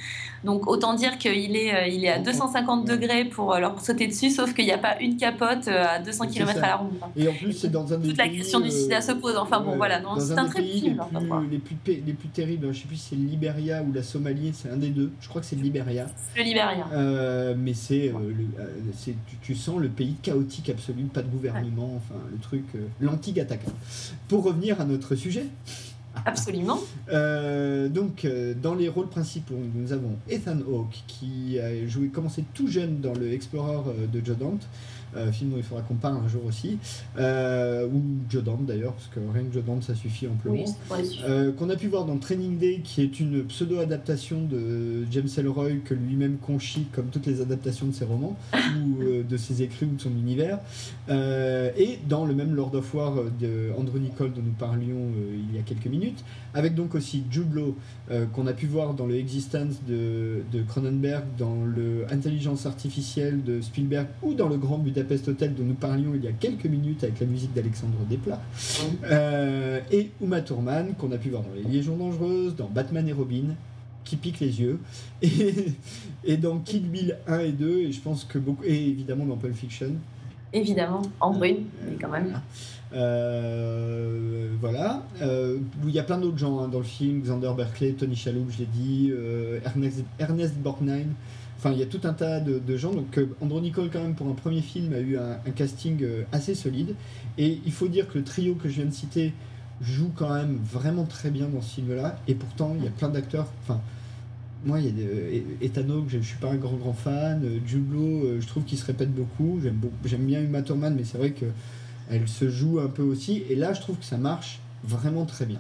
[0.44, 4.08] Donc autant dire qu'il est, euh, il est à 250 degrés pour euh, leur sauter
[4.08, 6.94] dessus, sauf qu'il n'y a pas une capote euh, à 200 km à la ronde.
[7.16, 9.36] Et en plus, c'est dans un Toute la question du sida se pose.
[9.38, 11.02] Enfin bon, voilà, c'est un, très film.
[11.52, 14.04] Les plus, les, plus, terribles, je ne sais plus si c'est le Libéria ou la
[14.04, 15.12] Somalie, c'est un des deux.
[15.20, 16.08] Je crois que c'est le Libéria.
[16.36, 16.86] Le Libéria.
[17.56, 18.14] mais c'est,
[19.06, 22.66] tu, tu, sens le pays chaotique absolu, pas de gouvernement, enfin le truc,
[23.02, 23.72] l'anti-Gataka.
[24.28, 25.46] Pour revenir à notre sujet.
[26.26, 26.80] Absolument.
[27.12, 32.44] Euh, donc, euh, dans les rôles principaux, nous avons Ethan Hawke, qui a joué, commencé
[32.54, 34.68] tout jeune dans le Explorer euh, de Joe Dante,
[35.16, 36.78] euh, film dont il faudra qu'on parle un jour aussi,
[37.18, 40.66] euh, ou Joe Dante d'ailleurs, parce que rien que Joe Dante ça suffit amplement.
[41.28, 45.78] Euh, qu'on a pu voir dans Training Day, qui est une pseudo-adaptation de James Ellroy,
[45.86, 49.96] que lui-même conchit comme toutes les adaptations de ses romans, ou de ses écrits ou
[49.96, 50.60] de son univers,
[51.10, 55.12] et dans le même Lord of War de Andrew Nicole dont nous parlions
[55.50, 56.24] il y a quelques minutes,
[56.54, 57.76] avec donc aussi Jude Law,
[58.34, 63.62] qu'on a pu voir dans le Existence de, de Cronenberg, dans le Intelligence artificielle de
[63.62, 66.66] Spielberg, ou dans le Grand Budapest Budapest Hotel dont nous parlions il y a quelques
[66.66, 68.42] minutes avec la musique d'Alexandre Desplat,
[69.04, 73.14] euh, et Uma Thurman qu'on a pu voir dans Les Liaisons Dangereuses, dans Batman et
[73.14, 73.56] Robin,
[74.04, 74.80] qui pique les yeux,
[75.22, 75.54] et,
[76.24, 79.38] et dans Kill Bill 1 et 2, et je pense que beaucoup, et évidemment dans
[79.38, 79.94] Pulp Fiction.
[80.54, 82.40] Évidemment, en brune, mais quand même.
[82.94, 85.04] Euh, voilà.
[85.22, 87.22] Euh, il y a plein d'autres gens hein, dans le film.
[87.22, 89.12] Xander Berkeley, Tony Shalhoub, je l'ai dit,
[89.66, 91.14] Ernest, Ernest Borgnine,
[91.58, 92.94] Enfin, il y a tout un tas de, gens.
[92.94, 96.24] Donc, euh, Andrew Nicole, quand même, pour un premier film, a eu un, casting euh,
[96.32, 96.94] assez solide.
[97.38, 99.34] Et il faut dire que le trio que je viens de citer
[99.82, 102.20] joue quand même vraiment très bien dans ce film-là.
[102.28, 103.48] Et pourtant, il y a plein d'acteurs.
[103.64, 103.82] Enfin,
[104.66, 107.44] moi, il y a des, Ethan je ne suis pas un grand grand fan.
[107.44, 109.60] Euh, Jublo, je trouve qu'il se répète beaucoup.
[110.06, 113.44] J'aime bien Uma Thurman, mais c'est vrai qu'elle se joue un peu aussi.
[113.50, 115.60] Et là, je trouve que ça marche vraiment très bien.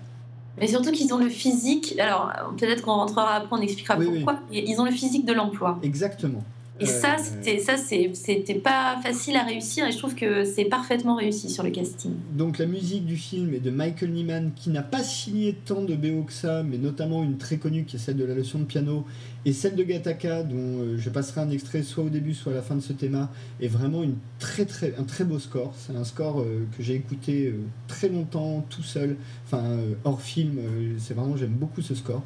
[0.60, 1.96] Mais surtout qu'ils ont le physique.
[2.00, 4.40] Alors, peut-être qu'on rentrera après, on expliquera pourquoi.
[4.52, 5.80] Ils ont le physique de l'emploi.
[5.84, 6.44] Exactement.
[6.80, 10.66] Et ça, euh, c'était ça, c'était pas facile à réussir et je trouve que c'est
[10.66, 12.14] parfaitement réussi sur le casting.
[12.34, 15.96] Donc la musique du film est de Michael Nyman qui n'a pas signé tant de
[15.96, 18.66] BO que ça, mais notamment une très connue qui est celle de la leçon de
[18.66, 19.06] piano
[19.46, 22.56] et celle de Gataka dont euh, je passerai un extrait soit au début soit à
[22.56, 23.28] la fin de ce thème
[23.62, 25.74] est vraiment une très très un très beau score.
[25.78, 27.54] C'est un score euh, que j'ai écouté
[27.88, 29.16] très longtemps tout seul,
[29.46, 29.64] enfin
[30.04, 30.60] hors film.
[30.98, 32.24] c'est vraiment j'aime beaucoup ce score.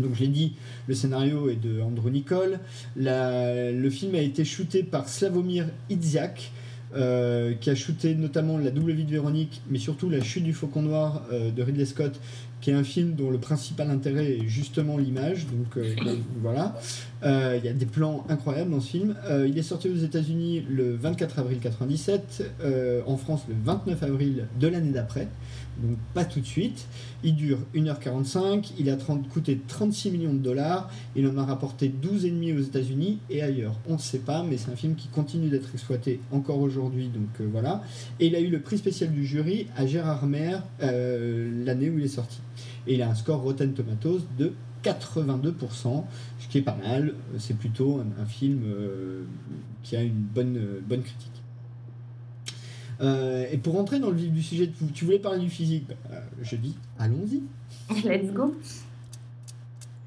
[0.00, 0.54] Donc je l'ai dit,
[0.88, 2.58] le scénario est de Andrew Nicole.
[2.96, 6.52] le film a été shooté par Slavomir Idziak,
[6.96, 10.52] euh, qui a shooté notamment La double vie de Véronique, mais surtout La chute du
[10.52, 12.18] faucon noir euh, de Ridley Scott,
[12.60, 15.46] qui est un film dont le principal intérêt est justement l'image.
[15.46, 15.94] Donc euh,
[16.42, 16.74] voilà,
[17.22, 19.14] il y a des plans incroyables dans ce film.
[19.46, 22.50] il est sorti aux États-Unis le 24 avril 1997,
[23.06, 25.28] en France le 29 avril de l'année d'après
[25.78, 26.86] donc pas tout de suite.
[27.22, 28.96] Il dure 1h45, il a
[29.32, 33.74] coûté 36 millions de dollars, il en a rapporté 12,5 aux États-Unis et ailleurs.
[33.88, 37.28] On ne sait pas, mais c'est un film qui continue d'être exploité encore aujourd'hui, donc
[37.40, 37.82] euh, voilà.
[38.18, 41.98] Et il a eu le prix spécial du jury à Gérard Maire euh, l'année où
[41.98, 42.38] il est sorti.
[42.86, 44.52] Et il a un score Rotten Tomatoes de
[44.84, 46.04] 82%,
[46.38, 47.14] ce qui est pas mal.
[47.38, 49.24] C'est plutôt un, film euh,
[49.82, 51.39] qui a une bonne, bonne critique.
[53.00, 55.86] Euh, et pour rentrer dans le vif du sujet, tu voulais parler du physique.
[55.88, 57.42] Bah, je dis, allons-y.
[58.04, 58.54] Let's go.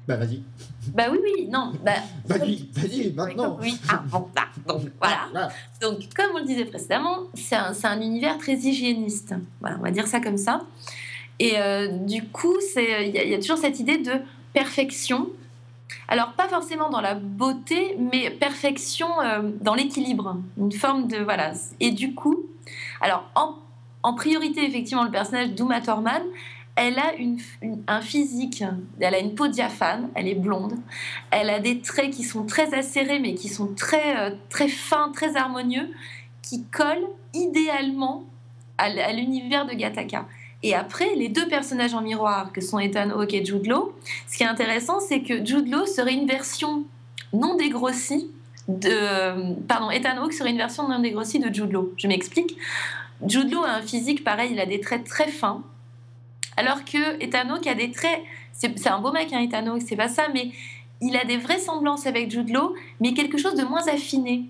[0.06, 0.42] Bah vas-y.
[0.88, 1.72] Bah oui, oui, non.
[1.82, 1.92] Bah,
[2.26, 3.58] vas-y, vas-y, maintenant.
[3.60, 5.50] Oui, ah, bon, bah, donc voilà.
[5.80, 9.34] Donc, comme on le disait précédemment, c'est un, un, univers très hygiéniste.
[9.60, 10.60] Voilà, on va dire ça comme ça.
[11.38, 14.12] Et euh, du coup, il y, y, a toujours cette idée de
[14.52, 15.30] perfection.
[16.08, 20.36] Alors, pas forcément dans la beauté, mais perfection euh, dans l'équilibre.
[20.58, 21.16] Une forme de.
[21.16, 21.54] Voilà.
[21.80, 22.44] Et du coup,
[23.04, 23.28] alors,
[24.02, 26.22] en, priorité, effectivement, le personnage d'Uma Thurman,
[26.74, 27.12] elle a
[27.86, 28.64] un physique,
[28.98, 30.72] elle a une peau diaphane, elle est blonde,
[31.30, 35.12] elle a des traits qui sont très acérés mais qui sont très, euh, très fins,
[35.12, 35.90] très harmonieux,
[36.40, 38.24] qui collent idéalement
[38.78, 40.26] à, l'univers de Gattaca.
[40.62, 43.94] Et après, les deux personnages en miroir, que sont Ethan Hawke et Jude Law,
[44.26, 46.84] ce qui est intéressant, c'est que Jude Law serait une version
[47.34, 48.30] non dégrossie
[48.68, 49.54] de.
[49.66, 51.92] Pardon, Ethan Hawke serait une version non dégrossie de Jude Law.
[51.96, 52.56] Je m'explique.
[53.26, 55.62] Jude Law a un physique pareil, il a des traits très fins.
[56.56, 58.20] Alors que Ethan Hawke a des traits.
[58.52, 60.52] C'est un beau mec, hein, Ethan Hawke, c'est pas ça, mais
[61.00, 64.44] il a des vraisemblances avec Jude Law, mais quelque chose de moins affiné.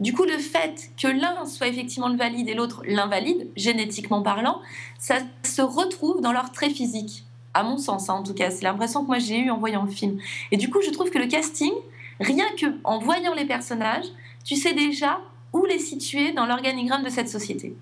[0.00, 4.60] Du coup, le fait que l'un soit effectivement le valide et l'autre l'invalide, génétiquement parlant,
[4.98, 7.24] ça se retrouve dans leurs traits physiques.
[7.52, 9.82] À mon sens, hein, en tout cas, c'est l'impression que moi j'ai eue en voyant
[9.82, 10.18] le film.
[10.52, 11.72] Et du coup, je trouve que le casting,
[12.20, 14.06] Rien que en voyant les personnages,
[14.44, 15.20] tu sais déjà
[15.52, 17.74] où les situer dans l'organigramme de cette société.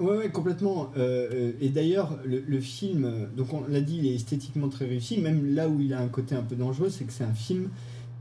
[0.00, 0.90] Oui, ouais, complètement.
[0.96, 5.18] Euh, euh, et d'ailleurs, le, film, donc on l'a dit, il est esthétiquement très réussi.
[5.18, 7.68] Même là où il a un côté un peu dangereux, c'est que c'est un film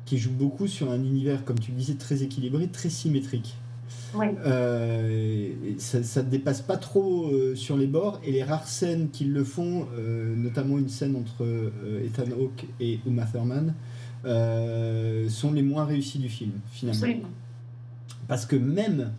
[0.06, 3.56] qui joue beaucoup sur un univers, comme tu disais, très équilibré, très symétrique.
[4.14, 4.36] Ouais.
[4.46, 9.44] Euh, ça ne dépasse pas trop sur les bords et les rares scènes qui le
[9.44, 9.88] font,
[10.36, 11.72] notamment une scène entre
[12.04, 13.74] Ethan Hawke et Uma Thurman,
[14.26, 17.02] euh, sont les moins réussis du film, finalement.
[17.02, 17.30] Absolument.
[18.28, 19.12] Parce que même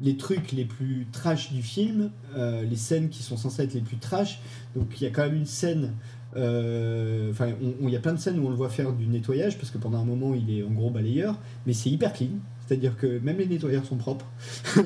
[0.00, 3.80] les trucs les plus trash du film, euh, les scènes qui sont censées être les
[3.80, 4.40] plus trash,
[4.76, 5.92] donc il y a quand même une scène
[6.36, 9.56] euh, enfin, il y a plein de scènes où on le voit faire du nettoyage
[9.56, 12.38] parce que pendant un moment il est en gros balayeur, mais c'est hyper clean.
[12.66, 14.26] C'est-à-dire que même les nettoyeurs sont propres.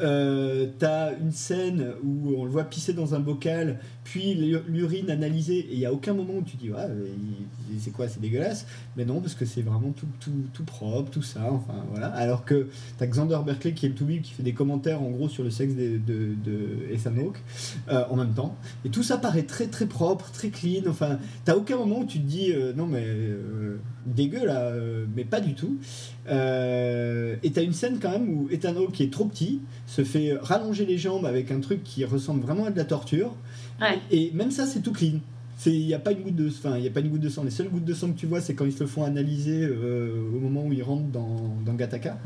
[0.00, 5.58] Euh, t'as une scène où on le voit pisser dans un bocal, puis l'urine analysée,
[5.58, 6.78] et il n'y a aucun moment où tu dis, ouais,
[7.78, 8.66] c'est quoi, c'est dégueulasse?
[8.96, 12.06] Mais non, parce que c'est vraiment tout, tout, tout, propre, tout ça, enfin voilà.
[12.06, 15.28] Alors que t'as Xander Berkeley qui est le tout qui fait des commentaires en gros
[15.28, 17.36] sur le sexe de, de, de Ethan Hawke
[17.90, 18.56] euh, en même temps.
[18.86, 20.88] Et tout ça paraît très très propre, très clean.
[20.88, 23.06] Enfin, t'as aucun moment où tu te dis, euh, non mais
[24.06, 24.72] dégueu là,
[25.14, 25.76] mais pas du tout.
[26.26, 30.32] et t'as une scène quand même où Ethan Hawke qui est trop petit se fait
[30.40, 33.34] rallonger les jambes avec un truc qui ressemble vraiment à de la torture.
[34.10, 35.20] Et même ça, c'est tout clean.
[35.66, 37.42] Il n'y a pas une goutte de, enfin, il a pas une goutte de sang.
[37.42, 40.30] Les seules gouttes de sang que tu vois, c'est quand ils se font analyser euh,
[40.32, 42.18] au moment où ils rentrent dans, dans Gataka.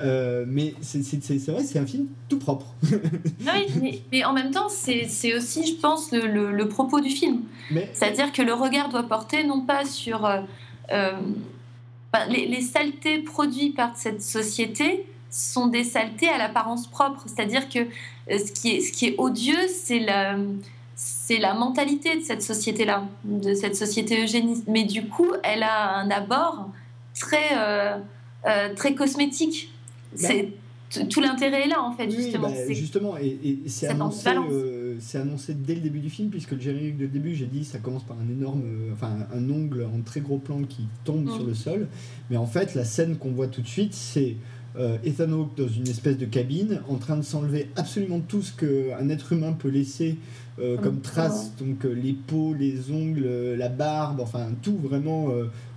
[0.00, 0.98] Euh, mais c'est
[1.48, 2.74] vrai, c'est un film tout propre.
[2.82, 7.42] oui, mais, en même temps, c'est aussi, je pense, le, le, propos du film.
[7.92, 10.40] C'est-à-dire que le regard doit porter non pas sur euh,
[12.28, 17.24] les, les, saletés produites par cette société, sont des saletés à l'apparence propre.
[17.26, 17.86] C'est-à-dire que
[18.28, 20.36] ce qui est, ce qui est odieux, c'est la,
[21.24, 24.64] c'est la mentalité de cette société-là, de cette société eugéniste.
[24.66, 26.68] Mais du coup, elle a un abord
[27.14, 27.98] très, euh,
[28.46, 29.72] euh, très cosmétique.
[30.12, 30.28] Bah.
[30.28, 30.48] c'est
[31.08, 32.50] tout l'intérêt est là, en fait, justement.
[32.50, 34.28] Bah, justement, et, c'est annoncé
[34.98, 37.78] c'est annoncé dès le début du film, puisque le générique de début, j'ai dit, ça
[37.78, 38.62] commence par un énorme,
[38.92, 41.34] enfin un ongle en très gros plan qui tombe Mm.
[41.34, 41.88] sur le sol.
[42.30, 44.36] Mais en fait, la scène qu'on voit tout de suite, c'est
[44.78, 48.52] euh, Ethan Hawke dans une espèce de cabine, en train de s'enlever absolument tout ce
[48.52, 50.16] qu'un être humain peut laisser
[50.58, 55.28] euh, Comme trace, donc euh, les peaux, les ongles, euh, la barbe, enfin tout vraiment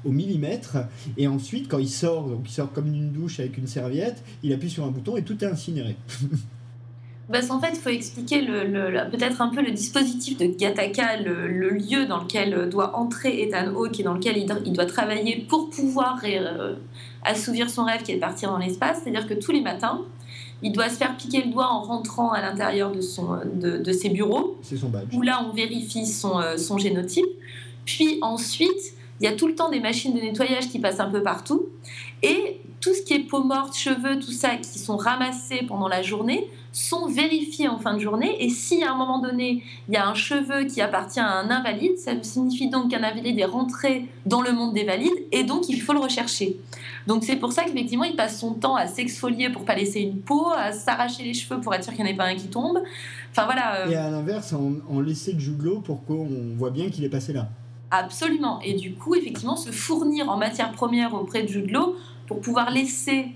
[0.04, 0.78] au millimètre.
[1.18, 4.52] Et ensuite, quand il sort, donc il sort comme d'une douche avec une serviette, il
[4.54, 5.96] appuie sur un bouton et tout est incinéré.
[7.32, 11.48] Parce qu'en fait, il faut expliquer le, peut-être un peu le dispositif de Gattaca, le,
[11.48, 14.86] le lieu dans lequel doit entrer Ethan Hawke et dans lequel il, doit- il doit
[14.86, 16.22] travailler pour pouvoir
[17.26, 19.02] assouvir son rêve qui est de partir dans l'espace.
[19.04, 20.02] C'est-à-dire que tous les matins,
[20.62, 23.92] il doit se faire piquer le doigt en rentrant à l'intérieur de, son, de, de
[23.92, 25.08] ses bureaux, C'est son badge.
[25.14, 27.26] où là, on vérifie son, euh, son génotype.
[27.86, 31.10] Puis ensuite, il y a tout le temps des machines de nettoyage qui passent un
[31.10, 31.68] peu partout.
[32.24, 36.04] Et tout ce qui est peau morte, cheveux, tout ça, qui sont ramassés pendant la
[36.04, 38.36] journée, sont vérifiés en fin de journée.
[38.46, 41.50] Et si à un moment donné, il y a un cheveu qui appartient à un
[41.50, 45.68] invalide, ça signifie donc qu'un invalide est rentré dans le monde des valides et donc
[45.68, 46.58] il faut le rechercher.
[47.08, 50.20] Donc c'est pour ça qu'effectivement, il passe son temps à s'exfolier pour pas laisser une
[50.20, 52.50] peau, à s'arracher les cheveux pour être sûr qu'il n'y en ait pas un qui
[52.50, 52.84] tombe.
[53.32, 53.78] Enfin voilà.
[53.78, 56.92] euh, Et à l'inverse, en, en laisser de jus de l'eau pour qu'on voit bien
[56.92, 57.48] qu'il est passé là.
[57.90, 58.60] Absolument.
[58.62, 61.96] Et du coup, effectivement, se fournir en matière première auprès de Law
[62.28, 63.28] pour pouvoir laisser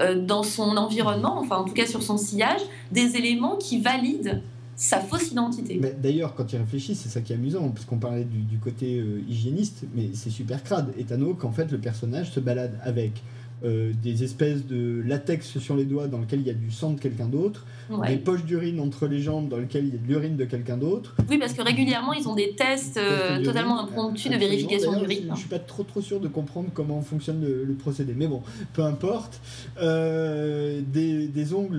[0.00, 2.60] euh, dans son environnement, enfin en tout cas sur son sillage,
[2.90, 4.42] des éléments qui valident
[4.74, 5.78] sa fausse identité.
[5.80, 8.98] Mais D'ailleurs, quand il réfléchit, c'est ça qui est amusant, parce qu'on parlait du, côté
[8.98, 10.92] euh, hygiéniste, mais c'est super crade.
[10.98, 13.22] Ethan Hawke, en fait, le personnage se balade avec
[13.64, 16.90] euh, des espèces de latex sur les doigts dans lequel il y a du sang
[16.92, 17.64] de quelqu'un d'autre,
[18.08, 20.76] des poches d'urine entre les jambes dans lesquelles il y a de l'urine de quelqu'un
[20.76, 21.14] d'autre.
[21.28, 23.44] Oui, parce que régulièrement, ils ont des tests euh, d'urine.
[23.44, 25.34] totalement impromptus de vérification D'ailleurs, du je-.
[25.34, 28.42] Je suis pas trop trop sûr de comprendre comment fonctionne le, le procédé, mais bon,
[28.72, 29.40] peu importe.
[29.80, 31.78] Euh, des, des ongles,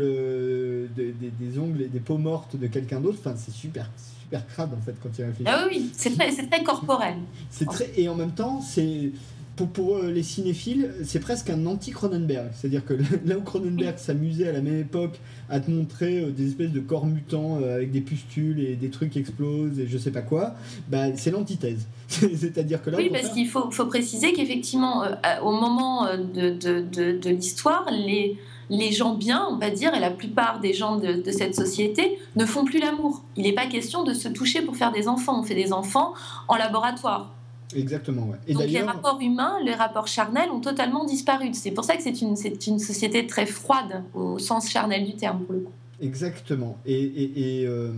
[0.95, 3.18] des, des- ongles et des peaux mortes de quelqu'un d'autre.
[3.19, 3.89] Enfin, c'est super,
[4.23, 5.51] super crade en fait quand il réfléchit.
[5.51, 7.15] Ah oui, c'est très, corporel.
[7.49, 9.11] C'est très et en même temps, c'est
[9.56, 12.50] pour, pour euh, les cinéphiles, c'est presque un anti-Cronenberg.
[12.54, 12.94] C'est-à-dire que
[13.26, 15.20] là où Cronenberg s'amusait à la même époque
[15.50, 18.90] à te montrer euh, des espèces de corps mutants euh, avec des pustules et des
[18.90, 20.56] trucs qui explosent et je sais pas quoi,
[20.90, 21.88] bah, c'est l'antithèse.
[22.08, 25.04] C'est-à-dire que là, Oui, parce qu'il faut, faut préciser qu'effectivement,
[25.44, 28.38] au moment de, de, de, de l'histoire, les,
[28.70, 32.20] les gens bien, on va dire, et la plupart des gens de, de cette société
[32.36, 33.22] ne font plus l'amour.
[33.36, 35.40] Il n'est pas question de se toucher pour faire des enfants.
[35.40, 36.14] On fait des enfants
[36.48, 37.32] en laboratoire.
[37.76, 38.38] Exactement, ouais.
[38.48, 41.49] Et Donc les rapports humains, les rapports charnels ont totalement disparu.
[41.53, 45.15] C'est pour ça que c'est une, c'est une société très froide au sens charnel du
[45.15, 45.72] terme, pour le coup.
[46.02, 46.77] exactement.
[46.85, 47.91] Et, et, et, euh,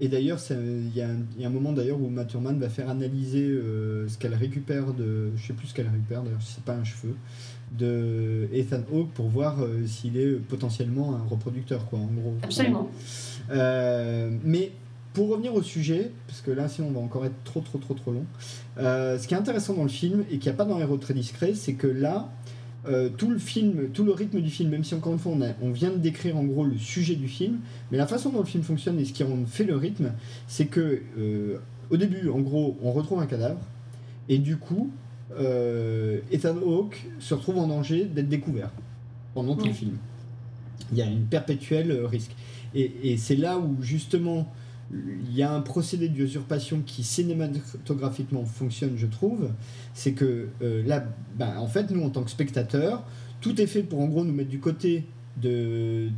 [0.00, 2.58] et d'ailleurs, il y, a un- il y a un moment d'ailleurs où Matt Thurman
[2.58, 6.42] va faire analyser euh, ce qu'elle récupère de, je sais plus ce qu'elle récupère d'ailleurs,
[6.42, 7.14] si c'est pas un cheveu,
[7.72, 12.34] de Ethan Hawke pour voir euh, s'il est potentiellement un reproducteur, quoi, en gros.
[12.42, 12.88] Absolument.
[14.44, 14.72] Mais
[15.12, 17.94] pour revenir au sujet, parce que là, sinon on va encore être trop, trop, trop,
[17.94, 18.24] trop long.
[18.78, 20.96] Euh, ce qui est intéressant dans le film et qu'il n'y a pas dans Héros
[20.96, 22.30] très discret, c'est que là,
[22.86, 25.40] euh, tout le film, tout le rythme du film, même si encore une fois on,
[25.42, 27.58] a- on vient de décrire en gros le sujet du film,
[27.90, 30.12] mais la façon dont le film fonctionne et ce qui en fait le rythme,
[30.48, 31.58] c'est que euh,
[31.90, 33.60] au début, en gros, on retrouve un cadavre
[34.28, 34.90] et du coup,
[36.30, 38.70] Ethan Hawke se retrouve en danger d'être découvert
[39.34, 39.96] pendant tout le film.
[40.92, 42.32] Il y a une perpétuelle risque.
[42.74, 44.52] Et, et c'est là où justement
[45.28, 49.50] il y a un procédé d'usurpation qui cinématographiquement fonctionne, je trouve.
[49.92, 51.04] C'est que euh, là,
[51.36, 53.04] ben, en fait, nous en tant que spectateurs,
[53.40, 55.04] tout est fait pour en gros nous mettre du côté
[55.40, 56.10] de,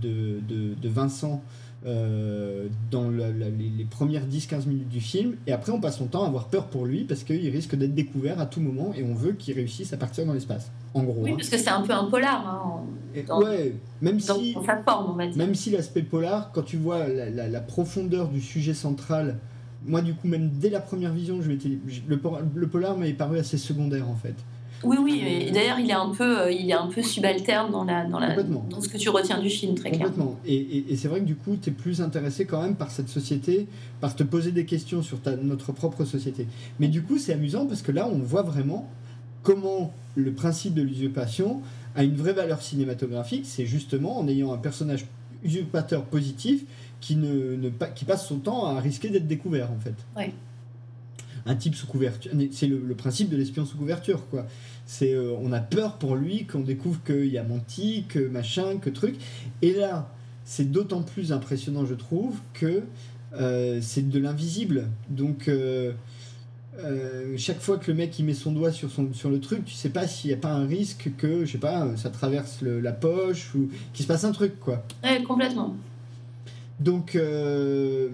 [0.85, 1.43] Vincent
[1.85, 5.99] euh, dans la- la- les, les premières 10-15 minutes du film, et après on passe
[5.99, 8.93] son temps à avoir peur pour lui parce qu'il risque d'être découvert à tout moment
[8.97, 10.71] et on veut qu'il réussisse à partir dans l'espace.
[10.95, 11.21] En gros.
[11.23, 11.35] Oui, hein.
[11.37, 14.55] parce que c'est un peu un polar, hein, dans- ouais, même dans, si.
[14.55, 15.37] dans sa forme, on va dire.
[15.37, 19.39] Même si l'aspect polar, quand tu vois la, profondeur du sujet central,
[19.85, 22.21] moi du coup même dès la première vision, je le,
[22.55, 24.35] le polar m'avait paru assez secondaire en fait.
[24.85, 27.85] Oui, oui, et d'ailleurs, il est un peu, euh, il est un peu subalterne dans,
[27.85, 28.35] la, dans, la,
[28.71, 30.39] dans ce que tu retiens du film, très clairement.
[30.47, 32.91] Et, et- et c'est vrai que du coup, tu es plus intéressé quand même par
[32.91, 33.67] cette société,
[34.01, 36.47] par te poser des questions sur ta, notre propre société.
[36.79, 38.89] Mais du coup, c'est amusant parce que là, on voit vraiment
[39.43, 41.63] comment le principe de l'usurpation
[41.95, 43.45] a une vraie valeur cinématographique.
[43.47, 45.07] C'est justement en ayant un personnage
[45.45, 46.65] usurpateur positif
[47.01, 49.95] qui, ne, ne qui passe son temps à risquer d'être découvert en fait.
[51.47, 52.33] Un type sous couverture.
[52.51, 54.47] C'est le, le principe de l'espion sous couverture, quoi.
[54.85, 58.79] C'est euh, on a peur pour lui qu'on découvre qu'il y a menti, que machin,
[58.79, 59.17] que truc.
[59.63, 60.13] Et là,
[60.45, 62.83] c'est d'autant plus impressionnant, je trouve, que
[63.35, 64.89] euh, c'est de l'invisible.
[65.11, 65.93] Donc, euh,
[67.37, 69.75] chaque fois que le mec il met son doigt sur, son, sur le truc, tu
[69.75, 72.81] sais pas s'il n'y a pas un risque que, je sais pas, ça traverse le-
[72.81, 74.85] la poche ou qu'il se passe un truc, quoi.
[75.03, 75.75] Ouais, complètement.
[76.81, 78.11] Donc, euh,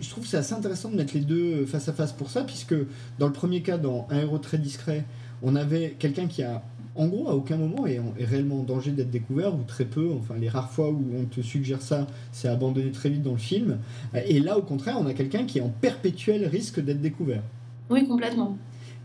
[0.00, 2.44] je trouve que c'est assez intéressant de mettre les deux face à face pour ça,
[2.44, 2.74] puisque
[3.18, 5.04] dans le premier cas, dans Un héros très discret,
[5.42, 6.62] on avait quelqu'un qui a,
[6.94, 10.10] en gros, à aucun moment est, est réellement en danger d'être découvert, ou très peu.
[10.18, 13.38] Enfin, les rares fois où on te suggère ça, c'est abandonné très vite dans le
[13.38, 13.78] film.
[14.26, 17.42] Et là, au contraire, on a quelqu'un qui est en perpétuel risque d'être découvert.
[17.90, 18.56] Oui, complètement.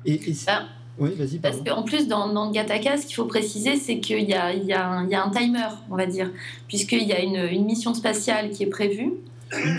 [0.06, 0.64] Et, bah,
[1.00, 1.40] oui, vas-y.
[1.40, 4.66] Parce qu'en plus, dans, dans Gataka, ce qu'il faut préciser, c'est qu'il y a, il
[4.66, 6.32] y, a un, y a un timer, on va dire,
[6.68, 9.14] puisqu'il y a une, une mission spatiale qui est prévue.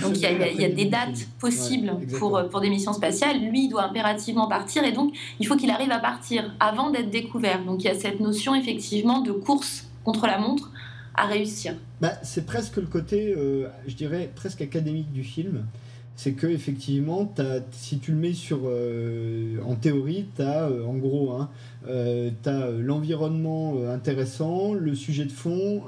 [0.03, 3.39] Donc il y, a, il y, a des dates possibles pour, pour des missions spatiales.
[3.41, 7.11] Lui, il doit impérativement partir et donc il faut qu'il arrive à partir avant d'être
[7.11, 7.65] découvert.
[7.65, 10.71] Donc il y a cette notion effectivement de course contre la montre
[11.15, 11.75] à réussir.
[12.01, 15.67] Bah, c'est presque le côté, euh, je dirais, presque académique du film.
[16.17, 17.33] C'est que effectivement,
[17.71, 21.49] si tu le mets sur, euh, en théorie, tu as euh, en gros, hein,
[21.87, 25.83] tu as l'environnement intéressant, le sujet de fond,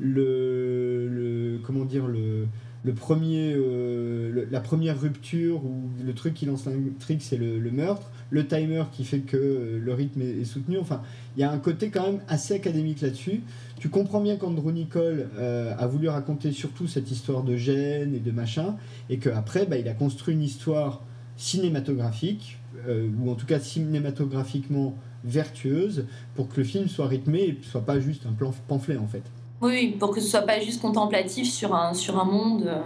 [0.00, 2.46] le, le, comment dire le
[2.84, 7.70] le premier, euh, la première rupture ou le truc qui lance l'intrigue, c'est le, le,
[7.70, 8.10] meurtre.
[8.30, 10.78] Le timer qui fait que euh, le rythme est, soutenu.
[10.78, 11.02] Enfin,
[11.36, 13.42] il y a un côté quand même assez académique là-dessus.
[13.78, 18.20] Tu comprends bien qu'Andrew Nicole euh, a voulu raconter surtout cette histoire de gêne et
[18.20, 18.76] de machin,
[19.10, 21.02] et qu'après, bah, il a construit une histoire
[21.36, 22.58] cinématographique,
[23.20, 28.00] ou en tout cas cinématographiquement vertueuse, pour que le film soit rythmé et soit pas
[28.00, 29.22] juste un plan pamphlet en fait.
[29.62, 32.80] Oui, pour que ce soit pas juste contemplatif sur un, sur un monde euh,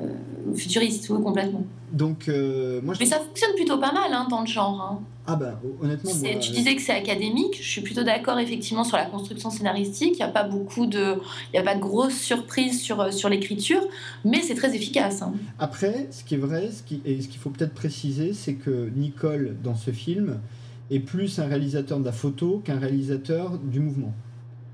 [0.00, 1.64] euh, futuriste, oui, complètement.
[1.92, 4.80] Donc, euh, moi, Mais ça fonctionne plutôt pas mal hein, dans le genre.
[4.80, 5.00] Hein.
[5.26, 6.12] Ah ben, honnêtement...
[6.40, 10.18] tu disais que c'est académique, je suis plutôt d'accord effectivement sur la construction scénaristique, il
[10.18, 11.14] n'y a pas beaucoup de...
[11.52, 13.82] Il y a pas de grosses surprises sur, sur l'écriture,
[14.24, 15.22] mais c'est très efficace.
[15.22, 15.34] Hein.
[15.58, 18.90] Après, ce qui est vrai, ce qui, et ce qu'il faut peut-être préciser, c'est que
[18.94, 20.38] Nicole, dans ce film,
[20.92, 24.14] est plus un réalisateur de la photo qu'un réalisateur du mouvement.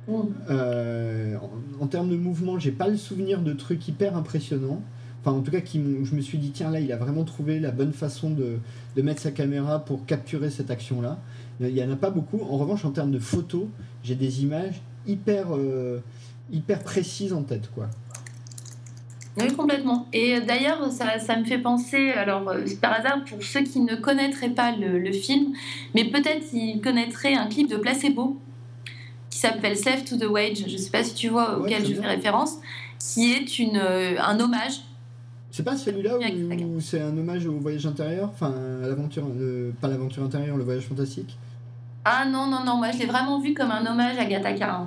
[0.08, 1.36] Euh,
[1.80, 4.82] en, termes de mouvement, j'ai pas le souvenir de trucs hyper impressionnants.
[5.20, 7.60] Enfin, en tout cas, qui je me suis dit, tiens, là, il a vraiment trouvé
[7.60, 8.58] la bonne façon de,
[8.96, 11.18] de mettre sa caméra pour capturer cette action-là.
[11.60, 12.40] Il n'y en a pas beaucoup.
[12.40, 13.66] En revanche, en termes de photos,
[14.02, 16.00] j'ai des images hyper, euh,
[16.50, 17.88] hyper précises en tête, quoi.
[19.38, 20.08] Oui, complètement.
[20.12, 23.94] Et d'ailleurs, ça, ça, me fait penser, alors euh, par hasard, pour ceux qui ne
[23.94, 25.54] connaîtraient pas le, le film,
[25.94, 28.38] mais peut-être ils connaîtraient un clip de Placebo
[29.42, 32.06] s'appelle Slave to the Wage, je ne sais pas si tu vois auquel je fais
[32.06, 32.58] référence,
[32.98, 34.80] qui est une, euh, un hommage.
[35.50, 39.26] C'est pas celui-là où, c'est un hommage au voyage intérieur, enfin à l'aventure,
[39.80, 41.36] pas l'aventure intérieure, le voyage fantastique?
[42.04, 44.86] Ah non, non, non, moi je l'ai vraiment vu comme un hommage à Gattaca.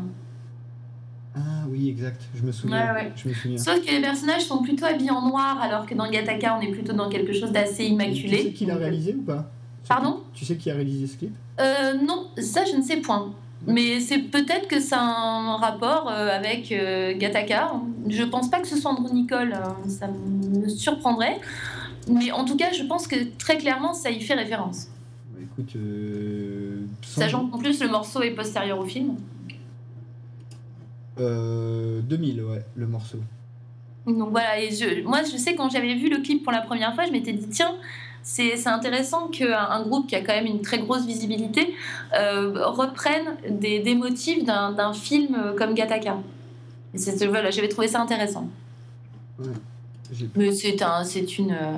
[1.35, 2.95] Ah oui, exact, je me souviens.
[3.15, 3.57] Je me souviens.
[3.57, 6.71] Sauf que les personnages sont plutôt habillés en noir, alors que dans Gattaca, on est
[6.71, 8.37] plutôt dans quelque chose d'assez immaculé.
[8.37, 9.51] tu sais qui l'a réalisé ou pas?
[9.87, 10.21] Pardon?
[10.33, 11.35] Tu sais qui a réalisé ce clip?
[11.59, 13.33] Euh, Non, ça je ne sais point.
[13.67, 17.73] Mais c'est peut-être que a un rapport euh, avec euh, Gataka.
[18.07, 19.75] Je pense pas que ce soit Andrew Nicole, hein.
[19.87, 21.39] ça me surprendrait.
[22.07, 24.89] Mais en tout cas, je pense que très clairement, ça y fait référence.
[25.33, 29.15] Bah, écoute, euh, Sachant qu'en plus, le morceau est postérieur au film.
[31.17, 33.19] 2000, ouais, le morceau.
[34.05, 36.93] Donc voilà, et je, moi je sais quand j'avais vu le clip pour la première
[36.93, 37.73] fois, je m'étais dit tiens,
[38.27, 41.75] c'est intéressant qu'un groupe qui a quand même une très grosse visibilité
[42.17, 46.17] euh, reprenne des, des motifs d'un film comme Gataka.
[47.29, 48.49] Voilà, j'avais trouvé ça intéressant.
[50.35, 51.77] Mais c'est un, une, euh,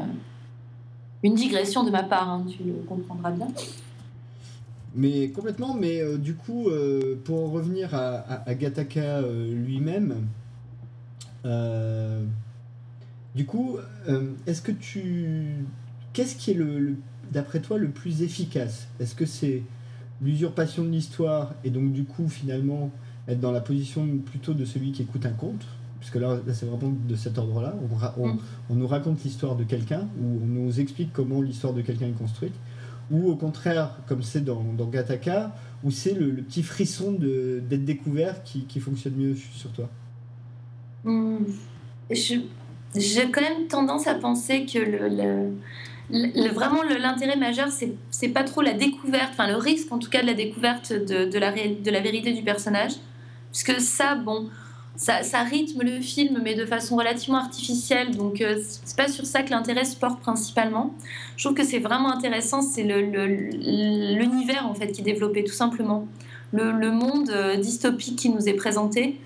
[1.22, 3.48] une digression de ma part, hein, tu le comprendras bien.
[4.96, 6.70] Mais complètement, mais euh, du coup,
[7.26, 10.28] pour en revenir à, à, Gataka lui-même,
[13.36, 13.78] du coup,
[14.46, 15.66] est-ce que tu
[16.18, 16.96] qu'est-ce qui est, le,
[17.32, 18.88] d'après toi, le plus efficace?
[19.00, 19.62] Est-ce que c'est
[20.20, 22.90] l'usurpation de l'histoire et donc du coup finalement
[23.28, 25.64] être dans la position plutôt de celui qui écoute un conte?
[26.00, 27.76] Puisque là, là c'est vraiment de cet ordre-là.
[28.18, 28.40] On, mm.
[28.72, 32.18] on, nous raconte l'histoire de quelqu'un, ou on nous explique comment l'histoire de quelqu'un est
[32.18, 32.56] construite,
[33.12, 38.42] ou au contraire, comme c'est dans, dans Gataka, où c'est le, petit frisson d'être découvert
[38.44, 39.88] qui, qui, fonctionne mieux sur toi?
[41.04, 41.46] Mm.
[42.96, 45.52] J'ai quand même tendance à penser que le
[46.10, 47.68] vraiment l'intérêt majeur,
[48.12, 51.26] c'est pas trop la découverte, enfin le risque en tout cas de la découverte de,
[51.26, 52.94] de, la, de la vérité du personnage.
[53.52, 54.50] Puisque ça, bon,
[54.96, 58.16] ça, ça, rythme le film, mais de façon relativement artificielle.
[58.16, 60.94] Donc, euh, c'est pas sur ça que l'intérêt se porte principalement.
[61.38, 66.08] Je trouve que c'est vraiment intéressant, c'est l'univers en fait qui est développé, tout simplement.
[66.54, 69.20] Le, le monde euh, dystopique qui nous est présenté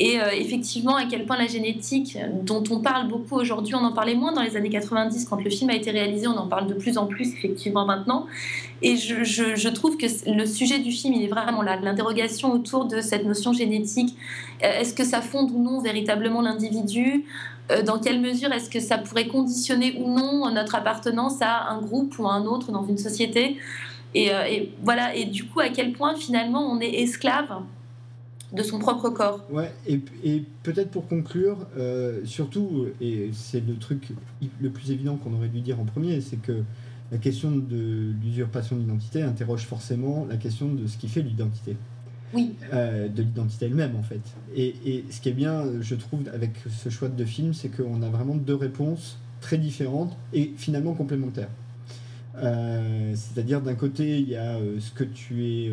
[0.00, 3.92] Et euh, effectivement, à quel point la génétique, dont on parle beaucoup aujourd'hui, on en
[3.92, 6.68] parlait moins dans les années 90 quand le film a été réalisé, on en parle
[6.68, 8.26] de plus en plus effectivement maintenant.
[8.80, 13.00] Et je, trouve que le sujet du film, il est vraiment là, l'interrogation autour de
[13.00, 14.16] cette notion génétique.
[14.62, 17.24] Euh, est-ce que ça fonde ou non véritablement l'individu?
[17.72, 21.80] Euh, Dans quelle mesure est-ce que ça pourrait conditionner ou non notre appartenance à un
[21.80, 23.56] groupe ou à un autre dans une société?
[24.14, 24.30] Et
[24.82, 27.60] voilà, et du coup, à quel point finalement on est esclave
[28.52, 29.44] de son propre corps.
[29.50, 34.08] Ouais, et, et peut-être pour conclure, euh, surtout, et c'est le truc
[34.60, 36.62] le plus évident qu'on aurait dû dire en premier, c'est que
[37.10, 41.76] la question de l'usurpation d'identité interroge forcément la question de ce qui fait l'identité.
[42.34, 42.54] Oui.
[42.74, 44.20] Euh, de l'identité elle-même, en fait.
[44.54, 47.70] Et, et, ce qui est bien, je trouve, avec ce choix de deux films, c'est
[47.70, 51.48] qu'on a vraiment deux réponses très différentes et finalement complémentaires.
[52.36, 55.72] Euh, c'est-à-dire, d'un côté, il y a ce que tu es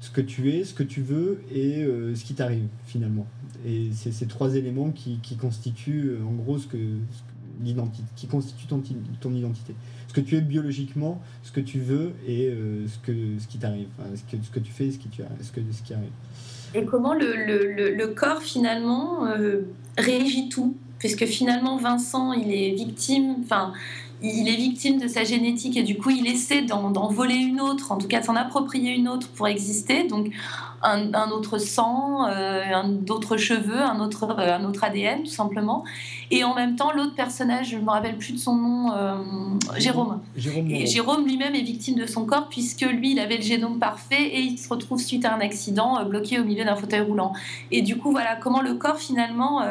[0.00, 3.26] ce que tu es, ce que tu veux et euh, ce qui t'arrive finalement.
[3.66, 6.78] Et c'est ces trois éléments qui, qui constituent euh, en gros ce que,
[7.62, 8.82] l'identité, qui constituent ton,
[9.20, 9.74] ton, identité.
[10.08, 13.58] Ce que tu es biologiquement, ce que tu veux et euh, ce, que, ce qui
[13.58, 15.92] t'arrive, ce, que, ce que tu fais et ce qui, tu, ce que, ce qui
[15.92, 16.08] arrive.
[16.74, 19.26] Et comment le, le, le corps finalement
[19.98, 20.76] réagit tout?
[20.98, 23.72] Puisque finalement Vincent, il est victime, enfin
[24.22, 27.92] il est victime de sa génétique et du coup il essaie d'en voler une autre,
[27.92, 30.06] en tout cas de s'en approprier une autre pour exister.
[30.06, 30.30] Donc
[30.82, 35.84] un, autre sang, euh, d'autres cheveux, un autre, euh, un autre ADN tout simplement.
[36.30, 39.16] Et en même temps l'autre personnage, je ne me rappelle plus de son nom, euh,
[39.78, 40.20] Jérôme.
[40.36, 43.78] Jérôme, et Jérôme lui-même est victime de son corps puisque lui il avait le génome
[43.78, 47.32] parfait et il se retrouve suite à un accident bloqué au milieu d'un fauteuil roulant.
[47.70, 49.62] Et du coup voilà comment le corps finalement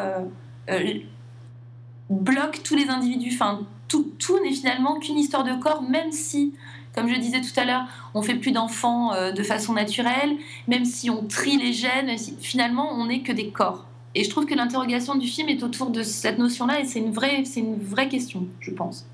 [2.10, 3.32] bloque tous les individus.
[3.34, 6.54] Enfin, tout, n'est finalement qu'une histoire de corps, même si,
[6.96, 10.38] comme je disais tout à l'heure, on fait plus d'enfants euh, de façon naturelle,
[10.68, 13.86] même si on trie les gènes, finalement, on n'est que des corps.
[14.16, 17.12] Et je trouve que l'interrogation du film est autour de cette notion-là, et c'est une
[17.12, 19.06] vraie, c'est une vraie question, je pense.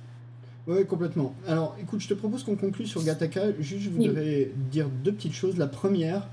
[0.67, 1.33] Oui, complètement.
[1.47, 3.51] Alors, écoute, je te propose qu'on conclue sur Gataka.
[3.59, 5.57] Juste, je voudrais dire deux petites choses.
[5.57, 6.27] La première,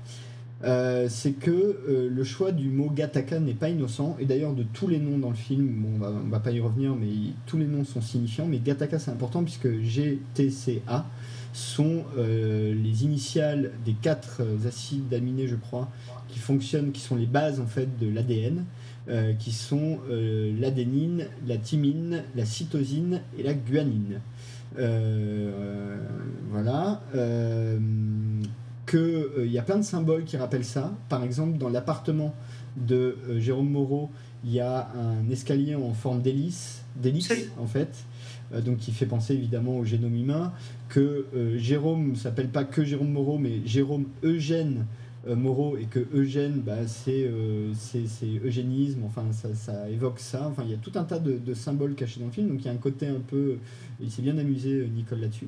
[0.63, 4.15] euh, c'est que euh, le choix du mot Gataka n'est pas innocent.
[4.19, 6.61] Et d'ailleurs, de tous les noms dans le film, bon, on va, va pas y
[6.61, 8.45] revenir, mais tous les noms sont signifiants.
[8.45, 11.05] Mais Gataka, c'est important puisque GTCA
[11.51, 15.89] sont euh, les initiales des quatre acides aminés, je crois,
[16.29, 18.63] qui fonctionnent, qui sont les bases en fait de l'ADN.
[19.37, 24.21] qui sont l'adénine, la thymine, la cytosine et la guanine.
[26.49, 27.01] voilà
[28.85, 30.93] qu'il euh, y a plein de symboles qui rappellent ça.
[31.09, 32.33] Par exemple, dans l'appartement
[32.75, 34.09] de euh, Jérôme Moreau,
[34.43, 38.03] il y a un escalier en forme d'hélice, d'hélice en fait,
[38.53, 40.53] euh, donc qui fait penser évidemment au génome humain.
[40.89, 41.25] Que
[41.57, 44.85] Jérôme ne s'appelle pas que Jérôme Moreau, mais Jérôme Eugène
[45.25, 47.31] Moreau, et que Eugène, bah, c'est
[48.43, 50.49] eugénisme, enfin ça, ça, évoque ça.
[50.51, 52.59] Enfin, il y a tout un tas de, de, symboles cachés dans le film, donc
[52.59, 53.57] il y a un côté un peu.
[54.01, 55.47] Il s'est bien amusé, Nicole, là-dessus.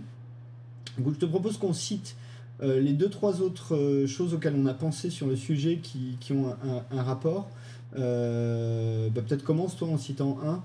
[0.97, 2.15] Donc je te propose qu'on cite
[2.63, 6.17] euh, les deux, trois autres euh, choses auxquelles on a pensé sur le sujet qui,
[6.21, 6.55] qui ont
[6.91, 7.47] un, rapport,
[7.97, 10.61] euh, bah, peut-être commence toi en citant un.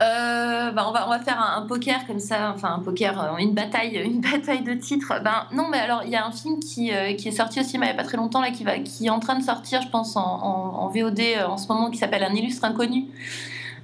[0.00, 3.96] bah on, va, on va faire un, poker comme ça, enfin un poker, une bataille,
[4.04, 5.12] une bataille de titres.
[5.22, 7.86] Ben, non, mais alors il y a un film qui, qui est sorti au cinéma
[7.86, 9.82] il n'y a pas très longtemps, là, qui, va, qui est en train de sortir,
[9.82, 13.04] je pense, en, en, en VOD en ce moment, qui s'appelle Un illustre inconnu,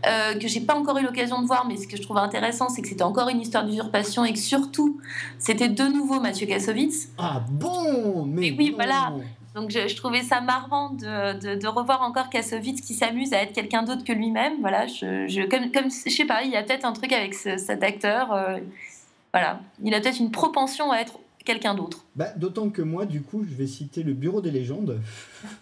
[0.06, 2.68] euh, que j'ai pas encore eu l'occasion de voir, mais ce que je trouve intéressant,
[2.68, 5.00] c'est que c'était encore une histoire d'usurpation et que surtout,
[5.38, 7.08] c'était de nouveau Mathieu Kassovitz.
[7.18, 8.24] Ah bon?
[8.24, 9.12] Mais oui, voilà.
[9.54, 13.82] Donc je, trouvais ça marrant de, de, revoir encore Kassovitz qui s'amuse à être quelqu'un
[13.82, 14.60] d'autre que lui-même.
[14.60, 17.34] Voilà, je, je, comme, comme je sais pas, il y a peut-être un truc avec
[17.34, 18.32] cet acteur.
[18.32, 18.58] Euh,
[19.32, 22.04] voilà, il a peut-être une propension à être quelqu'un d'autre.
[22.14, 25.00] Bah, D'autant que moi, du coup, je vais citer le Bureau des légendes.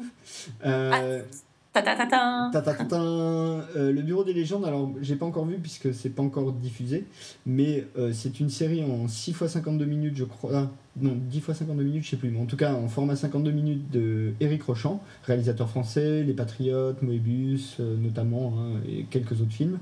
[0.67, 1.35] euh, ah
[3.77, 7.07] euh, le Bureau des légendes, alors j'ai pas encore vu puisque c'est pas encore diffusé,
[7.47, 10.51] mais euh, c'est une série en 6 x 52 minutes, je crois.
[10.55, 13.17] Ah, non, 10 x 52 minutes, je sais plus, mais en tout cas en format
[13.17, 19.41] 52 minutes de Eric Rochant, réalisateur français, Les Patriotes, Moebius euh, notamment, hein, et quelques
[19.41, 19.79] autres films,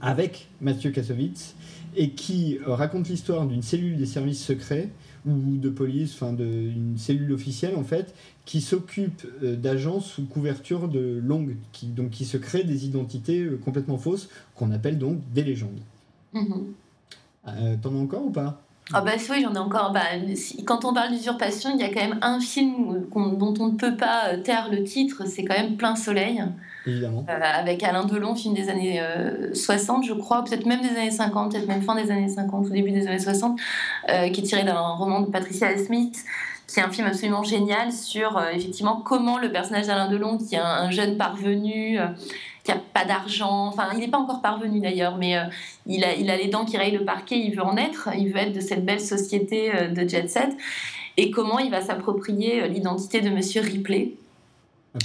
[0.00, 1.54] avec Mathieu Kassovitz,
[1.96, 4.90] et qui raconte l'histoire d'une cellule des services secrets
[5.26, 8.14] ou de police, enfin d'une cellule officielle en fait,
[8.44, 13.40] qui s'occupe euh, d'agents sous couverture de longue, qui, donc qui se créent des identités
[13.40, 15.80] euh, complètement fausses, qu'on appelle donc des légendes.
[16.34, 16.62] Mm-hmm.
[17.48, 18.62] Euh, t'en as encore ou pas?
[18.92, 19.92] Ah bah oui, j'en ai encore.
[19.92, 20.00] Bah,
[20.64, 23.96] quand on parle d'usurpation, il y a quand même un film dont on ne peut
[23.96, 26.42] pas taire le titre, c'est quand même Plein Soleil.
[26.88, 27.24] Évidemment.
[27.28, 29.02] avec Alain Delon, film des années
[29.52, 32.70] 60, je crois, peut-être même des années 50, peut-être même fin des années 50 ou
[32.70, 33.58] début des années 60,
[34.32, 36.24] qui est tiré d'un roman de Patricia Smith
[36.66, 40.90] C'est un film absolument génial sur effectivement comment le personnage d'Alain Delon, qui est un,
[40.90, 41.98] jeune parvenu,
[42.64, 45.36] qui n'a pas d'argent, enfin il n'est pas encore parvenu d'ailleurs, mais
[45.86, 48.32] il, a, il a les dents qui rayent le parquet, il veut en être, il
[48.32, 50.50] veut être de cette belle société de jet set,
[51.16, 54.14] et comment il va s'approprier l'identité de Monsieur Ripley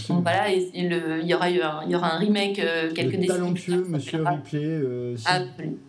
[0.10, 3.86] donc voilà, il y aura un, il y aura un remake euh, quelques le talentueux
[3.88, 5.26] Monsieur Ripley, euh, si,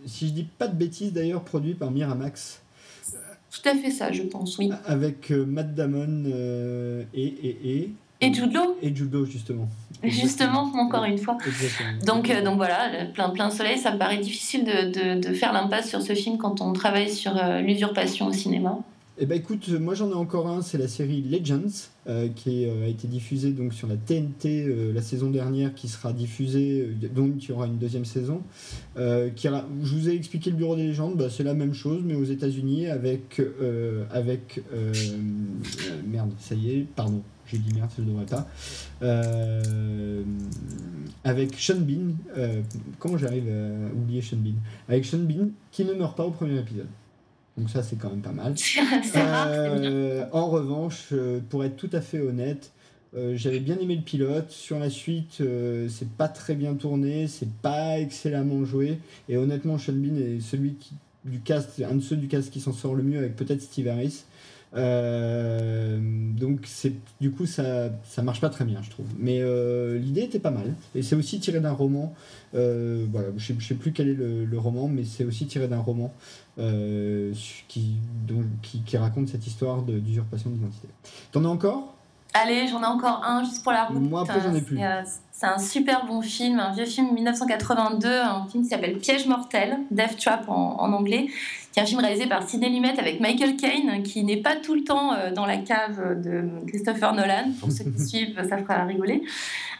[0.06, 2.62] si, je dis pas de bêtises d'ailleurs, produit par Miramax.
[3.50, 4.70] Tout à fait ça, je pense, oui.
[4.86, 6.24] Avec euh, Matt Damon
[7.14, 7.90] et, et, et
[8.20, 9.68] et Jude Law Et Law, justement.
[10.02, 11.36] Justement, encore une fois.
[12.06, 15.88] Donc, donc voilà, plein, plein soleil, ça me paraît difficile de, de, de faire l'impasse
[15.88, 18.78] sur ce film quand on travaille sur l'usurpation au cinéma.
[19.16, 22.84] Eh ben écoute, moi j'en ai encore un, c'est la série Legends, euh, qui euh,
[22.84, 27.44] a été diffusée donc sur la TNT euh, la saison dernière, qui sera diffusée, donc
[27.44, 28.42] il y aura une deuxième saison.
[28.96, 32.16] qui je vous ai expliqué le Bureau des légendes, bah, c'est la même chose, mais
[32.16, 33.40] aux États-Unis avec
[34.10, 34.60] avec
[36.04, 38.48] merde, ça y est, pardon, j'ai dit merde, ça ne devrait pas.
[41.22, 42.16] avec Sean Bean,
[42.98, 44.56] comment j'arrive à oublier Sean Bean?
[44.88, 46.88] Avec Sean Bean qui ne meurt pas au premier épisode.
[47.56, 48.54] Donc ça, c'est quand même pas mal.
[49.16, 52.72] Euh, en revanche, euh, pour être tout à fait honnête,
[53.16, 54.50] euh, j'avais bien aimé le pilote.
[54.50, 55.42] Sur la suite,
[55.88, 58.98] c'est pas très bien tourné, c'est pas excellemment joué.
[59.28, 60.94] Et honnêtement, Sean Bean est celui qui,
[61.24, 63.88] du cast, un de ceux du cast qui s'en sort le mieux avec peut-être Steve
[63.88, 64.24] Harris.
[64.76, 65.98] Euh,
[66.36, 70.22] donc c'est du coup ça ça marche pas très bien je trouve mais euh, l'idée
[70.22, 72.12] était pas mal et c'est aussi tiré d'un roman
[72.56, 75.78] euh, voilà je sais, sais plus quel est le, roman mais c'est aussi tiré d'un
[75.78, 76.12] roman
[76.56, 77.96] qui,
[78.62, 80.88] qui, qui raconte cette histoire d'usurpation d'identité.
[81.32, 81.94] T'en as encore?
[82.34, 84.00] Allez j'en ai encore un juste pour la route.
[84.00, 84.78] Moi après j'en ai plus.
[85.30, 89.78] C'est un super bon film, un vieux film 1982, un film qui s'appelle Piège mortel,
[89.90, 91.28] Death Trap en, anglais,
[91.74, 94.76] qui est un film réalisé par Sidney Lumet avec Michael Caine, qui n'est pas tout
[94.76, 97.50] le temps euh, dans la cave de Christopher Nolan.
[97.58, 99.22] Pour ceux qui suivent, ça fera rigoler.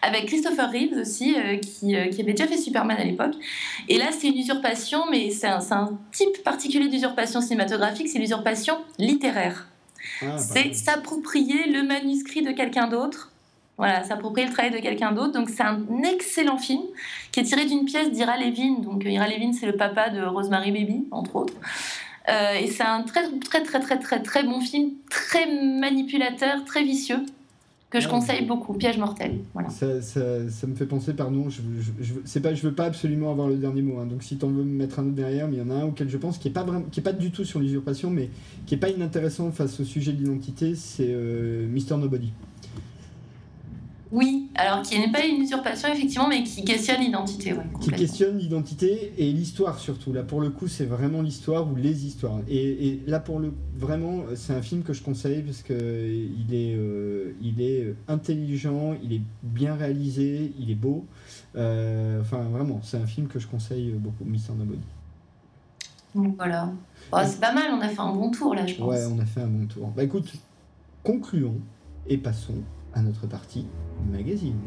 [0.03, 3.35] Avec Christopher Reeves aussi, euh, qui, euh, qui, avait déjà fait Superman à l'époque.
[3.89, 8.75] Et là, c'est une usurpation, mais c'est un, un type particulier d'usurpation cinématographique, c'est l'usurpation
[8.99, 9.69] littéraire.
[10.21, 13.31] Ah, bah c'est s'approprier le manuscrit de quelqu'un d'autre
[13.77, 15.33] voilà, s'approprier le travail de quelqu'un d'autre.
[15.33, 16.83] Donc c'est un excellent film
[17.33, 18.81] qui est tiré d'une pièce d'Ira Levin.
[18.83, 21.55] Donc Ira Levin, c'est le papa de Rosemary Baby, entre autres.
[22.29, 26.83] Euh, et c'est un très très très très très très bon film, très manipulateur, très
[26.83, 27.21] vicieux,
[27.91, 28.73] que je conseille beaucoup.
[28.73, 29.41] Piège mortel.
[29.53, 29.69] Voilà.
[29.69, 31.61] Ça, ça, ça, me fait penser, pardon, je,
[32.01, 33.99] je, je, pas, je veux pas absolument avoir le dernier mot.
[33.99, 34.07] Hein.
[34.07, 35.75] donc si tu en veux me mettre un autre derrière, mais il y en a
[35.75, 38.31] un auquel je pense qui est pas qui est pas du tout sur l'usurpation, mais
[38.67, 42.33] qui est pas inintéressant face au sujet de l'identité, c'est euh, Mister Nobody.
[44.13, 47.55] Oui, alors qui n'est pas une usurpation effectivement, mais qui questionne l'identité.
[47.81, 50.13] qui questionne l'identité et l'histoire surtout.
[50.13, 52.39] Là pour le coup, c'est vraiment l'histoire ou les histoires.
[52.49, 56.75] Et, là pour le vraiment, c'est un film que je conseille parce que il est,
[56.77, 61.05] euh, il est intelligent, il est bien réalisé, il est beau.
[61.57, 64.81] Euh, enfin vraiment, c'est un film que je conseille beaucoup, Mister Nobody.
[66.15, 66.71] Donc voilà.
[67.25, 68.89] C'est pas mal, on a fait un bon tour là, je pense.
[68.89, 69.89] Ouais, on a fait un bon tour.
[69.97, 70.33] Bah écoute,
[71.03, 71.57] concluons
[72.07, 72.63] et passons
[72.95, 73.66] à notre partie
[74.11, 74.61] magazine.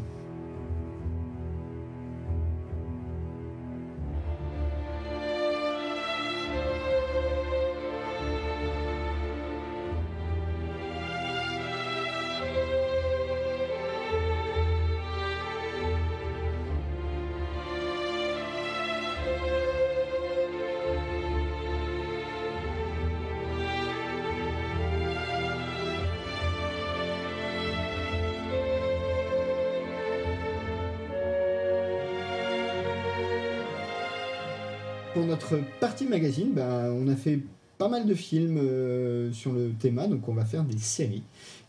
[36.06, 37.40] Magazine, ben, on a fait
[37.78, 41.22] pas mal de films euh, sur le thème, donc on va faire des séries.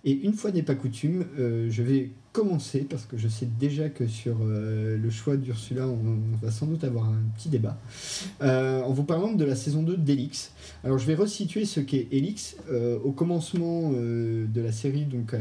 [0.05, 3.89] Et une fois n'est pas coutume, euh, je vais commencer parce que je sais déjà
[3.89, 7.77] que sur euh, le choix d'Ursula, on, va sans doute avoir un petit débat.
[8.41, 10.51] en vous parlant de la saison 2 d'Elix.
[10.83, 12.55] Alors je vais resituer ce qu'est Elix.
[13.03, 15.35] au commencement de la série, donc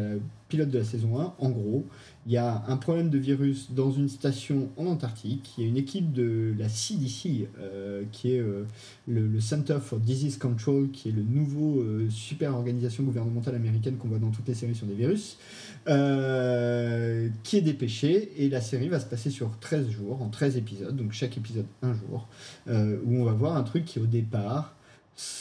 [0.49, 1.85] pilote de la saison 1, en gros,
[2.29, 5.55] il y a un problème de virus dans une station en Antarctique.
[5.57, 8.65] Il y a une équipe de la CDC, euh, qui est euh,
[9.07, 14.09] le, Center for Disease Control, qui est le nouveau euh, super organisation gouvernementale américaine qu'on
[14.09, 15.39] voit dans toutes les séries sur des virus,
[17.45, 18.31] qui est dépêchée.
[18.37, 21.65] Et la série va se passer sur 13 jours, en 13 épisodes, donc chaque épisode
[21.81, 22.29] un jour,
[22.67, 24.75] où on va voir un truc qui au départ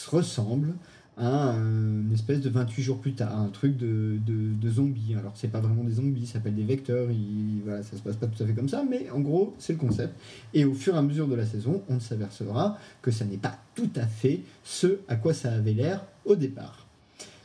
[0.10, 0.74] ressemble
[1.18, 5.16] à une espèce de 28 jours plus tard, un truc de, de, zombies.
[5.18, 8.18] Alors c'est pas vraiment des zombies, ça s'appelle des vecteurs, il, voilà, ça se passe
[8.18, 10.14] pas tout à fait comme ça, mais en gros c'est le concept.
[10.54, 13.58] Et au fur et à mesure de la saison, on s'apercevra que ça n'est pas
[13.76, 16.88] tout à fait ce à quoi ça avait l'air au départ.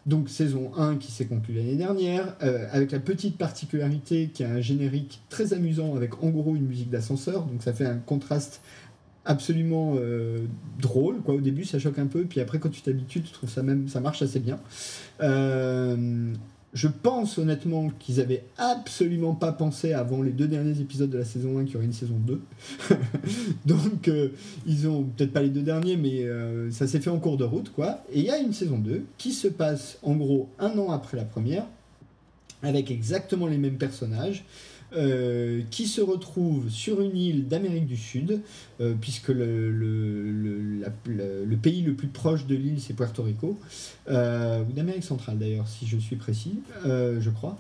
[0.04, 4.48] Donc saison 1 qui s'est conclue l'année dernière, euh, avec la petite particularité qu'il y
[4.48, 7.98] a un générique très amusant avec en gros une musique d'ascenseur, donc ça fait un
[7.98, 8.62] contraste
[9.24, 10.46] absolument euh,
[10.80, 13.50] drôle quoi au début ça choque un peu puis après quand tu t'habitues tu trouves
[13.50, 14.58] ça même ça marche assez bien
[15.20, 16.32] euh,
[16.72, 21.24] je pense honnêtement qu'ils avaient absolument pas pensé avant les deux derniers épisodes de la
[21.24, 22.40] saison 1 qu'il y aurait une saison 2.
[23.66, 24.30] Donc euh,
[24.66, 26.26] ils ont peut-être pas les deux derniers, mais
[26.70, 28.02] ça s'est fait en cours de route quoi.
[28.10, 31.18] Et il y a une saison 2 qui se passe en gros un an après
[31.18, 31.66] la première,
[32.62, 34.42] avec exactement les mêmes personnages.
[34.94, 38.43] Euh, qui se retrouve sur une île d'Amérique du Sud,
[38.81, 43.59] euh, puisque le, le, le, pays le plus proche de l'île, c'est Puerto Rico,
[44.10, 47.56] euh, ou d'Amérique centrale d'ailleurs, si je suis précis, je crois,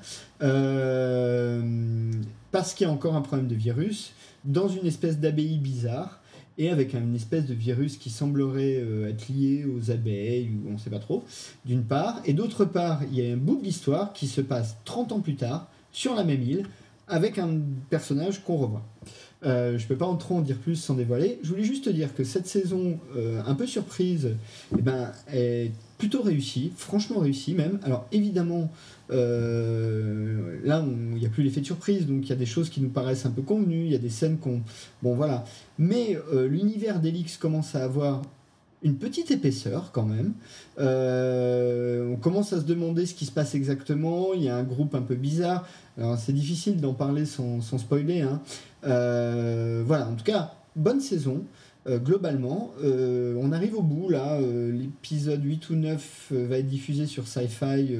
[2.50, 4.12] parce qu'il y a encore un problème de virus,
[4.44, 6.20] dans une espèce d'abbaye bizarre,
[6.58, 10.78] et avec une espèce de virus qui semblerait être lié aux abeilles, ou on ne
[10.78, 11.24] sait pas trop,
[11.64, 14.76] d'une part, et d'autre part, il y a un bout de l'histoire qui se passe
[14.84, 16.66] 30 ans plus tard, sur la même île,
[17.12, 17.60] avec un
[17.90, 18.82] personnage qu'on revoit.
[19.44, 21.38] Euh, je ne peux pas en trop en dire plus sans dévoiler.
[21.42, 24.30] Je voulais juste te dire que cette saison, euh, un peu surprise,
[24.76, 27.80] eh ben, est plutôt réussie, franchement réussie même.
[27.82, 28.70] Alors évidemment,
[29.10, 32.70] euh, là, il n'y a plus l'effet de surprise, donc il y a des choses
[32.70, 34.62] qui nous paraissent un peu convenues, il y a des scènes qu'on...
[35.02, 35.44] Bon voilà.
[35.78, 36.16] Mais
[36.48, 38.22] l'univers d'Elix commence à avoir
[38.82, 40.34] une petite épaisseur quand même.
[40.78, 44.34] on commence à se demander ce qui se passe exactement.
[44.34, 45.66] Il y a un groupe un peu bizarre.
[45.98, 48.22] Alors c'est difficile d'en parler sans, spoiler.
[48.22, 48.40] Hein.
[48.84, 51.44] Euh, voilà, en tout cas, bonne saison.
[51.88, 54.40] Euh, globalement, euh, on arrive au bout là.
[54.40, 57.96] L'épisode 8 ou 9 va être diffusé sur Sci-Fi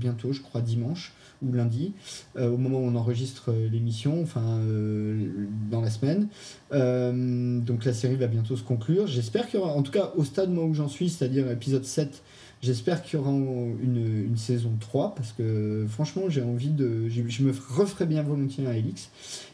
[0.00, 1.12] bientôt, je crois dimanche
[1.52, 1.92] lundi,
[2.38, 4.60] au moment où on enregistre l'émission, enfin
[5.70, 6.28] dans la semaine.
[6.70, 9.06] donc la série va bientôt se conclure.
[9.06, 12.22] J'espère qu'il y aura, en tout cas au stade où j'en suis, c'est-à-dire épisode 7
[12.64, 17.10] J'espère qu'il y aura une, saison 3 parce que franchement, j'ai envie de.
[17.10, 19.10] Je me referais bien volontiers à Elix.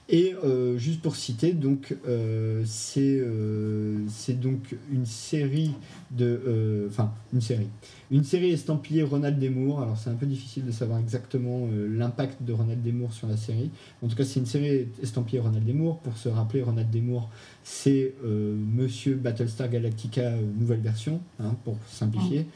[0.08, 2.64] Et euh, juste pour citer, donc euh,
[2.98, 5.72] euh, c'est donc une série
[6.12, 6.86] de.
[6.88, 7.68] Enfin, une série.
[8.10, 9.80] Une série estampillée Ronald Desmours.
[9.80, 13.70] Alors c'est un peu difficile de savoir exactement l'impact de Ronald Desmours sur la série.
[14.02, 15.98] En tout cas, c'est une série estampillée Ronald Desmours.
[16.00, 17.30] Pour se rappeler, Ronald Desmours,
[17.62, 22.46] c'est Monsieur Battlestar Galactica nouvelle version, hein, pour simplifier.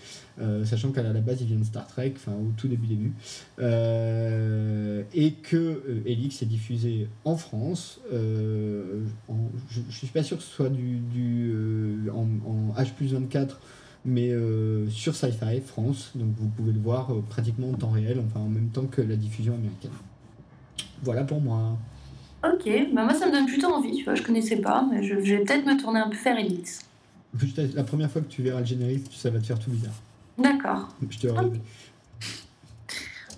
[0.41, 3.13] Euh, sachant qu'à la base il vient de Star Trek, enfin au tout début début,
[3.61, 8.01] euh, et que euh, Elix est diffusé en France.
[8.11, 13.61] je, ne suis pas sûr que ce soit du, du en, en, H 24
[14.05, 14.31] mais
[14.91, 18.69] sur Sci-Fi France, donc vous pouvez le voir pratiquement en temps réel, enfin en même
[18.69, 19.93] temps que la diffusion américaine.
[21.03, 21.77] Voilà pour moi.
[22.45, 25.15] Ok, bah moi ça me donne plutôt envie, tu vois, je connaissais pas, mais je,
[25.15, 26.81] vais peut-être me tourner un peu faire Elix.
[27.75, 29.95] La première fois que tu verras le générique, ça va te faire tout bizarre.
[30.39, 30.89] D'accord.
[31.09, 31.27] Je te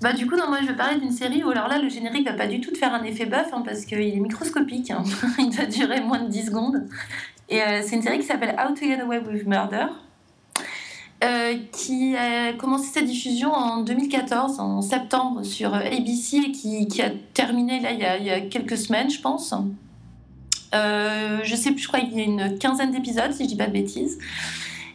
[0.02, 2.26] Bah du coup, non, moi je vais parler d'une série où alors là le générique
[2.26, 5.04] va pas du tout te faire un effet buff hein, parce qu'il est microscopique, hein.
[5.38, 6.88] il va durer moins de 10 secondes.
[7.48, 9.86] Et euh, c'est une série qui s'appelle How to Get Away with Murder,
[11.24, 17.02] euh, qui a commencé sa diffusion en 2014, en septembre sur euh, ABC et qui,
[17.02, 19.54] a terminé là il y a, quelques semaines je pense.
[20.72, 23.66] je sais plus, je crois qu'il y a une quinzaine d'épisodes si je dis pas
[23.66, 24.18] de bêtises.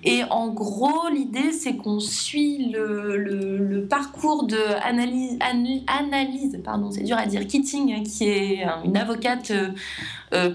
[0.03, 5.37] Et en gros, l'idée, c'est qu'on suit le, parcours de analyse,
[5.87, 9.69] analyse pardon, c'est dur à dire, Keating, qui est une avocate euh, euh,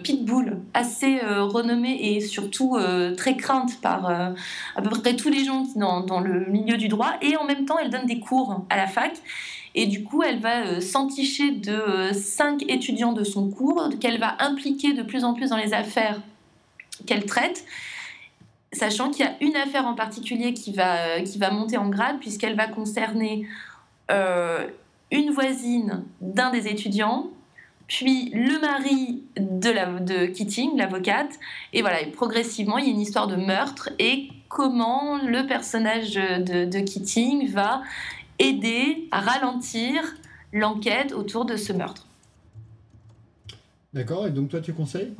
[0.02, 2.78] pitbull, assez euh, renommée et surtout
[3.16, 7.14] très crainte par à peu près tous les gens dans, le milieu du droit.
[7.22, 9.12] Et en même temps, elle donne des cours à la fac.
[9.74, 14.94] Et du coup, elle va s'enticher de cinq étudiants de son cours, qu'elle va impliquer
[14.94, 16.20] de plus en plus dans les affaires
[17.04, 17.64] qu'elle traite
[18.76, 21.88] sachant qu'il y a une affaire en particulier qui va, euh, qui va monter en
[21.88, 23.46] grade puisqu'elle va concerner
[24.10, 24.66] euh,
[25.10, 27.30] une voisine d'un des étudiants,
[27.86, 31.38] puis le mari de, la, de Keating, l'avocate,
[31.72, 36.64] et voilà, progressivement, il y a une histoire de meurtre et comment le personnage de,
[36.64, 37.82] de Keating va
[38.38, 40.02] aider à ralentir
[40.52, 42.06] l'enquête autour de ce meurtre.
[43.92, 45.14] D'accord, et donc toi tu conseilles?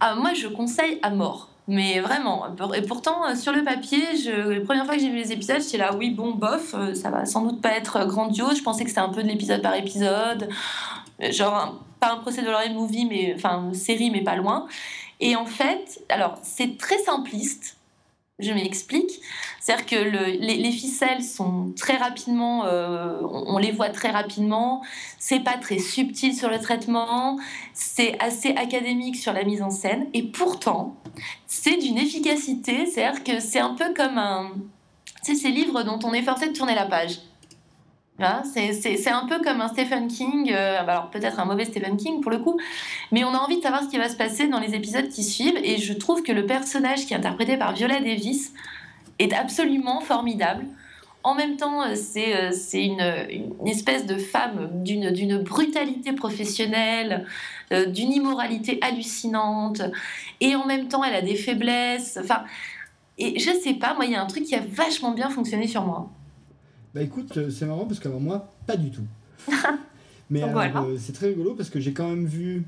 [0.00, 1.50] Ah, Moi je conseille à mort.
[1.70, 5.18] Mais vraiment, et pourtant, euh, sur le papier, je, la première fois que j'ai vu
[5.18, 8.56] les épisodes, j'étais là, oui, bon, bof, euh, ça va sans doute pas être grandiose.
[8.56, 10.48] Je pensais que c'était un peu de l'épisode par épisode,
[11.20, 14.66] genre, pas un procès de movie, mais, enfin, série, mais pas loin.
[15.20, 17.76] Et en fait, alors, c'est très simpliste,
[18.38, 19.20] je m'explique.
[19.60, 24.82] C'est-à-dire que les, ficelles sont très rapidement, euh, on, les voit très rapidement.
[25.18, 27.38] C'est pas très subtil sur le traitement.
[27.74, 30.06] C'est assez académique sur la mise en scène.
[30.14, 30.96] Et pourtant,
[31.46, 32.86] c'est d'une efficacité.
[32.86, 34.52] C'est-à-dire que c'est un peu comme un,
[35.22, 37.18] c'est ces livres dont on est forcé de tourner la page.
[38.52, 42.32] C'est un peu comme un Stephen King, euh, alors peut-être un mauvais Stephen King pour
[42.32, 42.58] le coup,
[43.12, 45.22] mais on a envie de savoir ce qui va se passer dans les épisodes qui
[45.22, 48.52] suivent, et je trouve que le personnage qui est interprété par Viola Davis
[49.20, 50.66] est absolument formidable.
[51.22, 57.24] En même temps, euh, c'est euh, une, une, espèce de femme d'une brutalité professionnelle,
[57.70, 59.82] d'une immoralité hallucinante,
[60.40, 62.18] et en même temps, elle a des faiblesses.
[62.20, 62.42] Enfin,
[63.16, 65.68] et je sais pas, moi, il y a un truc qui a vachement bien fonctionné
[65.68, 66.10] sur moi.
[66.98, 69.06] Bah écoute, euh, c'est marrant parce qu'avant moi, pas du tout.
[70.30, 72.66] Mais euh, c'est très rigolo parce que j'ai quand même vu,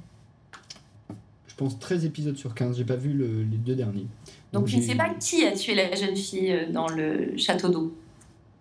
[1.49, 2.77] je pense, 13 épisodes sur 15.
[2.77, 4.07] J'ai pas vu les deux derniers.
[4.53, 7.71] Donc, je ne sais pas qui a tué la jeune fille euh, dans le château
[7.71, 7.93] d'eau?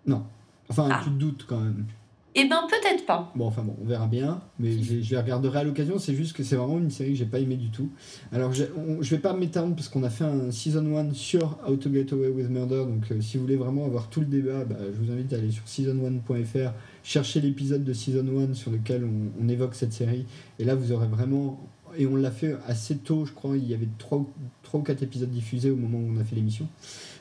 [0.06, 0.24] Non.
[0.68, 1.02] Enfin, ah.
[1.04, 1.86] tu te doutes quand même.
[2.36, 3.32] Eh ben peut-être pas.
[3.34, 5.98] Bon, enfin bon, on verra bien, mais je, je les regarderai à l'occasion.
[5.98, 7.90] C'est juste que c'est vraiment une série que j'ai pas aimé du tout.
[8.32, 8.64] Alors je,
[9.00, 12.12] je vais pas m'étendre parce qu'on a fait un season 1 sur How to Get
[12.12, 12.84] Away with Murder.
[12.86, 15.36] Donc euh, si vous voulez vraiment avoir tout le débat, bah, je vous invite à
[15.36, 20.24] aller sur season1.fr, chercher l'épisode de season 1 sur lequel on, on, évoque cette série.
[20.60, 21.60] Et là, vous aurez vraiment.
[21.98, 23.56] Et on l'a fait assez tôt, je crois.
[23.56, 24.24] Il y avait 3,
[24.62, 26.68] 3 ou 4 épisodes diffusés au moment où on a fait l'émission.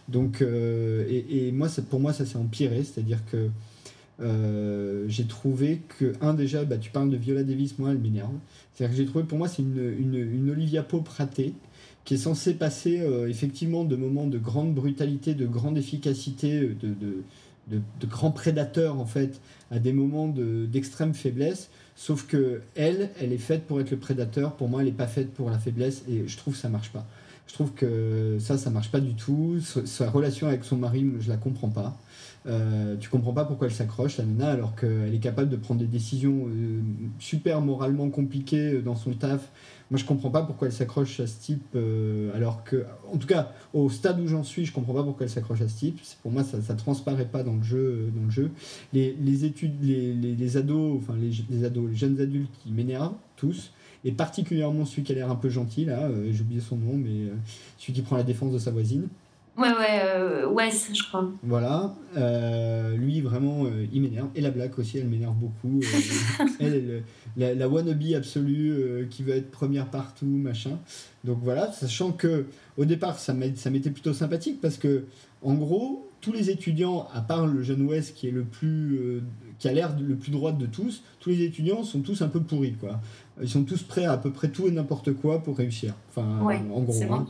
[0.08, 2.84] Donc, euh, et, et, moi, pour moi, ça s'est empiré.
[2.84, 3.50] C'est-à-dire que
[4.22, 8.34] euh, j'ai trouvé que, un, déjà, bah, tu parles de Viola Davis, moi, elle m'énerve.
[8.74, 11.54] C'est-à-dire que j'ai trouvé, pour moi, c'est une, une, Olivia Pope ratée,
[12.06, 16.74] qui est censée passer euh, effectivement de moments de grande brutalité, de grande efficacité, de,
[16.88, 17.24] de,
[17.70, 19.40] de, de grands prédateurs, en fait,
[19.72, 21.70] à des moments d'extrême faiblesse.
[21.96, 24.56] Sauf que elle, elle est faite pour être le prédateur.
[24.56, 26.92] Pour moi, elle n'est pas faite pour la faiblesse, et je trouve que ça marche
[26.92, 27.06] pas.
[27.48, 29.60] Je trouve que ça, ça marche pas du tout.
[29.60, 31.98] Sa relation avec son mari, je la comprends pas.
[32.46, 35.80] Euh, tu comprends pas pourquoi elle s'accroche, la nana, alors qu'elle est capable de prendre
[35.82, 36.80] des décisions euh,
[37.20, 39.52] super moralement compliquées euh, dans son taf.
[39.92, 41.76] Moi, je comprends pas pourquoi elle s'accroche à ce type,
[42.36, 45.32] alors que, en tout cas, au stade où j'en suis, je comprends pas pourquoi elle
[45.32, 46.00] s'accroche à ce type.
[46.22, 48.12] Pour moi, ça, ça transparaît pas dans le jeu.
[48.16, 48.52] Dans le jeu.
[48.94, 53.16] Les, les études, les, les, ados, enfin les, les, ados, les jeunes adultes, qui m'énervent
[53.36, 53.72] tous
[54.06, 57.32] et particulièrement celui qui a l'air un peu gentil là, j'ai oublié son nom, mais
[57.78, 59.10] celui qui prend la défense de sa voisine.
[59.60, 61.30] Ouais, ouais, euh, Wes, je crois.
[61.44, 61.94] Voilà.
[62.16, 64.30] Euh, lui, vraiment, euh, il m'énerve.
[64.34, 65.82] Et la blague aussi, elle m'énerve beaucoup.
[66.62, 67.04] elle,
[67.36, 70.80] la, la, wannabe absolue qui veut être première partout, machin.
[71.26, 72.46] Donc voilà, sachant que
[72.78, 75.04] au départ, ça m'était plutôt sympathique parce que,
[75.42, 79.22] en gros, tous les étudiants, à part le jeune Wes qui est le plus,
[79.58, 82.40] qui a l'air le plus droit de tous, tous les étudiants sont tous un peu
[82.40, 83.02] pourris, quoi
[83.42, 85.94] ils sont tous prêts à à peu près tout et n'importe quoi pour réussir.
[86.10, 86.40] Enfin,
[86.74, 86.94] en gros.
[86.94, 87.26] C'est hein.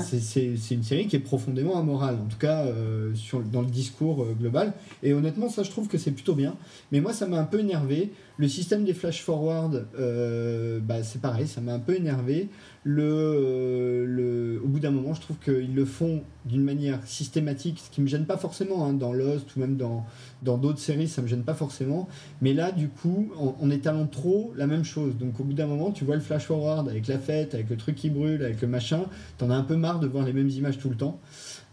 [0.00, 4.22] C'est une série qui est profondément amorale, en tout cas euh, sur, dans le discours
[4.22, 4.72] euh, global.
[5.02, 6.54] Et honnêtement, ça, je trouve que c'est plutôt bien.
[6.92, 8.12] Mais moi, ça m'a un peu énervé.
[8.38, 12.48] Le système des flash-forward, euh, bah, c'est pareil, ça m'a un peu énervé.
[12.84, 17.90] Le, le, au bout d'un moment, je trouve qu'ils le font d'une manière systématique, ce
[17.90, 20.06] qui me gêne pas forcément hein, dans Lost ou même dans
[20.42, 22.08] dans d'autres séries, ça me gêne pas forcément.
[22.40, 25.09] Mais là, du coup, en, étalant trop la même chose.
[25.18, 27.76] Donc au bout d'un moment, tu vois le flash forward avec la fête, avec le
[27.76, 29.04] truc qui brûle, avec le machin.
[29.38, 31.20] T'en as un peu marre de voir les mêmes images tout le temps.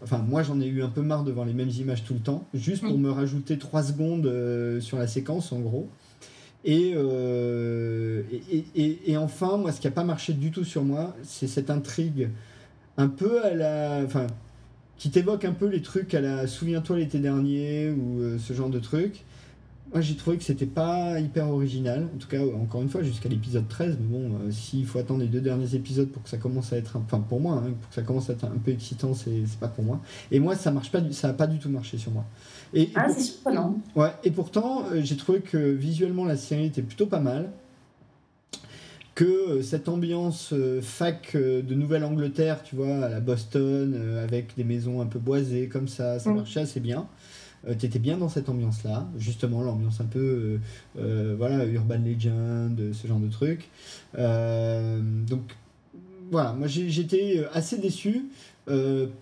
[0.02, 2.20] Enfin, moi, j'en ai eu un peu marre de voir les mêmes images tout le
[2.20, 5.88] temps, juste pour me rajouter 3 secondes euh, sur la séquence, en gros.
[6.66, 11.16] Euh, et, et, et, enfin, moi, ce qui n'a pas marché du tout sur moi,
[11.22, 12.30] c'est cette intrigue
[12.96, 14.02] un peu à la.
[14.04, 14.26] Enfin,
[14.98, 18.68] qui t'évoque un peu les trucs à la Souviens-toi l'été dernier ou euh, ce genre
[18.68, 19.24] de trucs.
[19.92, 23.28] Moi j'ai trouvé que c'était pas hyper original, en tout cas encore une fois jusqu'à
[23.28, 26.36] l'épisode 13, mais bon, euh, s'il faut attendre les deux derniers épisodes pour que ça
[26.36, 28.70] commence à être, enfin pour moi, hein, pour que ça commence à être un peu
[28.70, 30.00] excitant, c'est pas pour moi.
[30.30, 32.24] Et moi ça marche pas, ça a pas du tout marché sur moi.
[32.74, 33.78] Et, ah c'est surprenant.
[33.96, 37.50] Ouais, et pourtant euh, j'ai trouvé que visuellement la série était plutôt pas mal
[39.14, 40.52] que euh, cette ambiance
[40.82, 45.88] fac de Nouvelle-Angleterre, tu vois, à la Boston, avec des maisons un peu boisées comme
[45.88, 46.36] ça, ça mm.
[46.36, 47.08] marchait assez bien.
[47.78, 50.58] Tu étais bien dans cette ambiance-là, justement, l'ambiance un peu,
[50.94, 53.68] voilà, urban legend, ce genre de truc.
[54.14, 55.42] donc,
[56.30, 58.26] voilà, moi j'étais assez déçu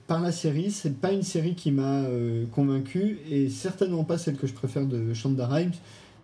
[0.07, 0.71] par la série.
[0.71, 2.05] C'est pas une série qui m'a
[2.53, 5.73] convaincu et certainement pas celle que je préfère de Shonda Rhimes,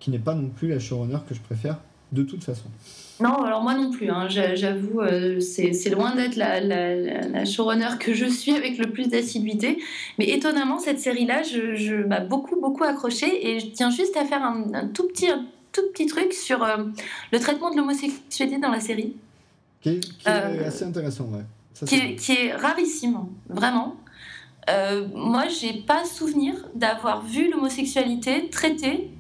[0.01, 1.78] qui n'est pas non plus la showrunner que je préfère
[2.12, 2.68] de toute façon.
[3.22, 4.26] Non, alors moi non plus, hein.
[4.28, 9.78] j'avoue, euh, c'est loin d'être la, la, showrunner que je suis avec le plus d'assiduité.
[10.18, 14.24] Mais étonnamment, cette série-là, je, je m'a beaucoup, beaucoup accroché et je tiens juste à
[14.24, 15.28] faire un, tout, petit,
[15.70, 16.78] tout petit truc sur euh,
[17.32, 19.14] le traitement de l'homosexualité dans la série.
[19.80, 21.86] Qui est, euh, assez intéressant, ouais.
[21.86, 23.94] qui, est, qui, est, rarissime, vraiment.
[25.14, 29.10] moi, j'ai pas souvenir d'avoir vu l'homosexualité traitée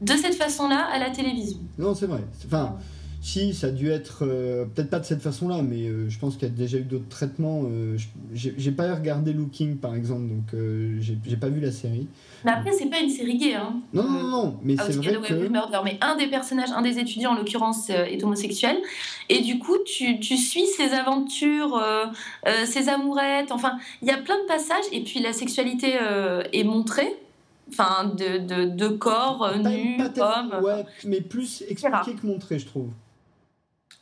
[0.00, 1.60] de cette façon-là à la télévision.
[1.78, 2.22] Non, c'est vrai.
[2.44, 2.76] Enfin,
[3.24, 6.34] Si, ça a dû être, euh, peut-être pas de cette façon-là, mais euh, je pense
[6.34, 7.62] qu'il y a déjà eu d'autres traitements.
[7.70, 7.96] Euh,
[8.34, 10.60] j'ai pas regardé Looking, par exemple, donc
[10.98, 12.08] j'ai pas vu la série.
[12.44, 13.54] Mais après, c'est pas une série gay.
[13.54, 13.76] Hein.
[13.94, 15.34] Non, non, non, mais c'est vrai que...
[15.48, 18.76] Murder, mais un des personnages, un des étudiants, en l'occurrence, est homosexuel.
[19.28, 21.80] Et du coup, tu, tu suis ses aventures,
[22.64, 25.96] ses amourettes, enfin, il y a plein de passages, et puis la sexualité
[26.52, 27.14] est montrée
[27.68, 30.60] enfin de, de, de corps nus, hommes.
[30.62, 32.88] Ouais, mais plus expliqué que montré, je trouve.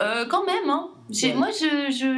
[0.03, 0.89] Euh, quand même, hein.
[1.35, 1.49] Moi,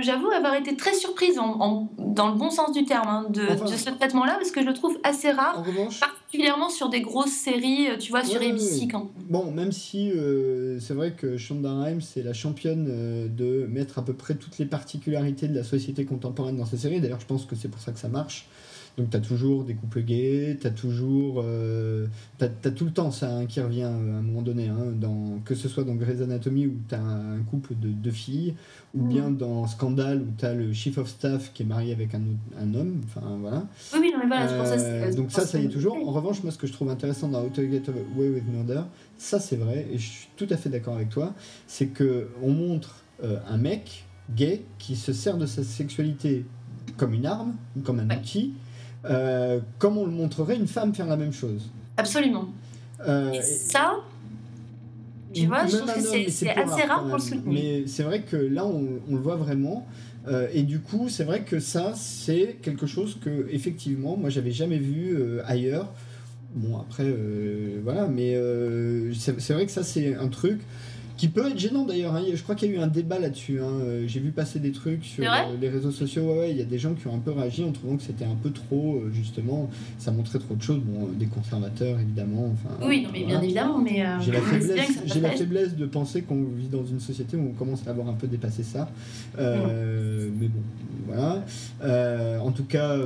[0.02, 3.90] j'avoue avoir été très surprise, en, dans le bon sens du terme, hein, de, ce
[3.90, 5.64] traitement-là, parce que je le trouve assez rare,
[5.98, 8.86] particulièrement sur des grosses séries, euh, tu vois, sur ABC.
[8.88, 9.10] Quand...
[9.30, 12.84] Bon, même si euh, c'est vrai que Shonda Rhimes, c'est la championne
[13.34, 17.00] de mettre à peu près toutes les particularités de la société contemporaine dans sa série,
[17.00, 18.46] d'ailleurs, je pense que c'est pour ça que ça marche.
[18.98, 21.42] Donc tu as toujours des couples gays, tu as toujours.
[21.44, 22.06] Euh,
[22.38, 24.92] tu as, tout le temps ça hein, qui revient euh, à un moment donné, hein,
[24.94, 28.54] dans, que ce soit dans Grey's Anatomy où tu as un, couple de deux filles,
[28.94, 29.08] ou mm.
[29.08, 32.22] bien dans Scandale où tu as le chief of staff qui est marié avec un,
[32.60, 33.00] un homme.
[33.06, 33.66] Enfin voilà.
[33.94, 34.74] Oui, non, mais voilà, ça.
[34.74, 35.96] Euh, donc ça, ça y est toujours.
[35.96, 38.82] En revanche, moi ce que je trouve intéressant dans How to Get Away with Murder,
[39.16, 41.32] ça c'est vrai, et je suis tout à fait d'accord avec toi,
[41.66, 44.04] c'est que on montre un mec
[44.34, 46.44] gay qui se sert de sa sexualité
[46.96, 47.54] comme une arme,
[47.84, 48.52] comme un outil,
[49.04, 51.70] euh, comme on le montrerait une femme faire la même chose.
[51.96, 52.48] Absolument.
[53.06, 53.96] Euh, et ça,
[55.32, 57.52] tu vois, je trouve que c'est assez rare pour le soutenir.
[57.52, 59.86] Mais c'est vrai que là, on, on le voit vraiment.
[60.28, 64.52] Euh, et du coup, c'est vrai que ça, c'est quelque chose que, effectivement, moi, j'avais
[64.52, 65.88] jamais vu ailleurs.
[66.54, 67.12] Bon, après,
[67.82, 68.38] voilà, mais
[69.18, 70.60] c'est vrai que ça, c'est un truc
[71.22, 72.16] qui peut être gênant d'ailleurs.
[72.16, 72.24] Hein.
[72.34, 73.60] Je crois qu'il y a eu un débat là-dessus.
[73.60, 73.70] Hein.
[73.80, 76.24] Euh, j'ai vu passer des trucs sur euh, les réseaux sociaux.
[76.24, 78.24] Ouais, il y a des gens qui ont un peu réagi en trouvant que c'était
[78.24, 80.80] un peu trop, euh, justement, ça montrait trop de choses.
[80.80, 82.52] Bon, des conservateurs évidemment.
[82.52, 83.78] Enfin, oui, non, mais bien évidemment.
[83.78, 87.50] Mais j'ai la, faiblesse, j'ai la faiblesse de penser qu'on vit dans une société où
[87.50, 88.90] on commence à avoir un peu dépassé ça.
[89.38, 90.60] mais bon,
[91.06, 91.44] voilà.
[92.40, 92.98] en tout cas,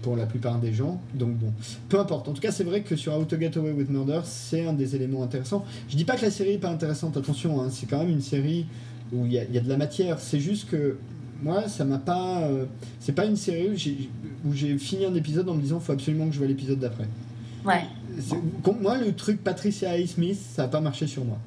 [0.00, 0.98] pour la plupart des gens.
[1.12, 1.52] Donc bon,
[1.90, 2.26] peu importe.
[2.26, 4.72] En tout cas, c'est vrai que sur How to Get Away with Murder, c'est un
[4.72, 5.66] des éléments intéressants.
[5.90, 8.22] Je dis pas que la série est pas intéressante attention, hein, c'est quand même une
[8.22, 8.66] série
[9.12, 10.18] où il y, a de la matière.
[10.18, 10.96] C'est juste que
[11.42, 12.42] moi, ça m'a pas.
[12.42, 12.66] Euh,
[13.00, 13.70] c'est pas une série
[14.44, 17.08] où j'ai fini un épisode en me disant faut absolument que je vois l'épisode d'après.
[17.64, 17.84] Ouais.
[18.80, 20.06] Moi, le truc Patricia A.
[20.06, 21.38] Smith, ça a pas marché sur moi.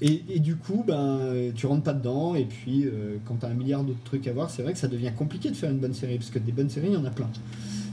[0.00, 3.48] Et, et, du coup, ben, tu rentres pas dedans, et puis euh, quand tu as
[3.48, 5.78] un milliard d'autres trucs à voir, c'est vrai que ça devient compliqué de faire une
[5.78, 7.30] bonne série, parce que des bonnes séries, il y en a plein.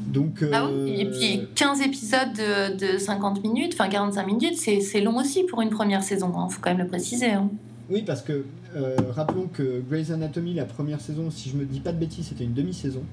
[0.10, 4.57] Donc, ah oui, et puis 15 euh, épisodes de, de 50 minutes, enfin 45 minutes,
[4.57, 7.31] c'est long aussi pour une première saison, il hein, faut quand même le préciser.
[7.31, 7.49] Hein.
[7.90, 8.45] Oui, parce que
[8.76, 12.27] euh, rappelons que Grey's Anatomy, la première saison, si je me dis pas de bêtises,
[12.27, 13.03] c'était une demi-saison.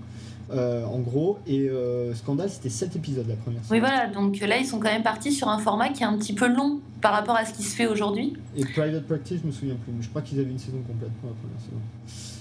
[0.52, 1.68] Euh, en gros, et
[2.14, 3.74] Scandale, c'était 7 épisodes la première saison.
[3.74, 6.16] Oui, voilà, donc là, ils sont quand même partis sur un format qui est un
[6.16, 8.34] petit peu long par rapport à ce qui se fait aujourd'hui.
[8.56, 11.12] Et Private Practice, je me souviens plus, mais je crois qu'ils avaient une saison complète
[11.20, 12.35] pour la première saison.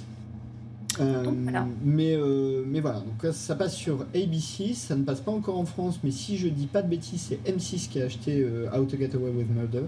[1.00, 1.32] Euh,
[1.84, 5.66] mais, euh, mais voilà, donc ça passe sur ABC, ça ne passe pas encore en
[5.66, 8.86] France, mais si je dis pas de bêtises, c'est M6 qui a acheté euh, How
[8.86, 9.86] to Get Away with Murder.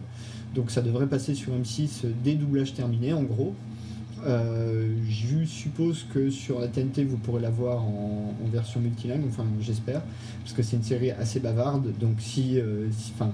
[0.55, 3.53] Donc ça devrait passer sur M6 dès doublage terminé, en gros.
[4.25, 10.01] je suppose que sur la TNT, vous pourrez la voir en, version multilingue, enfin j'espère,
[10.41, 11.93] parce que c'est une série assez bavarde.
[11.99, 12.59] Donc si,
[13.13, 13.31] enfin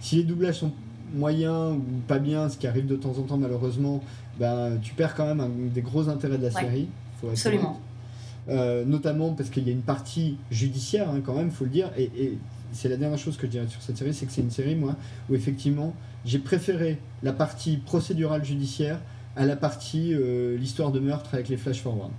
[0.00, 0.72] si les doublages sont
[1.14, 4.02] moyens ou pas bien, ce qui arrive de temps en temps malheureusement,
[4.38, 6.88] ben, tu perds quand même un, des gros intérêts de la série.
[7.22, 7.80] Absolument.
[8.48, 11.90] Euh, notamment parce qu'il y a une partie judiciaire hein, quand même, faut le dire,
[11.98, 12.38] et,
[12.72, 14.74] c'est la dernière chose que je dirais sur cette série, c'est que c'est une série,
[14.74, 14.96] moi,
[15.30, 15.94] où effectivement,
[16.24, 19.00] j'ai préféré la partie procédurale judiciaire
[19.34, 22.10] à la partie euh, l'histoire de meurtre avec les flash forward.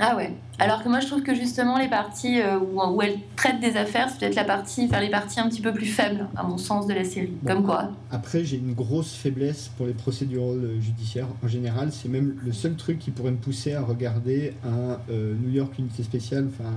[0.00, 0.32] Ah ouais.
[0.60, 3.76] Alors que moi, je trouve que justement, les parties euh, où, où, elle traite des
[3.76, 6.56] affaires, c'est peut-être la partie, faire les parties un petit peu plus faibles, à mon
[6.56, 7.32] sens, de la série.
[7.44, 7.90] Comme quoi.
[8.10, 11.26] Après, j'ai une grosse faiblesse pour les procédures euh, judiciaires.
[11.42, 15.34] En général, c'est même le seul truc qui pourrait me pousser à regarder un euh,
[15.34, 16.70] New York Unité Spéciale, enfin,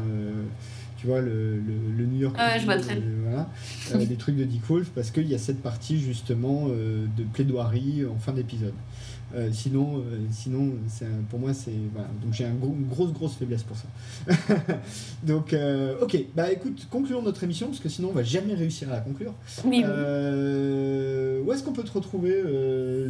[0.97, 2.35] tu vois, le, le, New York.
[2.39, 5.39] Ah ouais, je vois très voilà, des trucs de Dick Wolf, parce qu'il y a
[5.39, 8.73] cette partie, justement, de plaidoirie en fin d'épisode.
[9.35, 10.73] Euh, sinon, euh, sinon
[11.29, 11.71] pour moi, c'est.
[11.71, 13.87] Donc j'ai une grosse, grosse faiblesse pour ça.
[15.23, 18.89] donc, euh, ok, bah écoute, concluons notre émission, parce que sinon, on va jamais réussir
[18.89, 19.33] à la conclure.
[19.65, 22.43] Oui, où est-ce qu'on peut te retrouver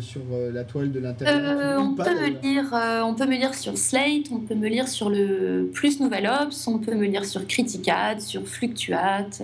[0.01, 0.21] sur
[0.53, 2.69] la toile de l'internet on, peut me lire,
[3.05, 6.67] on peut me lire sur Slate, on peut me lire sur le Plus Nouvel Ops,
[6.67, 9.41] on peut me lire sur Criticat, sur Fluctuate,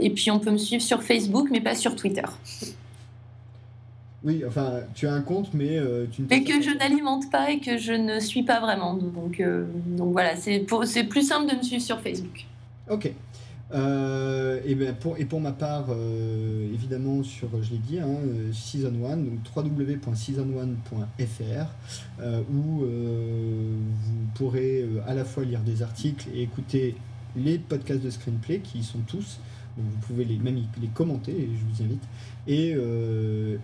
[0.00, 2.22] et puis on peut me suivre sur Facebook, mais pas sur Twitter.
[4.24, 6.28] Oui, enfin, tu as un compte, mais euh, tu ne.
[6.28, 8.94] Mais que je n'alimente pas et que je ne suis pas vraiment.
[8.94, 10.60] Donc, euh, donc voilà, c'est
[11.04, 12.46] plus simple de me suivre sur Facebook.
[12.88, 13.12] Ok.
[13.72, 15.88] Euh, et, ben pour, et pour ma part,
[16.72, 18.16] évidemment, sur, je l'ai dit, hein,
[18.52, 21.66] Season 1, donc www.season1.fr,
[22.50, 26.96] où vous pourrez à la fois lire des articles et écouter
[27.36, 29.38] les podcasts de screenplay qui y sont tous.
[29.76, 32.02] Donc vous pouvez les, même les commenter, et je vous invite.
[32.46, 32.76] Et,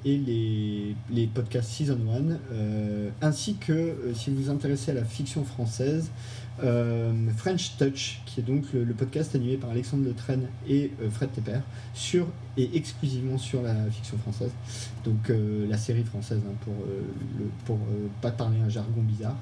[0.05, 1.99] et les, les, podcasts Season
[2.51, 6.11] 1, ainsi que si vous vous intéressez à la fiction française,
[6.63, 11.09] euh, French Touch, qui est donc le, podcast animé par Alexandre Le Train et euh,
[11.09, 11.61] Fred Tepper,
[11.95, 12.27] sur
[12.57, 14.51] et exclusivement sur la fiction française,
[15.05, 16.75] donc euh, la série française, hein, pour,
[17.39, 17.79] le, pour
[18.21, 19.37] pas parler un jargon bizarre.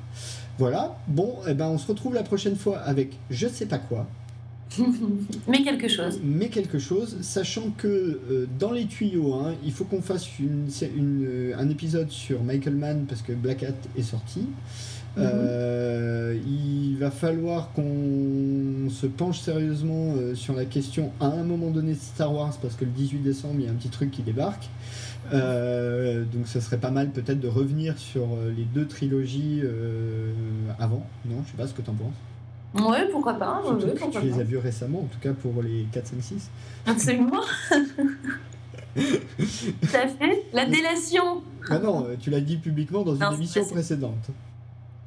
[0.59, 4.06] Voilà, bon, eh ben, on se retrouve la prochaine fois avec je sais pas quoi.
[5.48, 6.20] Mais quelque chose.
[6.22, 11.54] Mais quelque chose, sachant que dans les tuyaux, hein, il faut qu'on fasse une, une,
[11.56, 14.46] un épisode sur Michael Mann parce que Black Hat est sorti.
[15.16, 21.70] Euh, il va falloir qu'on se penche sérieusement euh, sur la question à un moment
[21.70, 24.10] donné de Star Wars parce que le 18 décembre il y a un petit truc
[24.10, 24.68] qui débarque.
[25.32, 29.62] Euh, donc ce serait pas mal peut-être de revenir sur les deux trilogies
[30.78, 31.06] avant.
[31.26, 32.14] Non, je sais pas ce que tu en penses.
[32.74, 33.62] Ouais, pourquoi pas.
[34.12, 36.50] tu les as vus récemment, en tout cas pour les 4, 5, 6.
[36.86, 37.42] Absolument.
[38.94, 40.44] Tout à fait.
[40.52, 41.42] La délation.
[41.70, 44.30] Ah non, tu l'as dit publiquement dans une émission précédente.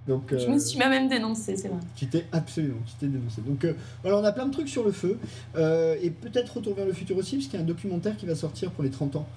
[0.08, 1.80] Donc, je me euh, suis même dénoncé, c'est vrai.
[1.96, 3.42] Tu t'es absolument, tu t'es dénoncé.
[3.42, 5.20] Donc euh, voilà, on a plein de trucs sur le feu.
[5.56, 8.26] Euh, et peut-être Retour vers le futur aussi, parce qu'il y a un documentaire qui
[8.26, 9.28] va sortir pour les 30 ans.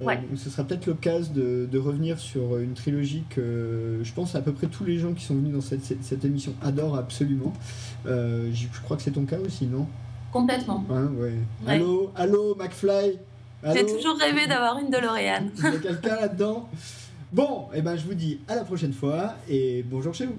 [0.00, 0.16] Ouais.
[0.16, 4.40] Donc ce sera peut-être l'occasion de, de, revenir sur une trilogie que je pense à
[4.40, 7.52] peu près tous les gens qui sont venus dans cette, cette, émission adorent absolument.
[8.04, 9.86] je crois que c'est ton cas aussi, non?
[10.32, 10.84] Complètement.
[10.90, 11.34] Hein, ouais.
[11.64, 13.18] Allô, allô, McFly?
[13.72, 15.46] J'ai toujours rêvé d'avoir une DeLorean.
[15.58, 16.68] Il y a quelqu'un là-dedans?
[17.32, 20.36] Bon, et eh ben je vous dis à la prochaine fois et bonjour chez vous.